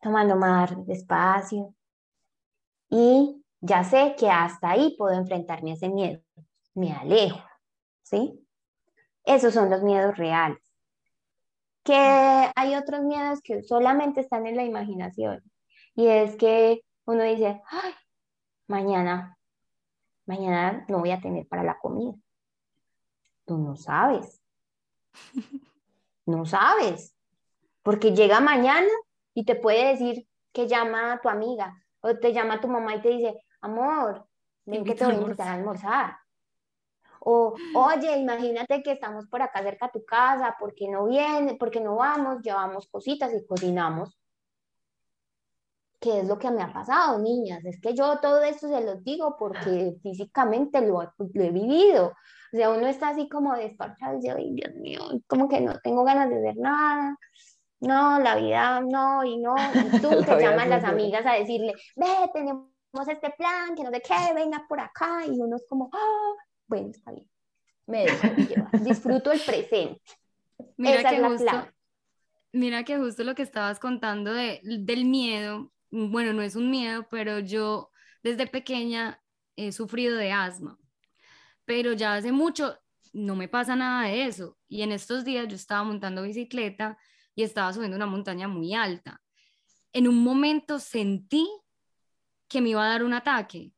Tomando 0.00 0.36
más 0.36 0.86
despacio. 0.86 1.74
Y 2.88 3.44
ya 3.60 3.84
sé 3.84 4.16
que 4.18 4.30
hasta 4.30 4.70
ahí 4.70 4.96
puedo 4.96 5.14
enfrentarme 5.14 5.72
a 5.72 5.74
ese 5.74 5.90
miedo. 5.90 6.22
Me 6.74 6.92
alejo, 6.92 7.46
¿sí? 8.02 8.46
Esos 9.24 9.52
son 9.52 9.68
los 9.68 9.82
miedos 9.82 10.16
reales. 10.16 10.58
Que 11.84 12.50
hay 12.56 12.74
otros 12.74 13.02
miedos 13.02 13.40
que 13.42 13.62
solamente 13.62 14.20
están 14.20 14.46
en 14.46 14.56
la 14.56 14.64
imaginación. 14.64 15.42
Y 15.94 16.06
es 16.06 16.36
que 16.36 16.82
uno 17.10 17.24
dice, 17.24 17.62
ay, 17.70 17.94
mañana, 18.66 19.36
mañana 20.26 20.84
no 20.88 20.98
voy 20.98 21.10
a 21.10 21.20
tener 21.20 21.46
para 21.46 21.62
la 21.62 21.78
comida. 21.78 22.14
Tú 23.44 23.58
no 23.58 23.76
sabes. 23.76 24.40
No 26.26 26.44
sabes. 26.44 27.16
Porque 27.82 28.12
llega 28.12 28.40
mañana 28.40 28.88
y 29.34 29.44
te 29.44 29.56
puede 29.56 29.88
decir 29.88 30.28
que 30.52 30.68
llama 30.68 31.14
a 31.14 31.20
tu 31.20 31.28
amiga 31.28 31.82
o 32.00 32.16
te 32.16 32.32
llama 32.32 32.60
tu 32.60 32.68
mamá 32.68 32.94
y 32.94 33.02
te 33.02 33.08
dice, 33.08 33.42
amor, 33.60 34.26
ven 34.64 34.84
que 34.84 34.94
te 34.94 35.04
voy 35.04 35.14
a 35.14 35.18
invitar 35.18 35.48
a 35.48 35.54
almorzar. 35.54 36.16
O, 37.20 37.54
oye, 37.74 38.16
imagínate 38.16 38.82
que 38.82 38.92
estamos 38.92 39.26
por 39.26 39.42
acá 39.42 39.62
cerca 39.62 39.86
de 39.86 40.00
tu 40.00 40.04
casa, 40.04 40.56
¿por 40.58 40.74
qué 40.74 40.88
no 40.88 41.06
viene? 41.06 41.56
¿Por 41.56 41.70
qué 41.70 41.80
no 41.80 41.96
vamos? 41.96 42.40
Llevamos 42.42 42.88
cositas 42.88 43.32
y 43.34 43.44
cocinamos. 43.44 44.19
¿Qué 46.00 46.20
es 46.20 46.26
lo 46.26 46.38
que 46.38 46.50
me 46.50 46.62
ha 46.62 46.72
pasado, 46.72 47.18
niñas? 47.18 47.62
Es 47.64 47.78
que 47.78 47.94
yo 47.94 48.18
todo 48.20 48.42
esto 48.42 48.68
se 48.68 48.80
los 48.82 49.04
digo 49.04 49.36
porque 49.38 49.96
físicamente 50.02 50.80
lo, 50.80 51.02
he 51.02 51.50
vivido. 51.50 52.14
O 52.52 52.56
sea, 52.56 52.70
uno 52.70 52.86
está 52.86 53.10
así 53.10 53.28
como 53.28 53.54
despachado 53.54 54.14
y 54.14 54.16
dice, 54.16 54.30
ay, 54.30 54.54
Dios 54.54 54.74
mío, 54.76 55.02
como 55.26 55.46
que 55.46 55.60
no 55.60 55.78
tengo 55.80 56.02
ganas 56.02 56.30
de 56.30 56.38
hacer 56.38 56.56
nada. 56.56 57.18
No, 57.80 58.18
la 58.18 58.34
vida 58.36 58.80
no, 58.80 59.24
y 59.24 59.38
no. 59.38 59.54
Y 59.56 60.00
tú 60.00 60.22
te 60.24 60.40
llaman 60.40 60.70
las 60.70 60.84
amigas 60.84 61.24
a 61.26 61.34
decirle, 61.34 61.74
ve, 61.96 62.06
tenemos 62.32 62.70
este 63.06 63.30
plan, 63.36 63.74
que 63.76 63.84
no 63.84 63.90
sé 63.90 64.00
qué, 64.00 64.34
venga 64.34 64.64
por 64.66 64.80
acá. 64.80 65.26
Y 65.26 65.38
uno 65.38 65.56
es 65.56 65.66
como, 65.68 65.90
ah, 65.92 66.34
bueno, 66.66 66.88
está 66.90 67.12
bien, 67.12 67.28
me 67.86 68.04
dejo 68.04 68.26
disfruto 68.80 69.32
el 69.32 69.40
presente. 69.40 70.00
Mira 70.78 71.10
que 71.10 71.22
justo, 71.22 71.68
Mira 72.52 72.84
que 72.84 72.96
justo 72.96 73.22
lo 73.22 73.34
que 73.34 73.42
estabas 73.42 73.78
contando 73.78 74.32
de, 74.32 74.60
del 74.62 75.04
miedo, 75.04 75.70
bueno, 75.90 76.32
no 76.32 76.42
es 76.42 76.56
un 76.56 76.70
miedo, 76.70 77.06
pero 77.10 77.38
yo 77.40 77.90
desde 78.22 78.46
pequeña 78.46 79.22
he 79.56 79.72
sufrido 79.72 80.16
de 80.16 80.32
asma, 80.32 80.78
pero 81.64 81.92
ya 81.92 82.14
hace 82.14 82.32
mucho 82.32 82.78
no 83.12 83.34
me 83.34 83.48
pasa 83.48 83.74
nada 83.74 84.06
de 84.08 84.26
eso. 84.26 84.56
Y 84.68 84.82
en 84.82 84.92
estos 84.92 85.24
días 85.24 85.48
yo 85.48 85.56
estaba 85.56 85.82
montando 85.82 86.22
bicicleta 86.22 86.96
y 87.34 87.42
estaba 87.42 87.72
subiendo 87.72 87.96
una 87.96 88.06
montaña 88.06 88.46
muy 88.46 88.74
alta. 88.74 89.20
En 89.92 90.06
un 90.06 90.22
momento 90.22 90.78
sentí 90.78 91.48
que 92.48 92.60
me 92.60 92.70
iba 92.70 92.84
a 92.84 92.88
dar 92.88 93.02
un 93.02 93.14
ataque 93.14 93.72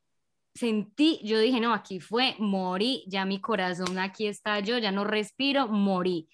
sentí, 0.55 1.21
yo 1.25 1.39
dije, 1.39 1.61
no, 1.61 1.73
aquí 1.73 2.01
fue, 2.01 2.37
morí, 2.39 3.05
ya 3.09 3.25
mi 3.25 3.41
corazón 3.41 3.99
aquí 3.99 4.27
está 4.27 4.61
yo, 4.61 4.79
ya 4.79 4.93
no 4.93 5.05
respiro, 5.05 5.69
morí. 5.69 6.29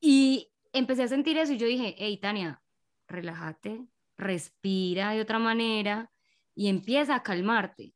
Y 0.00 0.50
empecé 0.72 1.04
a 1.04 1.08
sentir 1.08 1.38
eso 1.38 1.52
y 1.52 1.58
yo 1.58 1.66
dije, 1.66 1.94
hey, 1.98 2.18
Tania, 2.20 2.62
relájate, 3.08 3.86
respira 4.16 5.12
de 5.12 5.20
otra 5.20 5.38
manera 5.38 6.10
y 6.54 6.68
empieza 6.68 7.16
a 7.16 7.22
calmarte. 7.22 7.94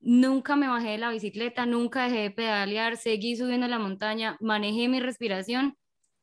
Nunca 0.00 0.56
me 0.56 0.68
bajé 0.68 0.90
de 0.90 0.98
la 0.98 1.10
bicicleta, 1.10 1.66
nunca 1.66 2.04
dejé 2.04 2.20
de 2.20 2.30
pedalear, 2.30 2.96
seguí 2.96 3.36
subiendo 3.36 3.66
la 3.68 3.78
montaña, 3.78 4.36
manejé 4.40 4.88
mi 4.88 5.00
respiración 5.00 5.76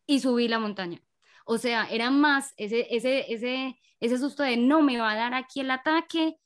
y 0.08 0.20
subí 0.20 0.48
la 0.48 0.60
montaña. 0.60 1.02
O 1.46 1.58
sea, 1.58 1.86
era 1.92 2.10
más 2.12 2.54
ese, 2.58 2.88
ese, 2.90 3.32
ese, 3.34 3.80
ese 4.00 4.18
susto 4.18 4.44
de 4.44 4.58
no 4.58 4.82
me 4.82 4.98
va 4.98 5.12
a 5.12 5.16
dar 5.16 5.34
aquí 5.34 5.60
el 5.60 5.72
ataque, 5.72 6.38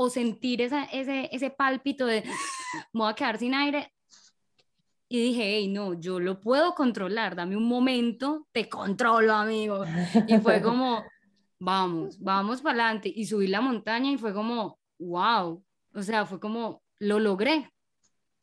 o 0.00 0.08
sentir 0.10 0.62
esa, 0.62 0.84
ese, 0.84 1.28
ese 1.32 1.50
pálpito 1.50 2.06
de 2.06 2.22
me 2.92 3.00
voy 3.00 3.10
a 3.10 3.14
quedar 3.14 3.36
sin 3.36 3.52
aire. 3.52 3.92
Y 5.08 5.20
dije, 5.20 5.42
hey, 5.42 5.68
no, 5.68 5.94
yo 5.94 6.20
lo 6.20 6.38
puedo 6.38 6.74
controlar, 6.74 7.34
dame 7.34 7.56
un 7.56 7.66
momento, 7.66 8.46
te 8.52 8.68
controlo, 8.68 9.32
amigo. 9.34 9.84
Y 10.28 10.38
fue 10.38 10.62
como, 10.62 11.02
vamos, 11.58 12.18
vamos 12.20 12.62
para 12.62 12.84
adelante. 12.84 13.12
Y 13.14 13.26
subí 13.26 13.46
la 13.46 13.60
montaña 13.60 14.10
y 14.10 14.18
fue 14.18 14.32
como, 14.32 14.78
wow, 14.98 15.64
o 15.94 16.02
sea, 16.02 16.26
fue 16.26 16.40
como, 16.40 16.82
lo 16.98 17.18
logré. 17.18 17.70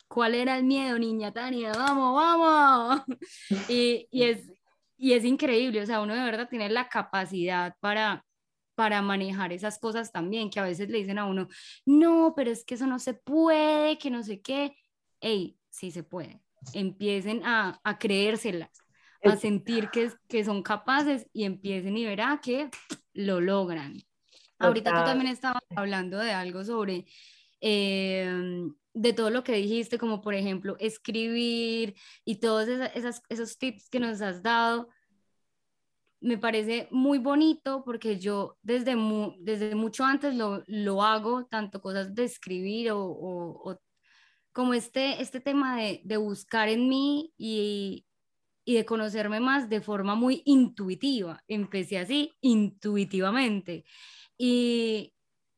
¿Cuál 0.07 0.35
era 0.35 0.57
el 0.57 0.63
miedo, 0.63 0.99
niña 0.99 1.33
Tania? 1.33 1.71
Vamos, 1.73 2.15
vamos. 2.15 3.01
Y, 3.69 4.07
y, 4.11 4.23
es, 4.23 4.51
y 4.97 5.13
es 5.13 5.25
increíble, 5.25 5.81
o 5.81 5.85
sea, 5.85 6.01
uno 6.01 6.13
de 6.13 6.23
verdad 6.23 6.47
tiene 6.49 6.69
la 6.69 6.87
capacidad 6.89 7.75
para 7.79 8.23
para 8.75 9.01
manejar 9.01 9.53
esas 9.53 9.79
cosas 9.79 10.11
también, 10.11 10.49
que 10.49 10.59
a 10.59 10.63
veces 10.63 10.89
le 10.89 10.99
dicen 10.99 11.17
a 11.17 11.25
uno, 11.25 11.47
no, 11.85 12.33
pero 12.35 12.51
es 12.51 12.63
que 12.63 12.75
eso 12.75 12.85
no 12.85 12.99
se 12.99 13.13
puede, 13.13 13.97
que 13.97 14.11
no 14.11 14.21
sé 14.21 14.41
qué. 14.41 14.75
Ey, 15.21 15.57
sí 15.69 15.91
se 15.91 16.03
puede. 16.03 16.41
Empiecen 16.73 17.43
a, 17.45 17.79
a 17.83 17.97
creérselas, 17.97 18.71
a 19.23 19.37
sentir 19.37 19.89
que, 19.89 20.11
que 20.27 20.43
son 20.43 20.61
capaces 20.61 21.27
y 21.33 21.45
empiecen 21.45 21.97
y 21.97 22.05
verá 22.05 22.39
que 22.43 22.69
lo 23.15 23.41
logran. 23.41 24.03
Ahorita 24.59 24.91
tú 24.91 25.05
también 25.05 25.31
estabas 25.31 25.63
hablando 25.75 26.19
de 26.19 26.31
algo 26.31 26.63
sobre, 26.63 27.05
em, 27.59 28.73
de 28.93 29.13
todo 29.13 29.29
lo 29.29 29.43
que 29.43 29.53
dijiste, 29.53 29.97
como 29.97 30.21
por 30.21 30.33
ejemplo 30.33 30.77
escribir 30.79 31.95
y 32.23 32.35
todos 32.35 32.67
esas, 32.67 33.21
esos 33.27 33.57
tips 33.57 33.89
que 33.89 33.99
nos 33.99 34.21
has 34.21 34.41
dado 34.43 34.89
me 36.21 36.37
parece 36.37 36.87
muy 36.91 37.19
bonito 37.19 37.83
porque 37.83 38.17
yo 38.19 38.57
desde, 38.63 38.95
desde 39.39 39.75
mucho 39.75 40.05
antes 40.05 40.33
lo, 40.33 40.63
lo, 40.67 41.03
hago, 41.03 41.45
tanto 41.45 41.81
cosas 41.81 42.15
de 42.15 42.23
escribir 42.23 42.91
o, 42.91 42.99
o, 42.99 43.79
como 44.51 44.73
este, 44.73 45.21
este 45.21 45.39
tema 45.39 45.77
de, 45.77 46.01
de 46.03 46.17
buscar 46.17 46.69
en 46.69 46.87
mí 46.87 47.33
y, 47.37 48.05
y, 48.65 48.75
de 48.75 48.85
conocerme 48.85 49.39
más 49.39 49.69
de 49.69 49.81
forma 49.81 50.15
muy 50.15 50.41
intuitiva. 50.45 51.43
Empecé 51.47 51.99
así, 51.99 52.33
intuitivamente. 52.41 53.85
Y, 54.37 55.13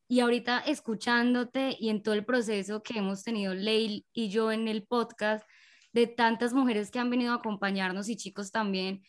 y 0.08 0.20
ahorita 0.20 0.60
escuchándote 0.60 1.76
y 1.80 1.90
en 1.90 2.04
todo 2.04 2.14
el 2.14 2.26
proceso 2.26 2.84
que 2.84 3.00
hemos 3.00 3.24
tenido 3.24 3.54
Leil 3.54 4.06
y 4.14 4.30
yo 4.30 4.52
en 4.52 4.68
el 4.68 4.86
podcast, 4.86 5.46
de 5.94 6.06
tantas 6.06 6.54
mujeres 6.54 6.92
que 6.92 7.00
han 7.00 7.10
venido 7.10 7.32
a 7.32 7.38
acompañarnos 7.38 8.10
y 8.10 8.18
chicos 8.18 8.52
también, 8.52 9.02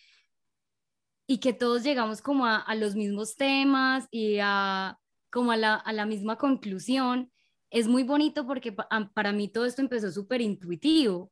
y 1.26 1.38
que 1.38 1.52
todos 1.52 1.82
llegamos 1.82 2.22
como 2.22 2.46
a, 2.46 2.56
a 2.56 2.74
los 2.74 2.94
mismos 2.94 3.36
temas 3.36 4.06
y 4.10 4.38
a 4.40 4.98
como 5.30 5.52
a 5.52 5.56
la, 5.56 5.74
a 5.74 5.92
la, 5.92 6.06
misma 6.06 6.36
conclusión, 6.36 7.30
es 7.70 7.86
muy 7.86 8.02
bonito 8.02 8.46
porque 8.46 8.72
para 8.72 9.32
mí 9.32 9.48
todo 9.48 9.66
esto 9.66 9.82
empezó 9.82 10.10
súper 10.10 10.40
intuitivo. 10.40 11.30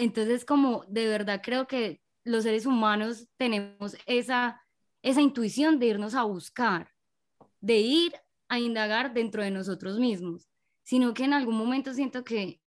Entonces, 0.00 0.46
como 0.46 0.82
de 0.88 1.06
verdad 1.06 1.42
creo 1.44 1.66
que 1.66 2.00
los 2.24 2.44
seres 2.44 2.64
humanos 2.64 3.28
tenemos 3.36 3.98
esa, 4.06 4.58
esa 5.02 5.20
intuición 5.20 5.78
de 5.78 5.88
irnos 5.88 6.14
a 6.14 6.22
buscar, 6.22 6.90
de 7.60 7.80
ir 7.80 8.14
a 8.48 8.58
indagar 8.58 9.12
dentro 9.12 9.42
de 9.42 9.50
nosotros 9.50 9.98
mismos, 9.98 10.48
sino 10.82 11.12
que 11.12 11.24
en 11.24 11.34
algún 11.34 11.54
momento 11.54 11.92
siento 11.92 12.24
que, 12.24 12.62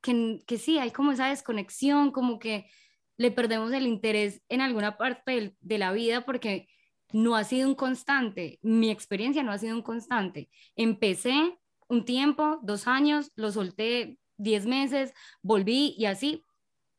que, 0.00 0.44
que 0.46 0.58
sí, 0.58 0.78
hay 0.78 0.92
como 0.92 1.10
esa 1.10 1.26
desconexión, 1.26 2.12
como 2.12 2.38
que 2.38 2.70
le 3.16 3.32
perdemos 3.32 3.72
el 3.72 3.88
interés 3.88 4.40
en 4.48 4.60
alguna 4.60 4.96
parte 4.98 5.56
de 5.58 5.78
la 5.78 5.90
vida 5.90 6.24
porque 6.24 6.68
no 7.12 7.34
ha 7.34 7.42
sido 7.42 7.68
un 7.68 7.74
constante, 7.74 8.60
mi 8.62 8.92
experiencia 8.92 9.42
no 9.42 9.50
ha 9.50 9.58
sido 9.58 9.74
un 9.74 9.82
constante. 9.82 10.50
Empecé 10.76 11.58
un 11.88 12.04
tiempo, 12.04 12.60
dos 12.62 12.86
años, 12.86 13.32
lo 13.34 13.50
solté 13.50 14.20
diez 14.36 14.66
meses, 14.66 15.12
volví 15.42 15.94
y 15.98 16.06
así 16.06 16.42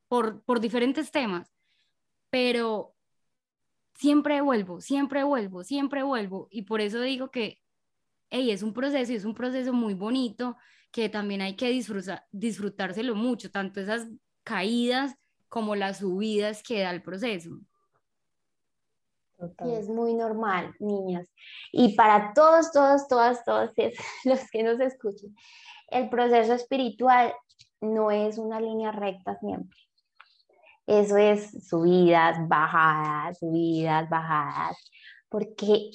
por, 0.07 0.43
por 0.43 0.59
diferentes 0.59 1.11
temas, 1.11 1.51
pero 2.29 2.95
siempre 3.95 4.41
vuelvo, 4.41 4.81
siempre 4.81 5.23
vuelvo, 5.23 5.63
siempre 5.63 6.03
vuelvo 6.03 6.47
y 6.51 6.63
por 6.63 6.81
eso 6.81 7.01
digo 7.01 7.31
que 7.31 7.59
hey, 8.29 8.51
es 8.51 8.63
un 8.63 8.73
proceso 8.73 9.11
y 9.11 9.15
es 9.15 9.25
un 9.25 9.33
proceso 9.33 9.73
muy 9.73 9.93
bonito 9.93 10.57
que 10.91 11.09
también 11.09 11.41
hay 11.41 11.55
que 11.55 11.69
disfrutar, 11.69 12.25
disfrutárselo 12.31 13.15
mucho, 13.15 13.51
tanto 13.51 13.79
esas 13.79 14.07
caídas 14.43 15.15
como 15.49 15.75
las 15.75 15.99
subidas 15.99 16.63
que 16.63 16.81
da 16.81 16.91
el 16.91 17.01
proceso. 17.01 17.59
Y 19.39 19.75
es 19.75 19.88
muy 19.88 20.15
normal, 20.15 20.73
niñas. 20.79 21.27
Y 21.71 21.95
para 21.95 22.33
todos, 22.33 22.71
todos, 22.71 23.07
todas, 23.07 23.43
todos 23.45 23.71
los 24.25 24.49
que 24.49 24.63
nos 24.63 24.79
escuchen, 24.79 25.35
el 25.88 26.09
proceso 26.09 26.53
espiritual 26.53 27.33
no 27.81 28.11
es 28.11 28.38
una 28.38 28.59
línea 28.59 28.91
recta 28.91 29.38
siempre. 29.39 29.77
Eso 30.85 31.17
es 31.17 31.67
subidas, 31.67 32.47
bajadas, 32.47 33.39
subidas, 33.39 34.09
bajadas, 34.09 34.77
porque 35.29 35.91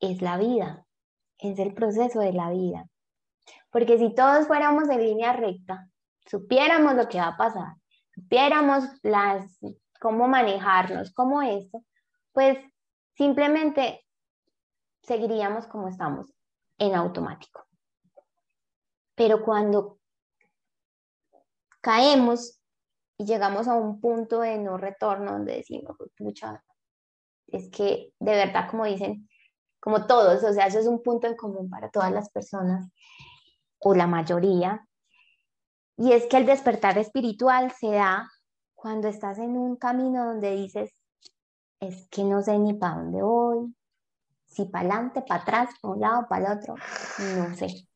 es 0.00 0.20
la 0.20 0.36
vida, 0.36 0.84
es 1.38 1.58
el 1.58 1.74
proceso 1.74 2.20
de 2.20 2.32
la 2.32 2.50
vida. 2.50 2.86
Porque 3.70 3.98
si 3.98 4.14
todos 4.14 4.46
fuéramos 4.46 4.88
en 4.88 5.04
línea 5.04 5.32
recta, 5.32 5.88
supiéramos 6.26 6.94
lo 6.94 7.08
que 7.08 7.18
va 7.18 7.28
a 7.28 7.36
pasar, 7.36 7.74
supiéramos 8.14 8.84
las, 9.02 9.58
cómo 10.00 10.26
manejarnos, 10.26 11.12
cómo 11.12 11.42
esto, 11.42 11.84
pues 12.32 12.58
simplemente 13.14 14.04
seguiríamos 15.02 15.66
como 15.66 15.88
estamos, 15.88 16.32
en 16.78 16.94
automático. 16.94 17.65
Pero 19.16 19.42
cuando 19.42 19.98
caemos 21.80 22.60
y 23.18 23.24
llegamos 23.24 23.66
a 23.66 23.74
un 23.74 24.00
punto 24.00 24.40
de 24.40 24.58
no 24.58 24.76
retorno 24.76 25.32
donde 25.32 25.56
decimos, 25.56 25.96
pucha, 26.16 26.62
es 27.48 27.70
que 27.70 28.12
de 28.20 28.32
verdad, 28.32 28.70
como 28.70 28.84
dicen, 28.84 29.28
como 29.80 30.06
todos, 30.06 30.44
o 30.44 30.52
sea, 30.52 30.66
eso 30.66 30.78
es 30.78 30.86
un 30.86 31.02
punto 31.02 31.26
en 31.26 31.36
común 31.36 31.70
para 31.70 31.90
todas 31.90 32.12
las 32.12 32.30
personas, 32.30 32.88
o 33.78 33.94
la 33.94 34.06
mayoría, 34.06 34.86
y 35.96 36.12
es 36.12 36.26
que 36.26 36.36
el 36.36 36.46
despertar 36.46 36.98
espiritual 36.98 37.72
se 37.72 37.92
da 37.92 38.28
cuando 38.74 39.08
estás 39.08 39.38
en 39.38 39.56
un 39.56 39.76
camino 39.76 40.26
donde 40.26 40.54
dices, 40.54 40.92
es 41.80 42.06
que 42.08 42.24
no 42.24 42.42
sé 42.42 42.58
ni 42.58 42.74
para 42.74 42.96
dónde 42.96 43.22
voy, 43.22 43.74
si 44.44 44.66
para 44.66 44.88
adelante, 44.88 45.22
para 45.22 45.42
atrás, 45.42 45.70
para 45.80 45.94
un 45.94 46.00
lado, 46.00 46.26
para 46.28 46.52
el 46.52 46.58
otro, 46.58 46.74
no 47.36 47.54
sé. 47.54 47.86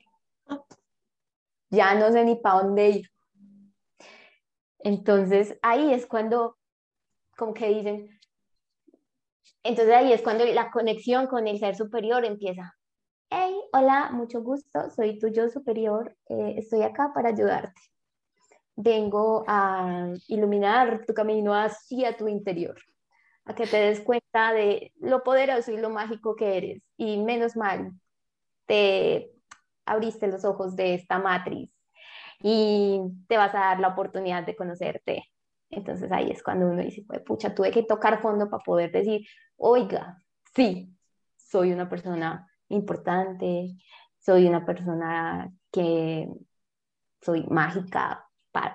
Ya 1.70 1.94
no 1.94 2.10
sé 2.12 2.24
ni 2.24 2.36
para 2.36 2.62
dónde 2.62 2.88
ir. 2.90 3.10
Entonces 4.80 5.58
ahí 5.62 5.92
es 5.92 6.06
cuando, 6.06 6.56
como 7.36 7.54
que 7.54 7.68
dicen, 7.68 8.08
entonces 9.62 9.94
ahí 9.94 10.12
es 10.12 10.22
cuando 10.22 10.44
la 10.46 10.70
conexión 10.70 11.26
con 11.26 11.46
el 11.46 11.58
ser 11.58 11.76
superior 11.76 12.24
empieza. 12.24 12.74
Hey, 13.28 13.54
hola, 13.72 14.10
mucho 14.12 14.42
gusto, 14.42 14.90
soy 14.90 15.18
tu 15.18 15.28
yo 15.28 15.48
superior, 15.48 16.16
eh, 16.28 16.54
estoy 16.58 16.82
acá 16.82 17.12
para 17.14 17.28
ayudarte. 17.28 17.80
Vengo 18.74 19.44
a 19.46 20.08
iluminar 20.28 21.04
tu 21.06 21.12
camino 21.12 21.54
hacia 21.54 22.16
tu 22.16 22.26
interior 22.26 22.76
a 23.44 23.54
que 23.54 23.66
te 23.66 23.76
des 23.76 24.00
cuenta 24.00 24.52
de 24.52 24.92
lo 25.00 25.22
poderoso 25.22 25.72
y 25.72 25.76
lo 25.76 25.90
mágico 25.90 26.36
que 26.36 26.56
eres. 26.56 26.82
Y 26.96 27.18
menos 27.18 27.56
mal, 27.56 27.92
te 28.66 29.32
abriste 29.90 30.28
los 30.28 30.44
ojos 30.44 30.76
de 30.76 30.94
esta 30.94 31.18
matriz 31.18 31.70
y 32.42 33.00
te 33.28 33.36
vas 33.36 33.54
a 33.54 33.60
dar 33.60 33.80
la 33.80 33.88
oportunidad 33.88 34.44
de 34.44 34.56
conocerte. 34.56 35.24
Entonces 35.68 36.10
ahí 36.10 36.30
es 36.30 36.42
cuando 36.42 36.66
uno 36.66 36.82
dice, 36.82 37.04
pucha, 37.26 37.54
tuve 37.54 37.70
que 37.70 37.82
tocar 37.82 38.20
fondo 38.20 38.48
para 38.48 38.62
poder 38.62 38.90
decir, 38.92 39.26
oiga, 39.56 40.18
sí, 40.54 40.92
soy 41.36 41.72
una 41.72 41.88
persona 41.88 42.48
importante, 42.68 43.76
soy 44.18 44.46
una 44.46 44.64
persona 44.64 45.52
que 45.70 46.28
soy 47.20 47.46
mágica, 47.46 48.26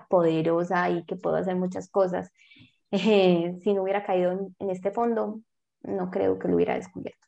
poderosa 0.10 0.90
y 0.90 1.04
que 1.06 1.16
puedo 1.16 1.36
hacer 1.36 1.56
muchas 1.56 1.90
cosas. 1.90 2.32
Eh, 2.92 3.58
si 3.62 3.74
no 3.74 3.82
hubiera 3.82 4.06
caído 4.06 4.32
en, 4.32 4.70
este 4.70 4.90
fondo, 4.90 5.42
no 5.82 6.10
creo 6.12 6.40
que 6.40 6.48
lo 6.48 6.56
hubiera 6.56 6.76
descubierto. 6.76 7.28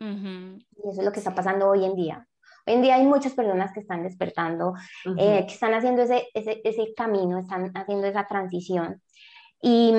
Y 0.00 0.88
eso 0.88 1.00
es 1.00 1.04
lo 1.04 1.12
que 1.12 1.18
está 1.18 1.34
pasando 1.34 1.68
hoy 1.68 1.84
en 1.84 1.94
día. 1.94 2.26
Hoy 2.66 2.74
en 2.74 2.82
día 2.82 2.94
hay 2.96 3.06
muchas 3.06 3.34
personas 3.34 3.72
que 3.72 3.80
están 3.80 4.02
despertando, 4.02 4.74
eh, 5.18 5.44
que 5.46 5.52
están 5.52 5.74
haciendo 5.74 6.02
ese, 6.02 6.28
ese, 6.34 6.60
ese, 6.64 6.94
camino, 6.94 7.38
están 7.38 7.70
haciendo 7.76 8.06
esa 8.06 8.26
transición. 8.26 9.02
Y, 9.60 9.92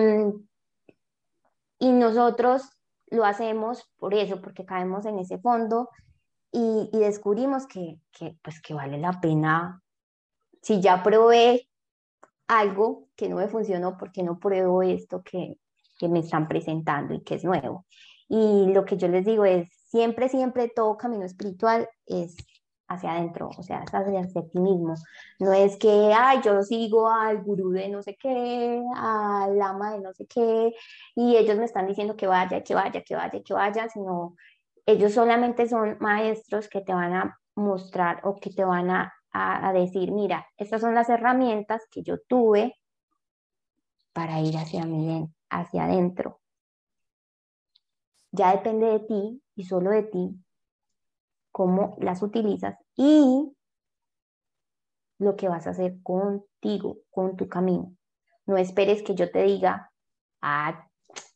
y 1.79 1.91
nosotros 1.91 2.69
lo 3.07 3.25
hacemos 3.25 3.91
por 3.97 4.13
eso, 4.13 4.41
porque 4.41 4.65
caemos 4.65 5.05
en 5.05 5.19
ese 5.19 5.37
fondo 5.37 5.89
y, 6.51 6.89
y 6.91 6.99
descubrimos 6.99 7.67
que, 7.67 7.99
que, 8.11 8.37
pues, 8.41 8.61
que 8.61 8.73
vale 8.73 8.97
la 8.97 9.19
pena. 9.19 9.81
Si 10.61 10.81
ya 10.81 11.03
probé 11.03 11.67
algo 12.47 13.09
que 13.15 13.29
no 13.29 13.37
me 13.37 13.47
funcionó 13.47 13.97
porque 13.97 14.23
no 14.23 14.39
pruebo 14.39 14.81
esto 14.81 15.21
que, 15.23 15.59
que 15.97 16.09
me 16.09 16.19
están 16.19 16.47
presentando 16.47 17.13
y 17.13 17.23
que 17.23 17.35
es 17.35 17.43
nuevo. 17.43 17.85
Y 18.27 18.71
lo 18.73 18.85
que 18.85 18.97
yo 18.97 19.07
les 19.07 19.25
digo 19.25 19.45
es, 19.45 19.69
siempre, 19.87 20.29
siempre 20.29 20.69
todo 20.69 20.97
camino 20.97 21.25
espiritual 21.25 21.87
es 22.05 22.35
hacia 22.87 23.13
adentro, 23.13 23.49
o 23.57 23.63
sea, 23.63 23.83
es 23.83 23.93
hacia, 23.93 24.41
ti 24.47 24.59
mismo. 24.59 24.93
No 25.39 25.53
es 25.53 25.77
que, 25.77 26.13
ay, 26.15 26.41
yo 26.43 26.61
sigo 26.63 27.09
al 27.09 27.43
gurú 27.43 27.71
de 27.71 27.89
no 27.89 28.01
sé 28.03 28.15
qué, 28.15 28.83
al 28.95 29.57
lama 29.57 29.93
de 29.93 30.01
no 30.01 30.13
sé 30.13 30.25
qué, 30.27 30.73
y 31.15 31.37
ellos 31.37 31.57
me 31.57 31.65
están 31.65 31.87
diciendo 31.87 32.15
que 32.15 32.27
vaya, 32.27 32.63
que 32.63 32.75
vaya, 32.75 33.01
que 33.01 33.15
vaya, 33.15 33.41
que 33.43 33.53
vaya, 33.53 33.89
sino 33.89 34.35
ellos 34.85 35.13
solamente 35.13 35.67
son 35.67 35.97
maestros 35.99 36.69
que 36.69 36.81
te 36.81 36.93
van 36.93 37.13
a 37.13 37.39
mostrar 37.55 38.21
o 38.23 38.35
que 38.35 38.51
te 38.51 38.63
van 38.63 38.89
a 38.91 39.13
a, 39.35 39.73
decir, 39.73 40.11
mira, 40.11 40.47
estas 40.57 40.81
son 40.81 40.95
las 40.95 41.09
herramientas 41.09 41.83
que 41.91 42.03
yo 42.03 42.19
tuve 42.21 42.79
para 44.13 44.39
ir 44.39 44.55
hacia, 44.55 44.85
mí, 44.85 45.27
hacia 45.49 45.83
adentro. 45.83 46.39
Ya 48.31 48.51
depende 48.53 48.85
de 48.87 48.99
ti 49.01 49.43
y 49.55 49.65
solo 49.65 49.91
de 49.91 50.03
ti 50.03 50.44
cómo 51.55 51.95
las 52.01 52.21
utilizas 52.21 52.77
y 52.97 53.49
lo 55.19 55.37
que 55.37 55.47
vas 55.47 55.65
a 55.65 55.69
hacer 55.69 56.03
contigo, 56.03 56.97
con 57.09 57.37
tu 57.37 57.47
camino. 57.47 57.95
No 58.45 58.57
esperes 58.57 59.01
que 59.03 59.15
yo 59.15 59.31
te 59.31 59.43
diga, 59.43 59.89
ah, 60.41 60.85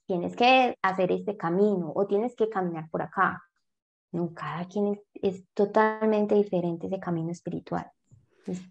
tienes 0.06 0.36
que 0.36 0.76
hacer 0.82 1.14
este 1.14 1.38
camino 1.38 1.94
o 1.96 2.06
tienes 2.06 2.36
que 2.36 2.50
caminar 2.50 2.90
por 2.90 3.02
acá. 3.02 3.42
No, 4.12 4.34
cada 4.34 4.68
quien 4.68 5.00
es, 5.14 5.46
totalmente 5.54 6.36
diferente 6.36 6.88
ese 6.88 7.00
camino 7.00 7.32
espiritual. 7.32 7.90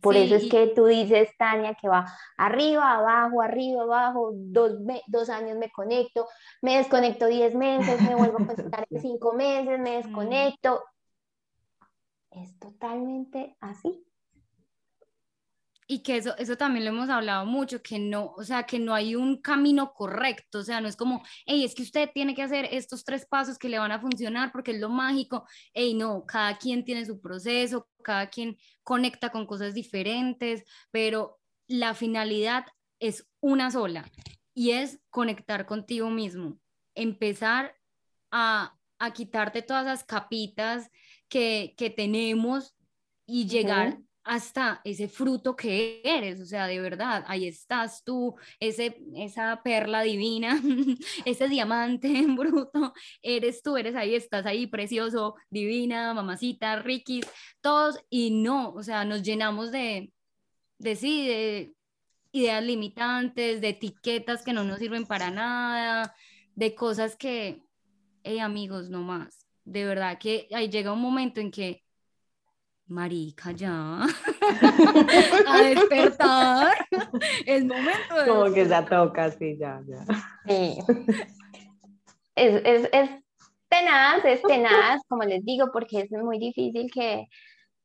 Por 0.02 0.16
eso 0.16 0.34
es 0.34 0.50
que 0.50 0.66
tú 0.76 0.84
dices, 0.84 1.30
Tania, 1.38 1.74
que 1.80 1.88
va 1.88 2.12
arriba, 2.36 2.92
abajo, 2.92 3.40
arriba, 3.40 3.84
abajo, 3.84 4.32
dos, 4.34 4.72
dos 5.06 5.30
años 5.30 5.56
me 5.56 5.70
conecto, 5.70 6.28
me 6.60 6.76
desconecto 6.76 7.24
diez 7.24 7.54
meses, 7.54 8.02
me 8.02 8.14
vuelvo 8.14 8.36
a 8.36 8.46
conectar 8.54 8.86
en 8.90 9.00
cinco 9.00 9.32
meses, 9.32 9.80
me 9.80 9.96
desconecto. 9.96 10.82
Es 12.42 12.58
totalmente 12.58 13.56
así. 13.60 14.04
Y 15.90 16.02
que 16.02 16.18
eso, 16.18 16.36
eso 16.36 16.56
también 16.58 16.84
lo 16.84 16.90
hemos 16.90 17.08
hablado 17.08 17.46
mucho, 17.46 17.82
que 17.82 17.98
no, 17.98 18.34
o 18.36 18.44
sea, 18.44 18.64
que 18.64 18.78
no 18.78 18.92
hay 18.92 19.16
un 19.16 19.40
camino 19.40 19.94
correcto, 19.94 20.58
o 20.58 20.62
sea, 20.62 20.82
no 20.82 20.88
es 20.88 20.96
como, 20.96 21.24
hey, 21.46 21.64
es 21.64 21.74
que 21.74 21.82
usted 21.82 22.10
tiene 22.12 22.34
que 22.34 22.42
hacer 22.42 22.68
estos 22.70 23.04
tres 23.04 23.24
pasos 23.24 23.58
que 23.58 23.70
le 23.70 23.78
van 23.78 23.90
a 23.90 24.00
funcionar 24.00 24.52
porque 24.52 24.72
es 24.72 24.80
lo 24.80 24.90
mágico, 24.90 25.46
hey, 25.72 25.94
no, 25.94 26.26
cada 26.26 26.58
quien 26.58 26.84
tiene 26.84 27.06
su 27.06 27.22
proceso, 27.22 27.88
cada 28.04 28.28
quien 28.28 28.58
conecta 28.82 29.30
con 29.30 29.46
cosas 29.46 29.72
diferentes, 29.72 30.62
pero 30.90 31.40
la 31.68 31.94
finalidad 31.94 32.66
es 33.00 33.26
una 33.40 33.70
sola 33.70 34.04
y 34.52 34.72
es 34.72 35.00
conectar 35.08 35.64
contigo 35.64 36.10
mismo, 36.10 36.60
empezar 36.94 37.74
a, 38.30 38.76
a 38.98 39.12
quitarte 39.14 39.62
todas 39.62 39.86
esas 39.86 40.04
capitas 40.04 40.90
que, 41.28 41.74
que 41.76 41.90
tenemos 41.90 42.74
y 43.26 43.46
llegar 43.46 43.98
hasta 44.28 44.82
ese 44.84 45.08
fruto 45.08 45.56
que 45.56 46.02
eres, 46.04 46.38
o 46.42 46.44
sea, 46.44 46.66
de 46.66 46.78
verdad, 46.80 47.24
ahí 47.28 47.48
estás 47.48 48.04
tú, 48.04 48.36
ese, 48.60 49.00
esa 49.16 49.62
perla 49.62 50.02
divina, 50.02 50.60
ese 51.24 51.48
diamante 51.48 52.08
en 52.08 52.36
bruto, 52.36 52.92
eres 53.22 53.62
tú, 53.62 53.78
eres 53.78 53.94
ahí, 53.94 54.14
estás 54.14 54.44
ahí, 54.44 54.66
precioso, 54.66 55.34
divina, 55.48 56.12
mamacita, 56.12 56.76
Ricky, 56.80 57.22
todos, 57.62 57.98
y 58.10 58.30
no, 58.30 58.74
o 58.74 58.82
sea, 58.82 59.06
nos 59.06 59.22
llenamos 59.22 59.72
de, 59.72 60.12
de 60.76 60.94
sí, 60.94 61.26
de 61.26 61.72
ideas 62.32 62.62
limitantes, 62.62 63.62
de 63.62 63.70
etiquetas 63.70 64.44
que 64.44 64.52
no 64.52 64.62
nos 64.62 64.78
sirven 64.78 65.06
para 65.06 65.30
nada, 65.30 66.14
de 66.54 66.74
cosas 66.74 67.16
que, 67.16 67.62
hey 68.24 68.40
amigos, 68.40 68.90
no 68.90 69.00
más, 69.00 69.47
de 69.68 69.84
verdad 69.84 70.18
que 70.18 70.48
ahí 70.52 70.68
llega 70.68 70.92
un 70.92 71.00
momento 71.00 71.40
en 71.40 71.50
que 71.50 71.82
marica, 72.86 73.52
ya, 73.52 74.00
a 75.46 75.62
despertar, 75.62 76.72
es 77.44 77.64
momento 77.64 78.14
de... 78.16 78.26
Como 78.26 78.54
que 78.54 78.66
ya 78.66 78.84
toca, 78.86 79.30
sí, 79.30 79.58
ya, 79.58 79.82
ya. 79.86 80.04
Sí. 80.46 80.78
Es, 82.34 82.62
es, 82.64 82.88
es, 82.92 83.10
tenaz, 83.68 84.24
es 84.24 84.40
tenaz, 84.40 85.02
como 85.06 85.24
les 85.24 85.44
digo, 85.44 85.70
porque 85.70 86.00
es 86.00 86.10
muy 86.12 86.38
difícil 86.38 86.90
que, 86.90 87.26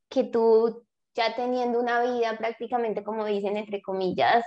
que 0.07 0.23
tú, 0.23 0.85
ya 1.15 1.35
teniendo 1.35 1.81
una 1.81 2.01
vida 2.01 2.37
prácticamente, 2.37 3.03
como 3.03 3.25
dicen, 3.25 3.57
entre 3.57 3.81
comillas, 3.81 4.45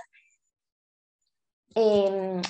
em, 1.75 2.41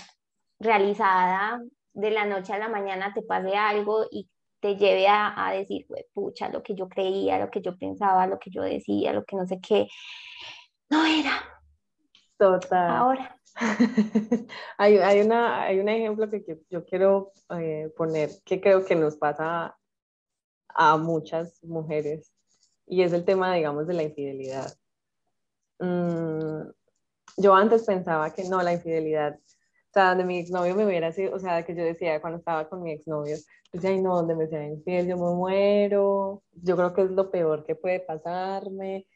realizada, 0.60 1.60
de 1.94 2.12
la 2.12 2.26
noche 2.26 2.54
a 2.54 2.60
la 2.60 2.70
mañana 2.70 3.12
te 3.14 3.24
pase 3.24 3.58
algo 3.58 4.06
y 4.12 4.30
te 4.60 4.76
lleve 4.76 5.08
a, 5.08 5.48
a 5.48 5.54
decir, 5.54 5.88
pucha, 6.14 6.50
lo 6.50 6.64
que 6.64 6.76
yo 6.76 6.90
creía, 6.90 7.40
lo 7.40 7.50
que 7.50 7.62
yo 7.62 7.78
pensaba, 7.78 8.28
lo 8.28 8.40
que 8.40 8.50
yo 8.50 8.62
decía, 8.62 9.14
lo 9.14 9.24
que 9.24 9.36
no 9.36 9.46
sé 9.46 9.60
qué, 9.62 9.88
no 10.90 11.06
era. 11.06 11.44
Total. 12.38 12.96
Ahora. 12.96 13.34
hay, 14.78 14.98
hay, 14.98 15.22
una, 15.22 15.64
hay 15.64 15.80
un 15.80 15.90
ejemplo 15.90 16.30
que, 16.30 16.60
yo 16.70 16.86
quiero 16.86 17.32
eh, 17.60 17.92
poner 17.98 18.30
que 18.46 18.62
creo 18.62 18.86
que 18.86 18.96
nos 18.96 19.16
pasa 19.16 19.76
a 20.70 20.98
muchas 20.98 21.64
mujeres 21.64 22.32
y 22.86 23.02
es 23.02 23.14
el 23.14 23.26
tema, 23.26 23.54
digamos, 23.56 23.88
de 23.88 23.94
la 23.94 24.04
infidelidad. 24.04 24.72
Mm, 25.80 26.70
yo 27.38 27.56
antes 27.56 27.84
pensaba 27.84 28.34
que 28.34 28.44
no, 28.48 28.62
la 28.62 28.74
infidelidad 28.74 29.40
sea, 29.94 30.10
donde 30.10 30.26
mi 30.26 30.40
exnovio 30.40 30.76
me 30.76 30.86
hubiera 30.86 31.12
sido, 31.12 31.36
o 31.36 31.40
sea, 31.40 31.66
que 31.66 31.76
yo 31.76 31.84
decía 31.84 32.22
cuando 32.22 32.40
estaba 32.40 32.70
con 32.70 32.82
mi 32.84 32.92
exnovio, 32.92 33.38
decía, 33.72 33.90
ay 33.92 34.02
no, 34.02 34.16
donde 34.16 34.36
me 34.36 34.48
sea 34.48 34.66
infiel, 34.66 35.08
yo 35.08 35.18
me 35.18 35.36
muero, 35.36 36.44
yo 36.54 36.76
creo 36.76 36.94
que 36.94 37.04
es 37.04 37.12
lo 37.12 37.32
peor 37.32 37.66
que 37.66 37.76
puede 37.76 38.00
pasarme. 38.00 39.08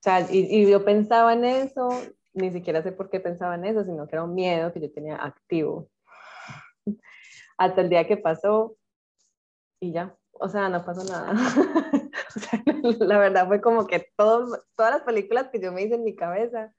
O 0.00 0.02
sea, 0.02 0.20
y, 0.30 0.46
y 0.50 0.70
yo 0.70 0.84
pensaba 0.84 1.32
en 1.32 1.44
eso, 1.44 1.88
ni 2.34 2.50
siquiera 2.50 2.82
sé 2.82 2.92
por 2.92 3.10
qué 3.10 3.20
pensaba 3.20 3.54
en 3.54 3.64
eso, 3.64 3.84
sino 3.84 4.06
que 4.06 4.16
era 4.16 4.24
un 4.24 4.34
miedo 4.34 4.72
que 4.72 4.80
yo 4.80 4.92
tenía 4.92 5.16
activo. 5.16 5.90
Hasta 7.58 7.80
el 7.80 7.88
día 7.88 8.06
que 8.06 8.16
pasó 8.16 8.76
y 9.80 9.92
ya, 9.92 10.16
o 10.32 10.48
sea, 10.48 10.68
no 10.68 10.84
pasó 10.84 11.04
nada. 11.04 11.32
o 12.36 12.40
sea, 12.40 12.62
la 13.06 13.18
verdad 13.18 13.46
fue 13.46 13.60
como 13.60 13.86
que 13.86 14.12
todos, 14.16 14.58
todas 14.76 14.92
las 14.92 15.02
películas 15.02 15.48
que 15.48 15.60
yo 15.60 15.72
me 15.72 15.82
hice 15.82 15.96
en 15.96 16.04
mi 16.04 16.14
cabeza 16.14 16.72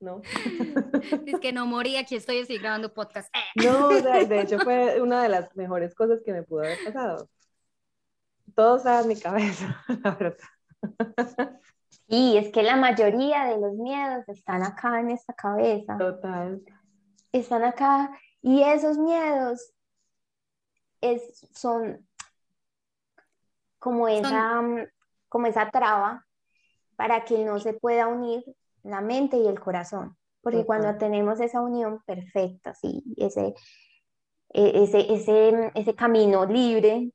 no. 0.00 0.22
Es 1.26 1.40
que 1.40 1.52
no 1.52 1.66
morí, 1.66 1.96
aquí 1.96 2.16
estoy, 2.16 2.38
estoy 2.38 2.58
grabando 2.58 2.92
podcast. 2.92 3.32
No, 3.64 3.88
de, 3.88 4.40
hecho 4.40 4.58
fue 4.58 5.00
una 5.00 5.22
de 5.22 5.28
las 5.28 5.54
mejores 5.56 5.94
cosas 5.94 6.22
que 6.24 6.32
me 6.32 6.42
pudo 6.42 6.60
haber 6.60 6.78
pasado. 6.84 7.28
Todo 8.54 8.76
estaba 8.76 9.00
en 9.00 9.08
mi 9.08 9.18
cabeza, 9.18 9.82
la 10.04 10.10
verdad. 10.12 11.60
Y 12.06 12.36
es 12.36 12.52
que 12.52 12.62
la 12.62 12.76
mayoría 12.76 13.44
de 13.44 13.58
los 13.58 13.74
miedos 13.74 14.28
están 14.28 14.62
acá 14.62 15.00
en 15.00 15.10
esta 15.10 15.32
cabeza. 15.32 15.96
Total. 15.96 16.62
Están 17.32 17.64
acá 17.64 18.10
y 18.42 18.62
esos 18.62 18.98
miedos 18.98 19.72
es, 21.00 21.48
son 21.54 22.06
como 23.78 24.08
esa, 24.08 24.62
como 25.28 25.46
esa 25.46 25.70
traba 25.70 26.26
para 26.96 27.24
que 27.24 27.44
no 27.44 27.58
se 27.58 27.72
pueda 27.74 28.06
unir 28.06 28.44
la 28.84 29.00
mente 29.00 29.36
y 29.36 29.46
el 29.48 29.58
corazón, 29.58 30.16
porque 30.40 30.64
cuando 30.64 30.96
tenemos 30.96 31.40
esa 31.40 31.60
unión 31.60 32.02
perfecta, 32.04 32.74
sí, 32.74 33.02
ese, 33.16 33.54
e, 34.50 34.82
ese, 34.84 35.12
ese, 35.12 35.72
ese 35.74 35.94
camino 35.94 36.46
libre 36.46 37.10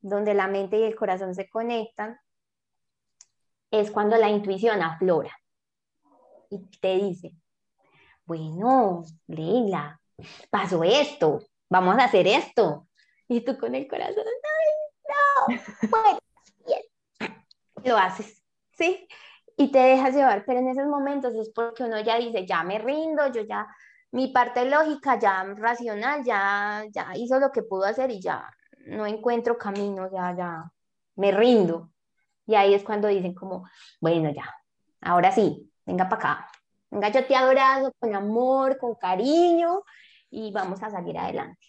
donde 0.00 0.34
la 0.34 0.46
mente 0.46 0.78
y 0.78 0.84
el 0.84 0.94
corazón 0.94 1.34
se 1.34 1.48
conectan, 1.48 2.18
es 3.70 3.90
cuando 3.90 4.16
la 4.16 4.28
intuición 4.28 4.82
aflora 4.82 5.32
y 6.50 6.58
te 6.78 6.96
dice, 6.96 7.34
bueno, 8.24 9.02
Leila, 9.26 10.00
pasó 10.50 10.84
esto, 10.84 11.40
vamos 11.68 11.98
a 11.98 12.04
hacer 12.04 12.26
esto. 12.26 12.86
Y 13.28 13.40
tú 13.40 13.58
con 13.58 13.74
el 13.74 13.88
corazón, 13.88 14.24
ay, 15.48 15.56
no, 15.56 15.88
bueno, 15.88 16.18
bien. 16.66 16.82
Lo 17.84 17.96
haces, 17.96 18.42
¿sí? 18.72 19.08
Y 19.56 19.70
te 19.70 19.78
dejas 19.78 20.14
llevar, 20.14 20.44
pero 20.44 20.60
en 20.60 20.68
esos 20.68 20.86
momentos 20.86 21.34
es 21.34 21.50
porque 21.50 21.84
uno 21.84 22.00
ya 22.00 22.16
dice, 22.18 22.46
ya 22.46 22.62
me 22.64 22.78
rindo, 22.78 23.26
yo 23.28 23.42
ya, 23.42 23.66
mi 24.12 24.28
parte 24.28 24.64
lógica 24.64 25.18
ya 25.18 25.44
racional 25.56 26.24
ya, 26.24 26.84
ya 26.90 27.12
hizo 27.16 27.38
lo 27.38 27.50
que 27.52 27.62
pudo 27.62 27.84
hacer 27.84 28.10
y 28.10 28.20
ya 28.20 28.48
no 28.86 29.06
encuentro 29.06 29.56
camino, 29.58 30.10
ya, 30.12 30.34
ya 30.36 30.64
me 31.16 31.32
rindo. 31.32 31.90
Y 32.46 32.54
ahí 32.54 32.74
es 32.74 32.84
cuando 32.84 33.08
dicen 33.08 33.34
como, 33.34 33.68
bueno, 34.00 34.30
ya, 34.30 34.52
ahora 35.00 35.32
sí, 35.32 35.70
venga 35.86 36.08
para 36.08 36.16
acá, 36.16 36.50
venga, 36.90 37.08
yo 37.10 37.26
te 37.26 37.36
abrazo 37.36 37.92
con 37.98 38.14
amor, 38.14 38.78
con 38.78 38.94
cariño 38.96 39.82
y 40.30 40.52
vamos 40.52 40.82
a 40.82 40.90
salir 40.90 41.16
adelante. 41.18 41.66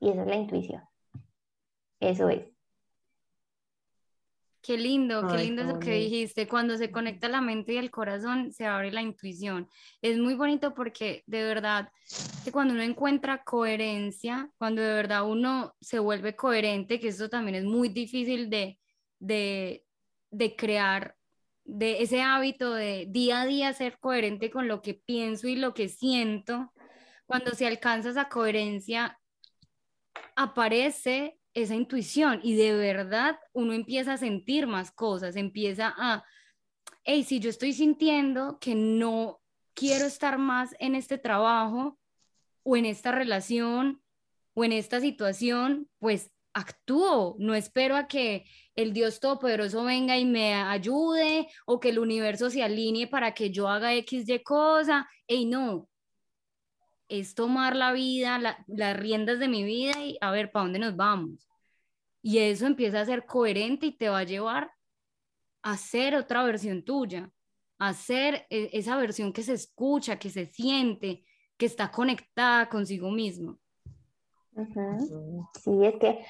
Y 0.00 0.10
esa 0.10 0.22
es 0.22 0.28
la 0.28 0.36
intuición. 0.36 0.82
Eso 2.00 2.28
es. 2.28 2.55
Qué 4.66 4.76
lindo, 4.76 5.28
qué 5.28 5.38
lindo 5.38 5.62
eso 5.62 5.78
que 5.78 5.92
dijiste. 5.92 6.48
Cuando 6.48 6.76
se 6.76 6.90
conecta 6.90 7.28
la 7.28 7.40
mente 7.40 7.74
y 7.74 7.76
el 7.76 7.92
corazón, 7.92 8.52
se 8.52 8.66
abre 8.66 8.90
la 8.90 9.00
intuición. 9.00 9.68
Es 10.02 10.18
muy 10.18 10.34
bonito 10.34 10.74
porque 10.74 11.22
de 11.28 11.44
verdad 11.44 11.92
que 12.44 12.50
cuando 12.50 12.74
uno 12.74 12.82
encuentra 12.82 13.44
coherencia, 13.44 14.50
cuando 14.58 14.82
de 14.82 14.92
verdad 14.92 15.24
uno 15.24 15.76
se 15.80 16.00
vuelve 16.00 16.34
coherente, 16.34 16.98
que 16.98 17.08
eso 17.08 17.28
también 17.28 17.54
es 17.54 17.64
muy 17.64 17.90
difícil 17.90 18.50
de, 18.50 18.80
de, 19.20 19.84
de 20.32 20.56
crear, 20.56 21.14
de 21.62 22.02
ese 22.02 22.22
hábito 22.22 22.74
de 22.74 23.06
día 23.08 23.42
a 23.42 23.46
día 23.46 23.72
ser 23.72 24.00
coherente 24.00 24.50
con 24.50 24.66
lo 24.66 24.82
que 24.82 24.94
pienso 24.94 25.46
y 25.46 25.54
lo 25.54 25.74
que 25.74 25.88
siento, 25.88 26.72
cuando 27.26 27.52
se 27.52 27.68
alcanza 27.68 28.10
esa 28.10 28.28
coherencia, 28.28 29.16
aparece 30.34 31.38
esa 31.56 31.74
intuición 31.74 32.40
y 32.42 32.54
de 32.54 32.74
verdad 32.74 33.40
uno 33.54 33.72
empieza 33.72 34.12
a 34.12 34.18
sentir 34.18 34.66
más 34.66 34.90
cosas, 34.90 35.36
empieza 35.36 35.94
a, 35.96 36.22
hey, 37.02 37.24
si 37.24 37.40
yo 37.40 37.48
estoy 37.48 37.72
sintiendo 37.72 38.58
que 38.60 38.74
no 38.74 39.40
quiero 39.72 40.04
estar 40.04 40.36
más 40.36 40.76
en 40.80 40.94
este 40.94 41.16
trabajo 41.16 41.98
o 42.62 42.76
en 42.76 42.84
esta 42.84 43.10
relación 43.10 44.02
o 44.52 44.64
en 44.64 44.72
esta 44.72 45.00
situación, 45.00 45.88
pues 45.98 46.30
actúo, 46.52 47.36
no 47.38 47.54
espero 47.54 47.96
a 47.96 48.06
que 48.06 48.44
el 48.74 48.92
Dios 48.92 49.18
Todopoderoso 49.18 49.82
venga 49.82 50.18
y 50.18 50.26
me 50.26 50.52
ayude 50.52 51.48
o 51.64 51.80
que 51.80 51.88
el 51.88 51.98
universo 51.98 52.50
se 52.50 52.62
alinee 52.62 53.06
para 53.06 53.32
que 53.32 53.50
yo 53.50 53.66
haga 53.66 53.94
X, 53.94 54.28
Y 54.28 54.42
cosa, 54.42 55.08
hey, 55.26 55.46
no, 55.46 55.88
es 57.08 57.34
tomar 57.34 57.76
la 57.76 57.92
vida, 57.92 58.38
las 58.66 58.96
riendas 58.96 59.38
de 59.38 59.48
mi 59.48 59.64
vida 59.64 60.04
y 60.04 60.18
a 60.20 60.30
ver, 60.30 60.50
¿para 60.50 60.64
dónde 60.64 60.78
nos 60.78 60.96
vamos? 60.96 61.48
Y 62.22 62.38
eso 62.38 62.66
empieza 62.66 63.00
a 63.00 63.06
ser 63.06 63.24
coherente 63.24 63.86
y 63.86 63.96
te 63.96 64.08
va 64.08 64.18
a 64.18 64.24
llevar 64.24 64.72
a 65.62 65.76
ser 65.76 66.14
otra 66.14 66.44
versión 66.44 66.84
tuya, 66.84 67.30
a 67.78 67.92
ser 67.92 68.46
e, 68.50 68.70
esa 68.72 68.96
versión 68.96 69.32
que 69.32 69.42
se 69.42 69.52
escucha, 69.52 70.18
que 70.18 70.30
se 70.30 70.46
siente, 70.46 71.24
que 71.56 71.66
está 71.66 71.90
conectada 71.90 72.68
consigo 72.68 73.10
mismo. 73.10 73.58
Sí, 75.54 75.84
es 75.84 75.94
que, 76.00 76.24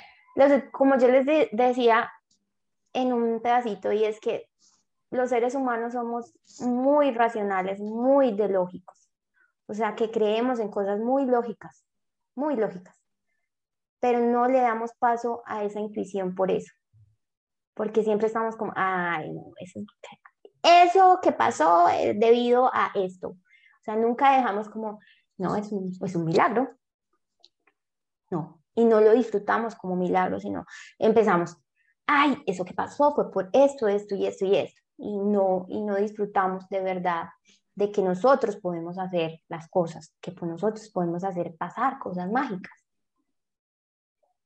como 0.73 0.99
yo 0.99 1.09
les 1.09 1.51
decía 1.53 2.11
en 2.93 3.13
un 3.13 3.41
pedacito, 3.41 3.93
y 3.93 4.05
es 4.05 4.21
que 4.21 4.49
los 5.11 5.31
seres 5.31 5.55
humanos 5.55 5.93
somos 5.93 6.35
muy 6.61 7.11
racionales, 7.11 7.79
muy 7.81 8.33
de 8.33 8.49
lógicos. 8.49 9.06
O 9.67 9.75
sea, 9.75 9.97
que 9.97 10.11
creemos 10.11 10.61
en 10.61 10.71
cosas 10.71 11.01
muy 11.01 11.27
lógicas, 11.27 11.85
muy 12.35 12.57
lógicas, 12.57 12.97
pero 14.01 14.21
no 14.21 14.47
le 14.47 14.61
damos 14.61 14.93
paso 14.99 15.43
a 15.47 15.65
esa 15.65 15.81
intuición 15.81 16.35
por 16.35 16.51
eso, 16.51 16.73
porque 17.75 18.05
siempre 18.05 18.29
estamos 18.29 18.57
como, 18.57 18.73
ay, 18.77 19.33
no, 19.33 19.53
eso, 19.59 19.81
eso 20.63 21.19
que 21.23 21.33
pasó 21.33 21.89
es 21.89 22.19
debido 22.19 22.71
a 22.73 22.93
esto. 22.95 23.31
O 23.31 23.83
sea, 23.83 23.97
nunca 23.97 24.37
dejamos 24.37 24.69
como, 24.69 25.01
no, 25.37 25.57
es 25.57 25.71
un, 25.73 25.93
es 26.05 26.15
un 26.15 26.25
milagro. 26.25 26.71
No, 28.31 28.63
y 28.75 28.85
no 28.85 29.01
lo 29.01 29.13
disfrutamos 29.13 29.75
como 29.75 29.97
milagro, 29.97 30.41
sino 30.41 30.65
empezamos, 30.99 31.57
ay, 32.07 32.43
eso 32.47 32.65
que 32.65 32.75
pasó 32.75 33.15
fue 33.15 33.31
por 33.31 33.49
esto, 33.53 33.89
esto 33.89 34.15
y 34.15 34.27
esto 34.27 34.45
y 34.45 34.57
esto. 34.57 34.81
y 34.99 35.19
no, 35.19 35.67
y 35.69 35.83
no 35.83 35.97
disfrutamos 35.97 36.69
de 36.69 36.81
verdad 36.81 37.27
de 37.77 37.93
que 37.93 38.03
nosotros 38.03 38.57
podemos 38.57 38.99
hacer 38.99 39.43
las 39.49 39.69
cosas, 39.69 40.15
que 40.21 40.33
nosotros 40.43 40.89
podemos 40.89 41.23
hacer 41.23 41.55
pasar 41.57 41.99
cosas 41.99 42.31
mágicas. 42.33 42.73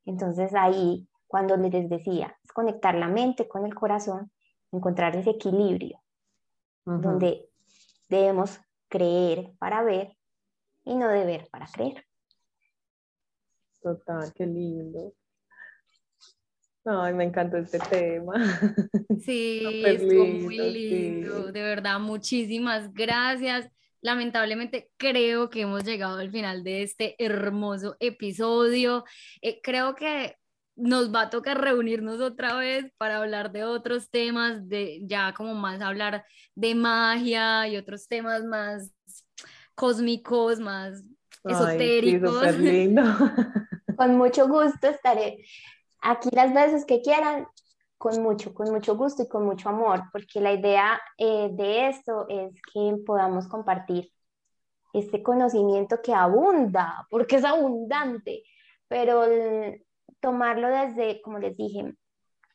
Entonces 0.05 0.53
ahí, 0.55 1.09
cuando 1.29 1.57
les 1.57 1.89
decía, 1.89 2.37
es 2.43 2.53
conectar 2.53 2.95
la 2.97 3.07
mente 3.07 3.47
con 3.49 3.65
el 3.65 3.75
corazón, 3.75 4.33
encontrar 4.73 5.15
ese 5.15 5.31
equilibrio, 5.31 6.03
donde 6.85 7.49
debemos 8.09 8.61
creer 8.89 9.53
para 9.59 9.83
ver 9.85 10.17
y 10.85 10.97
no 10.97 11.09
deber 11.09 11.49
para 11.51 11.67
creer. 11.67 12.05
Total, 13.81 14.33
qué 14.35 14.45
lindo. 14.45 15.13
Ay, 16.85 17.13
me 17.15 17.25
encantó 17.25 17.59
este 17.59 17.79
tema. 17.79 18.35
Sí, 19.25 19.83
estuvo 19.85 20.25
muy 20.25 20.57
lindo, 20.57 21.53
de 21.53 21.63
verdad, 21.63 22.01
muchísimas 22.01 22.93
gracias. 22.95 23.69
Lamentablemente 24.01 24.91
creo 24.97 25.51
que 25.51 25.63
hemos 25.63 25.85
llegado 25.85 26.19
al 26.19 26.31
final 26.31 26.65
de 26.65 26.83
este 26.83 27.17
hermoso 27.23 27.97
episodio. 28.01 29.05
Eh, 29.43 29.61
creo 29.63 29.95
que 29.95 30.37
nos 30.75 31.15
va 31.15 31.23
a 31.23 31.31
tocar 31.31 31.61
reunirnos 31.61 32.21
otra 32.21 32.57
vez 32.57 32.91
para 32.97 33.19
hablar 33.19 33.53
de 33.53 33.65
otros 33.65 34.11
temas, 34.11 34.67
de 34.67 35.03
ya 35.05 35.35
como 35.35 35.55
más 35.55 35.83
hablar 35.83 36.25
de 36.55 36.75
magia 36.75 37.69
y 37.69 37.77
otros 37.77 38.09
temas 38.09 38.43
más 38.45 38.91
cósmicos, 39.75 40.61
más 40.61 41.05
esotéricos. 41.45 42.57
lindo. 42.57 43.03
Con 43.97 44.17
mucho 44.17 44.49
gusto 44.49 44.89
estaré 44.89 45.45
aquí 46.01 46.29
las 46.33 46.53
veces 46.53 46.85
que 46.85 47.03
quieran, 47.03 47.47
con 47.99 48.23
mucho, 48.23 48.55
con 48.55 48.71
mucho 48.73 48.97
gusto 48.97 49.23
y 49.23 49.29
con 49.29 49.45
mucho 49.45 49.69
amor, 49.69 50.05
porque 50.11 50.41
la 50.41 50.53
idea 50.53 51.01
eh, 51.19 51.51
de 51.53 51.89
esto 51.89 52.27
es 52.29 52.55
que 52.73 52.97
podamos 53.05 53.47
compartir 53.47 54.11
este 54.93 55.23
conocimiento 55.23 56.01
que 56.03 56.15
abunda, 56.15 57.07
porque 57.11 57.37
es 57.37 57.45
abundante, 57.45 58.43
pero 58.89 59.25
tomarlo 60.21 60.69
desde, 60.69 61.21
como 61.23 61.39
les 61.39 61.57
dije, 61.57 61.95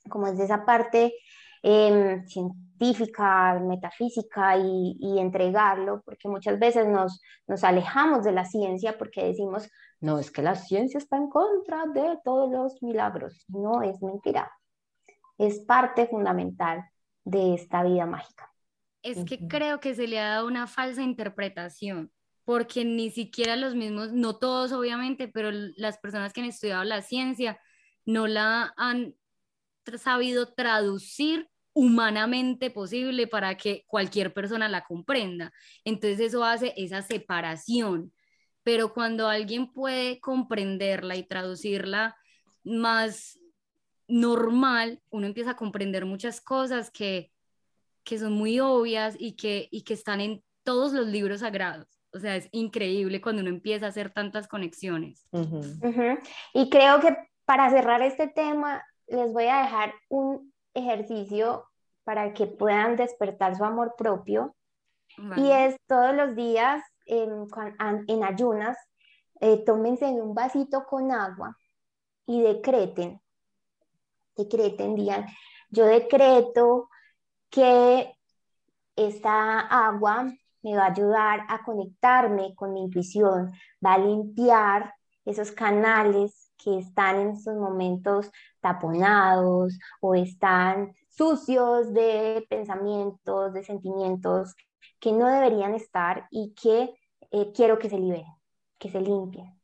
como 0.09 0.29
desde 0.29 0.45
esa 0.45 0.65
parte 0.65 1.13
científica, 1.61 2.64
metafísica 2.79 4.57
y, 4.57 4.97
y, 4.99 5.19
entregarlo, 5.19 6.01
porque 6.03 6.27
muchas 6.27 6.59
veces 6.59 6.87
nos, 6.87 7.21
nos 7.47 7.63
alejamos 7.63 8.23
de 8.23 8.31
la 8.31 8.45
ciencia 8.45 8.97
porque 8.97 9.25
decimos, 9.25 9.69
no, 10.01 10.19
es 10.19 10.31
que 10.31 10.41
la 10.41 10.55
ciencia 10.55 10.97
está 10.97 11.17
en 11.17 11.29
contra 11.29 11.85
de 11.87 12.19
todos 12.23 12.51
los 12.51 12.81
milagros. 12.83 13.45
No, 13.47 13.81
es 13.81 14.01
mentira. 14.01 14.51
Es 15.37 15.59
parte 15.59 16.07
fundamental 16.07 16.83
de 17.23 17.55
esta 17.55 17.83
vida 17.83 18.05
mágica. 18.05 18.51
Es 19.01 19.23
que 19.23 19.47
creo 19.47 19.79
que 19.79 19.93
se 19.93 20.07
le 20.07 20.19
ha 20.19 20.29
dado 20.29 20.47
una 20.47 20.67
falsa 20.67 21.01
interpretación, 21.01 22.11
porque 22.43 22.83
ni 22.83 23.11
siquiera 23.11 23.55
los 23.55 23.75
mismos, 23.75 24.11
no 24.13 24.37
todos 24.37 24.71
obviamente, 24.71 25.27
pero 25.27 25.51
las 25.51 25.97
personas 25.99 26.33
que 26.33 26.41
han 26.41 26.47
estudiado 26.47 26.83
la 26.83 27.01
ciencia 27.01 27.59
no 28.05 28.27
la 28.27 28.73
han 28.77 29.15
sabido 29.97 30.53
traducir 30.53 31.49
humanamente 31.75 32.71
posible 32.71 33.27
para 33.27 33.55
que 33.55 33.83
cualquier 33.85 34.33
persona 34.33 34.67
la 34.69 34.83
comprenda. 34.83 35.53
Entonces 35.83 36.19
eso 36.19 36.43
hace 36.43 36.73
esa 36.75 37.03
separación 37.03 38.11
pero 38.65 38.91
cuando 38.91 39.29
alguien 39.29 39.71
puede 39.71 40.19
comprenderla 40.19 41.15
y 41.15 41.23
traducirla 41.23 42.17
más 42.63 43.39
normal, 44.07 45.03
uno 45.11 45.27
empieza 45.27 45.51
a 45.51 45.55
comprender 45.55 46.05
muchas 46.05 46.41
cosas 46.41 46.89
que, 46.89 47.31
que 48.03 48.17
son 48.17 48.33
muy 48.33 48.59
obvias 48.59 49.15
y 49.19 49.35
que, 49.35 49.67
y 49.69 49.83
que 49.83 49.93
están 49.93 50.19
en 50.19 50.43
todos 50.63 50.93
los 50.93 51.05
libros 51.05 51.41
sagrados. 51.41 52.01
O 52.11 52.17
sea, 52.17 52.35
es 52.37 52.49
increíble 52.53 53.21
cuando 53.21 53.43
uno 53.43 53.51
empieza 53.51 53.85
a 53.85 53.89
hacer 53.89 54.09
tantas 54.11 54.47
conexiones. 54.47 55.27
Y 56.55 56.69
creo 56.71 56.99
que 57.01 57.15
para 57.45 57.69
cerrar 57.69 58.01
este 58.01 58.27
tema, 58.27 58.83
les 59.05 59.31
voy 59.31 59.45
a 59.45 59.61
dejar 59.61 59.93
un 60.09 60.51
ejercicio 60.75 61.65
para 62.03 62.33
que 62.33 62.45
puedan 62.45 62.95
despertar 62.95 63.55
su 63.55 63.63
amor 63.65 63.95
propio. 63.97 64.55
Y 65.37 65.49
es 65.49 65.77
todos 65.87 66.13
los 66.13 66.35
días 66.35 66.83
en, 67.05 68.23
ayunas, 68.23 68.77
eh, 69.39 69.63
tómense 69.65 70.05
un 70.05 70.33
vasito 70.33 70.85
con 70.85 71.11
agua 71.11 71.55
y 72.25 72.41
decreten, 72.41 73.21
decreten, 74.35 74.95
digan, 74.95 75.25
yo 75.69 75.85
decreto 75.85 76.89
que 77.49 78.13
esta 78.95 79.59
agua 79.59 80.27
me 80.63 80.75
va 80.75 80.85
a 80.85 80.91
ayudar 80.91 81.45
a 81.47 81.63
conectarme 81.63 82.55
con 82.55 82.73
mi 82.73 82.81
intuición, 82.83 83.53
va 83.85 83.93
a 83.93 83.97
limpiar 83.99 84.93
esos 85.23 85.51
canales 85.51 86.44
que 86.57 86.79
están 86.79 87.19
en 87.19 87.29
estos 87.29 87.55
momentos 87.55 88.31
taponados 88.61 89.77
o 90.01 90.15
están 90.15 90.93
sucios 91.09 91.93
de 91.93 92.45
pensamientos, 92.49 93.53
de 93.53 93.63
sentimientos 93.63 94.55
que 94.99 95.11
no 95.11 95.27
deberían 95.27 95.75
estar 95.75 96.27
y 96.31 96.53
que 96.53 96.93
eh, 97.31 97.51
quiero 97.53 97.79
que 97.79 97.89
se 97.89 97.97
liberen, 97.97 98.33
que 98.77 98.89
se 98.89 99.01
limpien. 99.01 99.59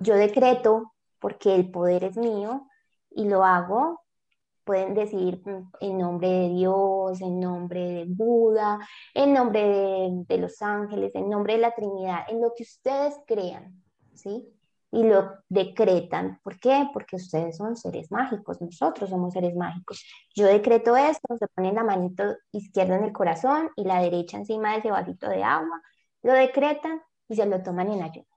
Yo 0.00 0.14
decreto, 0.14 0.94
porque 1.18 1.54
el 1.54 1.70
poder 1.70 2.04
es 2.04 2.16
mío 2.16 2.66
y 3.10 3.28
lo 3.28 3.44
hago, 3.44 4.00
pueden 4.64 4.94
decir 4.94 5.42
mm, 5.44 5.72
en 5.80 5.98
nombre 5.98 6.28
de 6.28 6.48
Dios, 6.50 7.20
en 7.20 7.38
nombre 7.38 7.80
de 7.80 8.04
Buda, 8.06 8.78
en 9.12 9.32
nombre 9.34 9.60
de, 9.62 10.24
de, 10.26 10.38
los 10.38 10.60
ángeles, 10.62 11.14
en 11.14 11.28
nombre 11.28 11.54
de 11.54 11.60
la 11.60 11.74
Trinidad, 11.74 12.24
en 12.28 12.40
lo 12.40 12.52
que 12.54 12.62
ustedes 12.62 13.14
crean, 13.26 13.82
¿sí? 14.14 14.53
Y 14.94 15.02
lo 15.02 15.38
decretan. 15.48 16.38
¿Por 16.44 16.60
qué? 16.60 16.88
Porque 16.92 17.16
ustedes 17.16 17.56
son 17.56 17.76
seres 17.76 18.12
mágicos, 18.12 18.60
nosotros 18.60 19.10
somos 19.10 19.32
seres 19.32 19.56
mágicos. 19.56 20.06
Yo 20.36 20.46
decreto 20.46 20.96
esto, 20.96 21.36
se 21.36 21.48
ponen 21.48 21.74
la 21.74 21.82
manito 21.82 22.36
izquierda 22.52 22.96
en 22.96 23.04
el 23.04 23.12
corazón 23.12 23.70
y 23.74 23.82
la 23.82 24.00
derecha 24.00 24.36
encima 24.36 24.72
de 24.72 24.78
ese 24.78 24.92
vasito 24.92 25.28
de 25.28 25.42
agua, 25.42 25.82
lo 26.22 26.32
decretan 26.32 27.02
y 27.28 27.34
se 27.34 27.44
lo 27.44 27.60
toman 27.60 27.90
en 27.90 28.02
ayunas. 28.04 28.28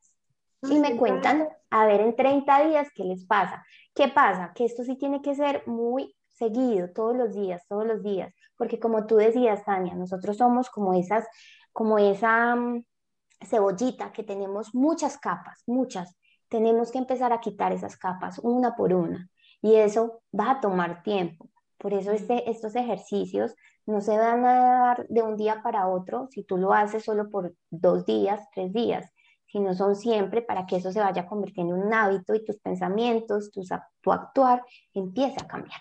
Y 0.64 0.80
me 0.80 0.98
cuentan, 0.98 1.48
a 1.70 1.86
ver, 1.86 2.02
en 2.02 2.16
30 2.16 2.68
días, 2.68 2.88
¿qué 2.96 3.04
les 3.04 3.24
pasa? 3.26 3.64
¿Qué 3.94 4.08
pasa? 4.08 4.52
Que 4.56 4.66
esto 4.66 4.84
sí 4.84 4.98
tiene 4.98 5.22
que 5.22 5.36
ser 5.36 5.62
muy 5.68 6.16
seguido, 6.32 6.90
todos 6.90 7.16
los 7.16 7.36
días, 7.36 7.62
todos 7.68 7.86
los 7.86 8.02
días, 8.02 8.34
porque 8.58 8.80
como 8.80 9.06
tú 9.06 9.18
decías, 9.18 9.64
Tania, 9.64 9.94
nosotros 9.94 10.38
somos 10.38 10.72
como 10.72 10.96
esas, 10.96 11.28
como 11.72 12.00
esa 12.00 12.56
mm, 12.56 12.84
cebollita 13.46 14.12
que 14.12 14.24
tenemos 14.24 14.74
muchas 14.74 15.20
capas, 15.20 15.62
muchas, 15.68 16.18
tenemos 16.50 16.92
que 16.92 16.98
empezar 16.98 17.34
a 17.34 17.40
quitar 17.40 17.72
esas 17.72 17.98
capas 17.98 18.40
una 18.40 18.76
por 18.76 18.94
una 18.94 19.30
y 19.62 19.76
eso 19.76 20.22
va 20.38 20.52
a 20.52 20.62
tomar 20.62 21.04
tiempo. 21.04 21.50
Por 21.78 21.94
eso 21.94 22.12
este, 22.12 22.50
estos 22.50 22.76
ejercicios 22.76 23.56
no 23.86 24.02
se 24.02 24.18
van 24.18 24.46
a 24.46 24.54
dar 24.54 25.08
de 25.08 25.22
un 25.22 25.38
día 25.38 25.62
para 25.64 25.88
otro 25.88 26.28
si 26.32 26.44
tú 26.44 26.58
lo 26.58 26.74
haces 26.74 27.04
solo 27.04 27.30
por 27.30 27.56
dos 27.70 28.06
días, 28.06 28.42
tres 28.54 28.74
días, 28.74 29.12
sino 29.48 29.74
son 29.74 29.96
siempre 29.96 30.42
para 30.42 30.66
que 30.66 30.78
eso 30.78 30.92
se 30.92 31.00
vaya 31.00 31.28
convirtiendo 31.28 31.76
en 31.76 31.84
un 31.84 31.94
hábito 31.94 32.36
y 32.36 32.44
tus 32.44 32.60
pensamientos, 32.60 33.52
tu 34.02 34.12
actuar 34.12 34.64
empiece 34.94 35.38
a 35.42 35.48
cambiar. 35.48 35.80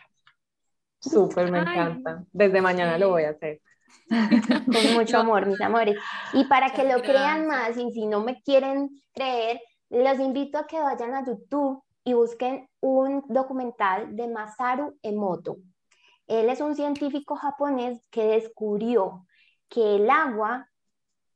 Súper, 1.01 1.51
me 1.51 1.61
encanta. 1.61 2.25
Desde 2.33 2.61
mañana 2.61 2.99
lo 2.99 3.11
voy 3.11 3.25
a 3.25 3.31
hacer. 3.31 3.61
Con 4.09 4.95
mucho 4.95 5.19
amor, 5.19 5.47
mis 5.47 5.61
amores. 5.61 5.97
Y 6.33 6.45
para 6.45 6.71
que 6.71 6.85
lo 6.85 7.01
crean 7.03 7.47
más, 7.47 7.77
y 7.77 7.91
si 7.93 8.07
no 8.07 8.23
me 8.23 8.41
quieren 8.43 8.91
creer, 9.13 9.61
les 9.91 10.21
invito 10.21 10.59
a 10.59 10.67
que 10.67 10.81
vayan 10.81 11.15
a 11.15 11.25
YouTube 11.25 11.83
y 12.05 12.15
busquen 12.15 12.69
un 12.81 13.25
documental 13.29 14.15
de 14.15 14.29
Masaru 14.29 14.97
Emoto. 15.03 15.59
Él 16.27 16.49
es 16.49 16.61
un 16.61 16.75
científico 16.75 17.37
japonés 17.37 18.01
que 18.11 18.25
descubrió 18.25 19.27
que 19.69 19.97
el 19.97 20.11
agua, 20.11 20.69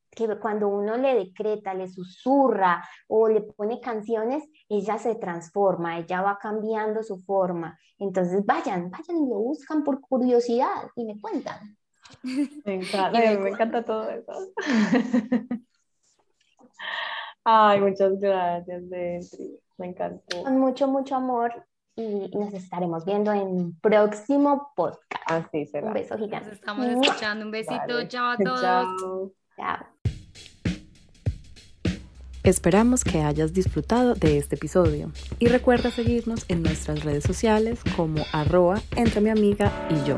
que 0.09 0.27
cuando 0.39 0.67
uno 0.67 0.97
le 0.97 1.15
decreta, 1.15 1.73
le 1.73 1.87
susurra 1.87 2.87
o 3.07 3.29
le 3.29 3.41
pone 3.41 3.79
canciones, 3.79 4.43
ella 4.67 4.97
se 4.97 5.15
transforma, 5.15 5.97
ella 5.97 6.21
va 6.21 6.37
cambiando 6.37 7.03
su 7.03 7.17
forma. 7.19 7.77
Entonces 7.97 8.45
vayan, 8.45 8.89
vayan 8.89 9.17
y 9.17 9.29
lo 9.29 9.39
buscan 9.39 9.83
por 9.83 10.01
curiosidad 10.01 10.89
y 10.95 11.05
me 11.05 11.19
cuentan. 11.19 11.77
Me 12.23 12.75
encanta, 12.75 13.19
me 13.19 13.49
encanta 13.49 13.85
todo 13.85 14.09
eso. 14.09 14.33
Ay, 17.43 17.81
muchas 17.81 18.19
gracias, 18.19 18.89
Dentri. 18.89 19.59
Me 19.77 19.87
encantó. 19.87 20.43
Con 20.43 20.59
mucho, 20.59 20.87
mucho 20.87 21.15
amor 21.15 21.65
y 21.95 22.29
nos 22.37 22.53
estaremos 22.53 23.05
viendo 23.05 23.31
en 23.33 23.47
un 23.47 23.79
próximo 23.79 24.71
podcast. 24.75 25.23
Así 25.27 25.65
será. 25.65 25.87
Un 25.87 25.93
beso 25.93 26.17
gigante. 26.17 26.49
Nos 26.49 26.59
estamos 26.59 26.85
escuchando. 26.85 27.45
Un 27.45 27.51
besito. 27.51 28.03
Chao 28.07 28.31
a 28.31 28.37
todos. 28.37 28.61
Chao. 28.61 29.31
Chao. 29.57 29.85
Esperamos 32.43 33.03
que 33.03 33.21
hayas 33.21 33.53
disfrutado 33.53 34.15
de 34.15 34.37
este 34.37 34.55
episodio 34.55 35.11
y 35.37 35.47
recuerda 35.47 35.91
seguirnos 35.91 36.45
en 36.47 36.63
nuestras 36.63 37.03
redes 37.03 37.23
sociales 37.23 37.81
como 37.95 38.23
arroba 38.33 38.81
entre 38.95 39.21
mi 39.21 39.29
amiga 39.29 39.71
y 39.91 40.07
yo. 40.07 40.17